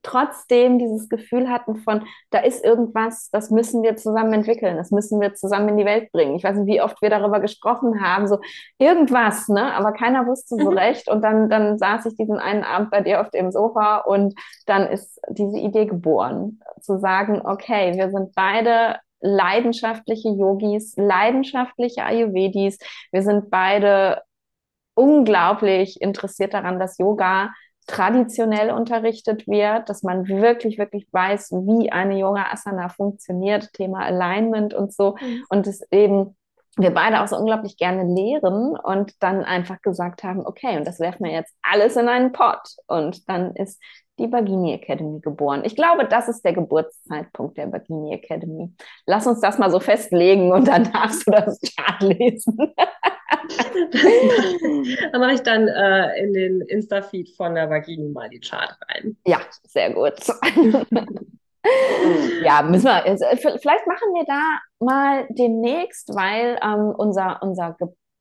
trotzdem 0.06 0.78
dieses 0.78 1.10
Gefühl 1.10 1.49
hatten 1.49 1.76
von, 1.78 2.06
da 2.30 2.39
ist 2.39 2.64
irgendwas, 2.64 3.30
das 3.32 3.49
müssen 3.49 3.84
wir 3.84 3.97
zusammen 3.97 4.34
entwickeln, 4.34 4.78
das 4.78 4.91
müssen 4.91 5.20
wir 5.20 5.34
zusammen 5.34 5.70
in 5.70 5.78
die 5.78 5.86
Welt 5.86 6.12
bringen. 6.12 6.36
Ich 6.36 6.43
weiß 6.43 6.58
nicht, 6.58 6.68
wie 6.68 6.82
oft 6.82 7.01
wir 7.01 7.10
darüber 7.10 7.39
gesprochen 7.39 8.01
haben, 8.01 8.28
so 8.28 8.39
irgendwas, 8.78 9.49
ne? 9.49 9.74
Aber 9.74 9.91
keiner 9.93 10.28
wusste 10.28 10.56
so 10.56 10.72
mhm. 10.72 10.78
recht. 10.78 11.10
Und 11.10 11.24
dann, 11.24 11.49
dann 11.49 11.78
saß 11.78 12.06
ich 12.06 12.16
diesen 12.16 12.38
einen 12.38 12.64
Abend 12.64 12.91
bei 12.91 13.01
dir 13.01 13.22
auf 13.22 13.30
dem 13.32 13.51
Sofa 13.51 13.97
und 13.97 14.36
dann 14.68 14.88
ist 14.88 15.20
diese 15.30 15.58
Idee 15.58 15.86
geboren, 15.86 16.60
zu 16.82 16.99
sagen, 16.99 17.41
okay, 17.43 17.97
wir 17.97 18.12
sind 18.12 18.36
beide 18.36 18.99
leidenschaftliche 19.22 20.30
Yogis, 20.30 20.95
leidenschaftliche 20.97 22.03
Ayurvedis. 22.03 22.78
Wir 23.12 23.24
sind 23.24 23.49
beide 23.49 24.22
unglaublich 24.93 25.99
interessiert 26.01 26.53
daran, 26.53 26.80
dass 26.80 26.97
Yoga 26.97 27.51
traditionell 27.88 28.72
unterrichtet 28.72 29.48
wird, 29.48 29.90
dass 29.90 30.04
man 30.04 30.28
wirklich, 30.28 30.78
wirklich 30.78 31.08
weiß, 31.12 31.52
wie 31.52 31.92
eine 31.92 32.18
Yoga 32.18 32.52
Asana 32.52 32.90
funktioniert, 32.90 33.74
Thema 33.74 34.00
Alignment 34.06 34.74
und 34.74 34.94
so. 34.94 35.16
Mhm. 35.22 35.44
Und 35.50 35.68
es 35.68 35.82
eben 35.92 36.36
wir 36.78 36.92
beide 36.92 37.22
auch 37.22 37.28
so 37.28 37.38
unglaublich 37.38 37.78
gerne 37.78 38.04
lehren 38.04 38.78
und 38.78 39.14
dann 39.24 39.44
einfach 39.44 39.82
gesagt 39.82 40.24
haben, 40.24 40.46
okay, 40.46 40.78
und 40.78 40.86
das 40.86 41.00
werfen 41.00 41.26
wir 41.26 41.32
jetzt 41.32 41.56
alles 41.62 41.96
in 41.96 42.10
einen 42.10 42.34
Pot. 42.34 42.60
Und 42.88 43.30
dann 43.30 43.56
ist 43.56 43.82
die 44.20 44.28
Bagini 44.28 44.74
Academy 44.74 45.20
geboren. 45.22 45.64
Ich 45.66 45.76
glaube, 45.76 46.06
das 46.06 46.28
ist 46.28 46.44
der 46.44 46.54
Geburtszeitpunkt 46.54 47.58
der 47.58 47.68
Bagini 47.68 48.14
Academy. 48.14 48.74
Lass 49.06 49.28
uns 49.28 49.40
das 49.40 49.58
mal 49.58 49.72
so 49.72 49.80
festlegen 49.80 50.52
und 50.52 50.68
dann 50.68 50.92
darfst 50.92 51.26
du 51.28 51.32
das 51.32 51.60
Chart 51.62 52.02
lesen. 52.02 52.58
da 55.11 55.19
mache 55.19 55.34
ich 55.34 55.41
dann 55.41 55.67
äh, 55.67 56.19
in 56.23 56.34
den 56.34 56.61
Insta-Feed 56.61 57.36
von 57.36 57.55
der 57.55 57.69
Vagini 57.69 58.09
mal 58.09 58.30
die 58.30 58.39
Chart 58.39 58.78
rein. 58.89 59.17
Ja, 59.26 59.39
sehr 59.63 59.93
gut. 59.93 60.13
ja, 62.43 62.61
müssen 62.61 62.86
wir, 62.86 63.03
also, 63.05 63.26
vielleicht 63.36 63.88
machen 63.88 64.13
wir 64.13 64.26
da 64.26 64.59
mal 64.80 65.26
demnächst, 65.30 66.13
weil 66.15 66.59
ähm, 66.61 66.93
unser, 66.97 67.41
unser 67.41 67.76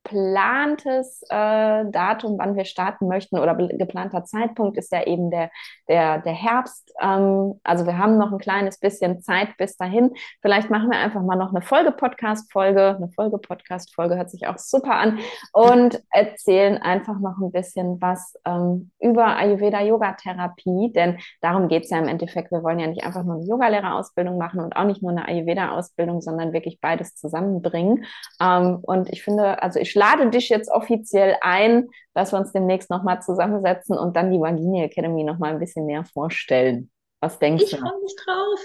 geplantes 0.05 1.23
äh, 1.29 1.85
Datum, 1.89 2.37
wann 2.37 2.55
wir 2.55 2.65
starten 2.65 3.07
möchten 3.07 3.39
oder 3.39 3.55
geplanter 3.55 4.23
Zeitpunkt 4.23 4.77
ist 4.77 4.91
ja 4.91 5.05
eben 5.05 5.31
der, 5.31 5.49
der, 5.87 6.19
der 6.19 6.33
Herbst. 6.33 6.93
Ähm, 7.01 7.59
also 7.63 7.85
wir 7.85 7.97
haben 7.97 8.17
noch 8.17 8.31
ein 8.31 8.37
kleines 8.37 8.79
bisschen 8.79 9.21
Zeit 9.21 9.57
bis 9.57 9.77
dahin. 9.77 10.11
Vielleicht 10.41 10.69
machen 10.69 10.91
wir 10.91 10.99
einfach 10.99 11.21
mal 11.21 11.35
noch 11.35 11.53
eine 11.53 11.61
Folge-Podcast-Folge. 11.61 12.95
Eine 12.97 13.09
Folge-Podcast-Folge 13.09 14.15
hört 14.15 14.29
sich 14.29 14.47
auch 14.47 14.57
super 14.57 14.95
an 14.95 15.19
und 15.53 16.01
erzählen 16.11 16.77
einfach 16.77 17.19
noch 17.19 17.37
ein 17.41 17.51
bisschen 17.51 17.99
was 18.01 18.35
ähm, 18.45 18.91
über 18.99 19.37
Ayurveda-Yoga-Therapie, 19.37 20.91
denn 20.93 21.17
darum 21.41 21.67
geht 21.67 21.85
es 21.85 21.89
ja 21.89 21.97
im 21.97 22.07
Endeffekt. 22.07 22.51
Wir 22.51 22.63
wollen 22.63 22.79
ja 22.79 22.87
nicht 22.87 23.03
einfach 23.03 23.23
nur 23.23 23.35
eine 23.35 23.45
Yogalehrerausbildung 23.45 24.37
machen 24.37 24.59
und 24.59 24.75
auch 24.75 24.85
nicht 24.85 25.01
nur 25.01 25.11
eine 25.11 25.27
Ayurveda-Ausbildung, 25.27 26.21
sondern 26.21 26.53
wirklich 26.53 26.79
beides 26.79 27.15
zusammenbringen. 27.15 28.05
Ähm, 28.39 28.79
und 28.83 29.09
ich 29.09 29.23
finde, 29.23 29.63
also 29.63 29.79
ich 29.79 29.94
lade 29.95 30.29
dich 30.29 30.49
jetzt 30.49 30.69
offiziell 30.71 31.37
ein, 31.41 31.89
dass 32.13 32.33
wir 32.33 32.39
uns 32.39 32.51
demnächst 32.51 32.89
nochmal 32.89 33.21
zusammensetzen 33.21 33.97
und 33.97 34.15
dann 34.15 34.31
die 34.31 34.39
Vagini 34.39 34.83
Academy 34.83 35.23
nochmal 35.23 35.51
ein 35.51 35.59
bisschen 35.59 35.85
näher 35.85 36.05
vorstellen. 36.05 36.91
Was 37.21 37.39
denkst 37.39 37.63
ich 37.63 37.69
du? 37.71 37.75
Ich 37.77 37.81
freue 37.81 38.01
mich 38.01 38.15
drauf. 38.23 38.59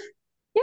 Ja, 0.55 0.61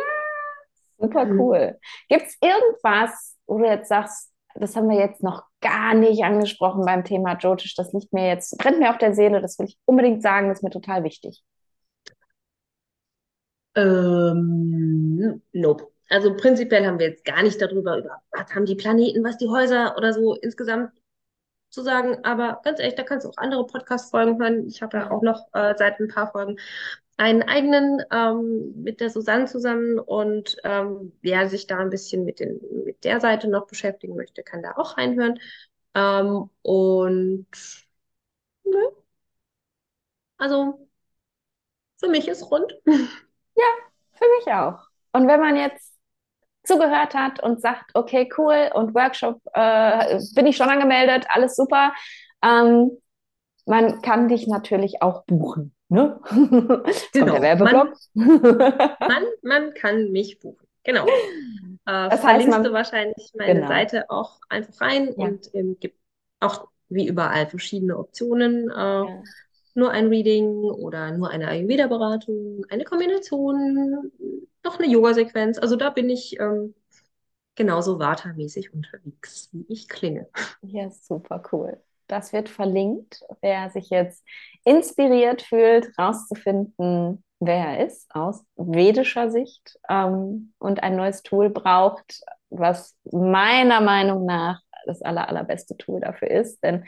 super 0.98 1.26
cool. 1.30 1.78
Gibt 2.08 2.26
es 2.26 2.36
irgendwas, 2.40 3.36
wo 3.46 3.58
du 3.58 3.64
jetzt 3.64 3.88
sagst, 3.88 4.32
das 4.54 4.76
haben 4.76 4.88
wir 4.88 4.98
jetzt 4.98 5.22
noch 5.22 5.44
gar 5.60 5.94
nicht 5.94 6.24
angesprochen 6.24 6.84
beim 6.84 7.04
Thema 7.04 7.36
Jotisch, 7.36 7.74
das 7.74 7.92
liegt 7.92 8.12
mir 8.12 8.26
jetzt, 8.28 8.56
brennt 8.58 8.78
mir 8.78 8.90
auf 8.90 8.98
der 8.98 9.14
Seele, 9.14 9.40
das 9.40 9.58
will 9.58 9.66
ich 9.66 9.78
unbedingt 9.84 10.22
sagen, 10.22 10.48
das 10.48 10.58
ist 10.58 10.62
mir 10.62 10.70
total 10.70 11.04
wichtig. 11.04 11.42
Ähm, 13.74 15.42
nope. 15.52 15.88
Also 16.09 16.34
prinzipiell 16.36 16.86
haben 16.86 16.98
wir 16.98 17.09
jetzt 17.09 17.24
gar 17.24 17.42
nicht 17.42 17.61
darüber, 17.61 17.98
über 17.98 18.22
was 18.30 18.54
haben 18.54 18.66
die 18.66 18.74
Planeten, 18.76 19.24
was 19.24 19.36
die 19.38 19.48
Häuser 19.48 19.96
oder 19.96 20.12
so 20.12 20.34
insgesamt 20.36 20.92
zu 21.70 21.82
sagen. 21.82 22.24
Aber 22.24 22.61
ganz 22.64 22.80
ehrlich, 22.80 22.94
da 22.94 23.02
kannst 23.04 23.26
du 23.26 23.30
auch 23.30 23.36
andere 23.36 23.66
Podcast-Folgen 23.66 24.40
hören. 24.40 24.66
Ich 24.66 24.82
habe 24.82 24.98
ja 24.98 25.11
auch 25.11 25.22
noch 25.22 25.48
äh, 25.52 25.74
seit 25.76 26.00
ein 26.00 26.09
paar 26.09 26.32
Folgen 26.32 26.56
einen 27.18 27.42
eigenen 27.42 28.02
ähm, 28.12 28.74
mit 28.82 29.00
der 29.00 29.11
Susanne 29.11 29.46
zusammen 29.46 29.98
und 29.98 30.56
ähm, 30.64 31.12
wer 31.20 31.48
sich 31.48 31.66
da 31.66 31.78
ein 31.78 31.90
bisschen 31.90 32.24
mit, 32.24 32.40
den, 32.40 32.61
mit 32.84 33.04
der 33.04 33.20
Seite 33.20 33.48
noch 33.48 33.66
beschäftigen 33.66 34.16
möchte, 34.16 34.42
kann 34.44 34.62
da 34.62 34.76
auch 34.76 34.96
reinhören. 34.96 35.38
Ähm, 35.94 36.48
und 36.62 37.46
ne? 38.64 38.92
also 40.38 40.88
für 41.98 42.09
mich 42.09 42.28
ist 42.28 42.50
rund. 42.50 42.72
Ja, 43.61 43.64
für 44.12 44.24
mich 44.38 44.46
auch. 44.54 44.88
Und 45.12 45.26
wenn 45.26 45.40
man 45.40 45.56
jetzt 45.56 45.97
zugehört 46.68 47.14
hat 47.14 47.42
und 47.42 47.60
sagt, 47.60 47.90
okay, 47.94 48.28
cool 48.38 48.70
und 48.74 48.94
Workshop 48.94 49.40
äh, 49.54 50.20
bin 50.34 50.46
ich 50.46 50.56
schon 50.56 50.68
angemeldet, 50.68 51.26
alles 51.30 51.56
super. 51.56 51.92
Ähm, 52.44 52.90
man 53.66 54.00
kann 54.02 54.28
dich 54.28 54.46
natürlich 54.46 55.02
auch 55.02 55.24
buchen. 55.24 55.74
Ne? 55.88 56.20
genau. 57.12 57.40
Man, 57.40 57.92
man, 58.14 59.24
man, 59.42 59.74
kann 59.74 60.10
mich 60.10 60.38
buchen. 60.38 60.66
Genau. 60.84 61.06
Äh, 61.06 62.08
das 62.08 62.20
verlinkst 62.20 62.50
man, 62.50 62.62
du 62.62 62.72
wahrscheinlich 62.72 63.32
meine 63.34 63.54
genau. 63.54 63.68
Seite 63.68 64.04
auch 64.10 64.38
einfach 64.48 64.80
rein 64.80 65.14
ja. 65.16 65.26
und 65.26 65.54
ähm, 65.54 65.76
gibt 65.80 65.98
auch 66.40 66.68
wie 66.88 67.06
überall 67.08 67.46
verschiedene 67.46 67.98
Optionen. 67.98 68.70
Äh, 68.70 68.74
ja. 68.74 69.22
Nur 69.78 69.92
ein 69.92 70.08
Reading 70.08 70.64
oder 70.64 71.12
nur 71.12 71.30
eine 71.30 71.46
Ayurveda-Beratung, 71.46 72.64
eine 72.68 72.82
Kombination, 72.82 74.10
noch 74.64 74.78
eine 74.80 74.88
Yoga-Sequenz. 74.88 75.56
Also 75.56 75.76
da 75.76 75.90
bin 75.90 76.10
ich 76.10 76.36
ähm, 76.40 76.74
genauso 77.54 78.00
Vata-mäßig 78.00 78.74
unterwegs, 78.74 79.50
wie 79.52 79.64
ich 79.68 79.88
klinge. 79.88 80.28
Ja, 80.62 80.90
super 80.90 81.44
cool. 81.52 81.80
Das 82.08 82.32
wird 82.32 82.48
verlinkt. 82.48 83.22
Wer 83.40 83.70
sich 83.70 83.90
jetzt 83.90 84.24
inspiriert 84.64 85.42
fühlt, 85.42 85.96
rauszufinden, 85.96 87.22
wer 87.38 87.78
er 87.78 87.86
ist 87.86 88.12
aus 88.12 88.44
vedischer 88.56 89.30
Sicht 89.30 89.78
ähm, 89.88 90.54
und 90.58 90.82
ein 90.82 90.96
neues 90.96 91.22
Tool 91.22 91.50
braucht, 91.50 92.22
was 92.50 92.96
meiner 93.12 93.80
Meinung 93.80 94.24
nach 94.24 94.60
das 94.86 95.02
aller, 95.02 95.28
allerbeste 95.28 95.76
Tool 95.76 96.00
dafür 96.00 96.32
ist. 96.32 96.64
Denn 96.64 96.84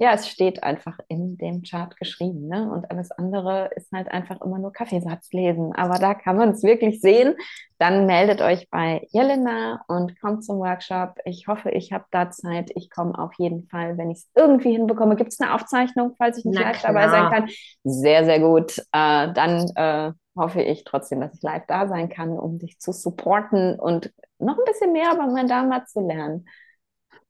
ja, 0.00 0.14
es 0.14 0.28
steht 0.28 0.62
einfach 0.62 0.98
in 1.08 1.36
dem 1.36 1.60
Chart 1.60 1.94
geschrieben. 1.98 2.48
Ne? 2.48 2.72
Und 2.72 2.90
alles 2.90 3.10
andere 3.10 3.70
ist 3.76 3.92
halt 3.92 4.08
einfach 4.08 4.40
immer 4.40 4.58
nur 4.58 4.72
Kaffeesatz 4.72 5.30
lesen. 5.30 5.74
Aber 5.74 5.98
da 5.98 6.14
kann 6.14 6.38
man 6.38 6.48
es 6.52 6.62
wirklich 6.62 7.02
sehen. 7.02 7.34
Dann 7.76 8.06
meldet 8.06 8.40
euch 8.40 8.70
bei 8.70 9.06
Jelena 9.10 9.84
und 9.88 10.18
kommt 10.18 10.42
zum 10.42 10.58
Workshop. 10.58 11.16
Ich 11.26 11.48
hoffe, 11.48 11.70
ich 11.72 11.92
habe 11.92 12.06
da 12.12 12.30
Zeit. 12.30 12.70
Ich 12.76 12.88
komme 12.88 13.18
auf 13.18 13.34
jeden 13.36 13.68
Fall, 13.68 13.98
wenn 13.98 14.10
ich 14.10 14.20
es 14.20 14.30
irgendwie 14.34 14.72
hinbekomme. 14.72 15.16
Gibt 15.16 15.34
es 15.34 15.40
eine 15.40 15.54
Aufzeichnung, 15.54 16.14
falls 16.16 16.38
ich 16.38 16.46
nicht 16.46 16.58
live 16.58 16.80
dabei 16.80 17.08
sein 17.10 17.30
kann? 17.30 17.50
Sehr, 17.84 18.24
sehr 18.24 18.40
gut. 18.40 18.78
Äh, 18.78 19.32
dann 19.34 19.70
äh, 19.74 20.12
hoffe 20.34 20.62
ich 20.62 20.84
trotzdem, 20.84 21.20
dass 21.20 21.34
ich 21.34 21.42
live 21.42 21.66
da 21.68 21.88
sein 21.88 22.08
kann, 22.08 22.38
um 22.38 22.58
dich 22.58 22.78
zu 22.78 22.92
supporten 22.92 23.78
und 23.78 24.10
noch 24.38 24.56
ein 24.56 24.64
bisschen 24.64 24.94
mehr 24.94 25.12
über 25.12 25.26
mein 25.26 25.46
Dharma 25.46 25.84
zu 25.84 26.00
lernen. 26.00 26.48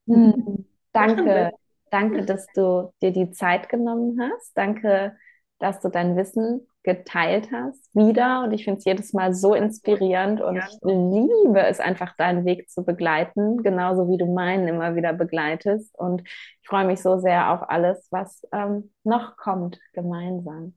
Hm. 0.06 0.66
Danke. 0.92 1.50
Danke, 1.90 2.24
dass 2.24 2.46
du 2.54 2.92
dir 3.02 3.12
die 3.12 3.30
Zeit 3.30 3.68
genommen 3.68 4.18
hast. 4.20 4.56
Danke, 4.56 5.16
dass 5.58 5.80
du 5.80 5.88
dein 5.88 6.16
Wissen 6.16 6.66
geteilt 6.82 7.50
hast 7.52 7.94
wieder. 7.94 8.44
Und 8.44 8.52
ich 8.52 8.64
finde 8.64 8.78
es 8.78 8.84
jedes 8.84 9.12
Mal 9.12 9.34
so 9.34 9.54
inspirierend 9.54 10.40
und 10.40 10.56
ich 10.56 10.78
liebe 10.82 11.60
es 11.60 11.78
einfach, 11.78 12.16
deinen 12.16 12.44
Weg 12.44 12.70
zu 12.70 12.84
begleiten, 12.84 13.62
genauso 13.62 14.08
wie 14.08 14.16
du 14.16 14.26
meinen 14.26 14.66
immer 14.66 14.96
wieder 14.96 15.12
begleitest. 15.12 15.96
Und 15.98 16.22
ich 16.22 16.68
freue 16.68 16.86
mich 16.86 17.02
so 17.02 17.18
sehr 17.18 17.52
auf 17.52 17.68
alles, 17.68 18.08
was 18.10 18.46
ähm, 18.52 18.92
noch 19.04 19.36
kommt, 19.36 19.78
gemeinsam. 19.92 20.74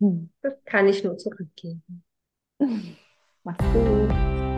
Hm. 0.00 0.30
Das 0.42 0.52
kann 0.64 0.86
ich 0.86 1.02
nur 1.02 1.16
zurückgeben. 1.16 2.04
Mach's 3.44 3.64
gut. 3.72 4.57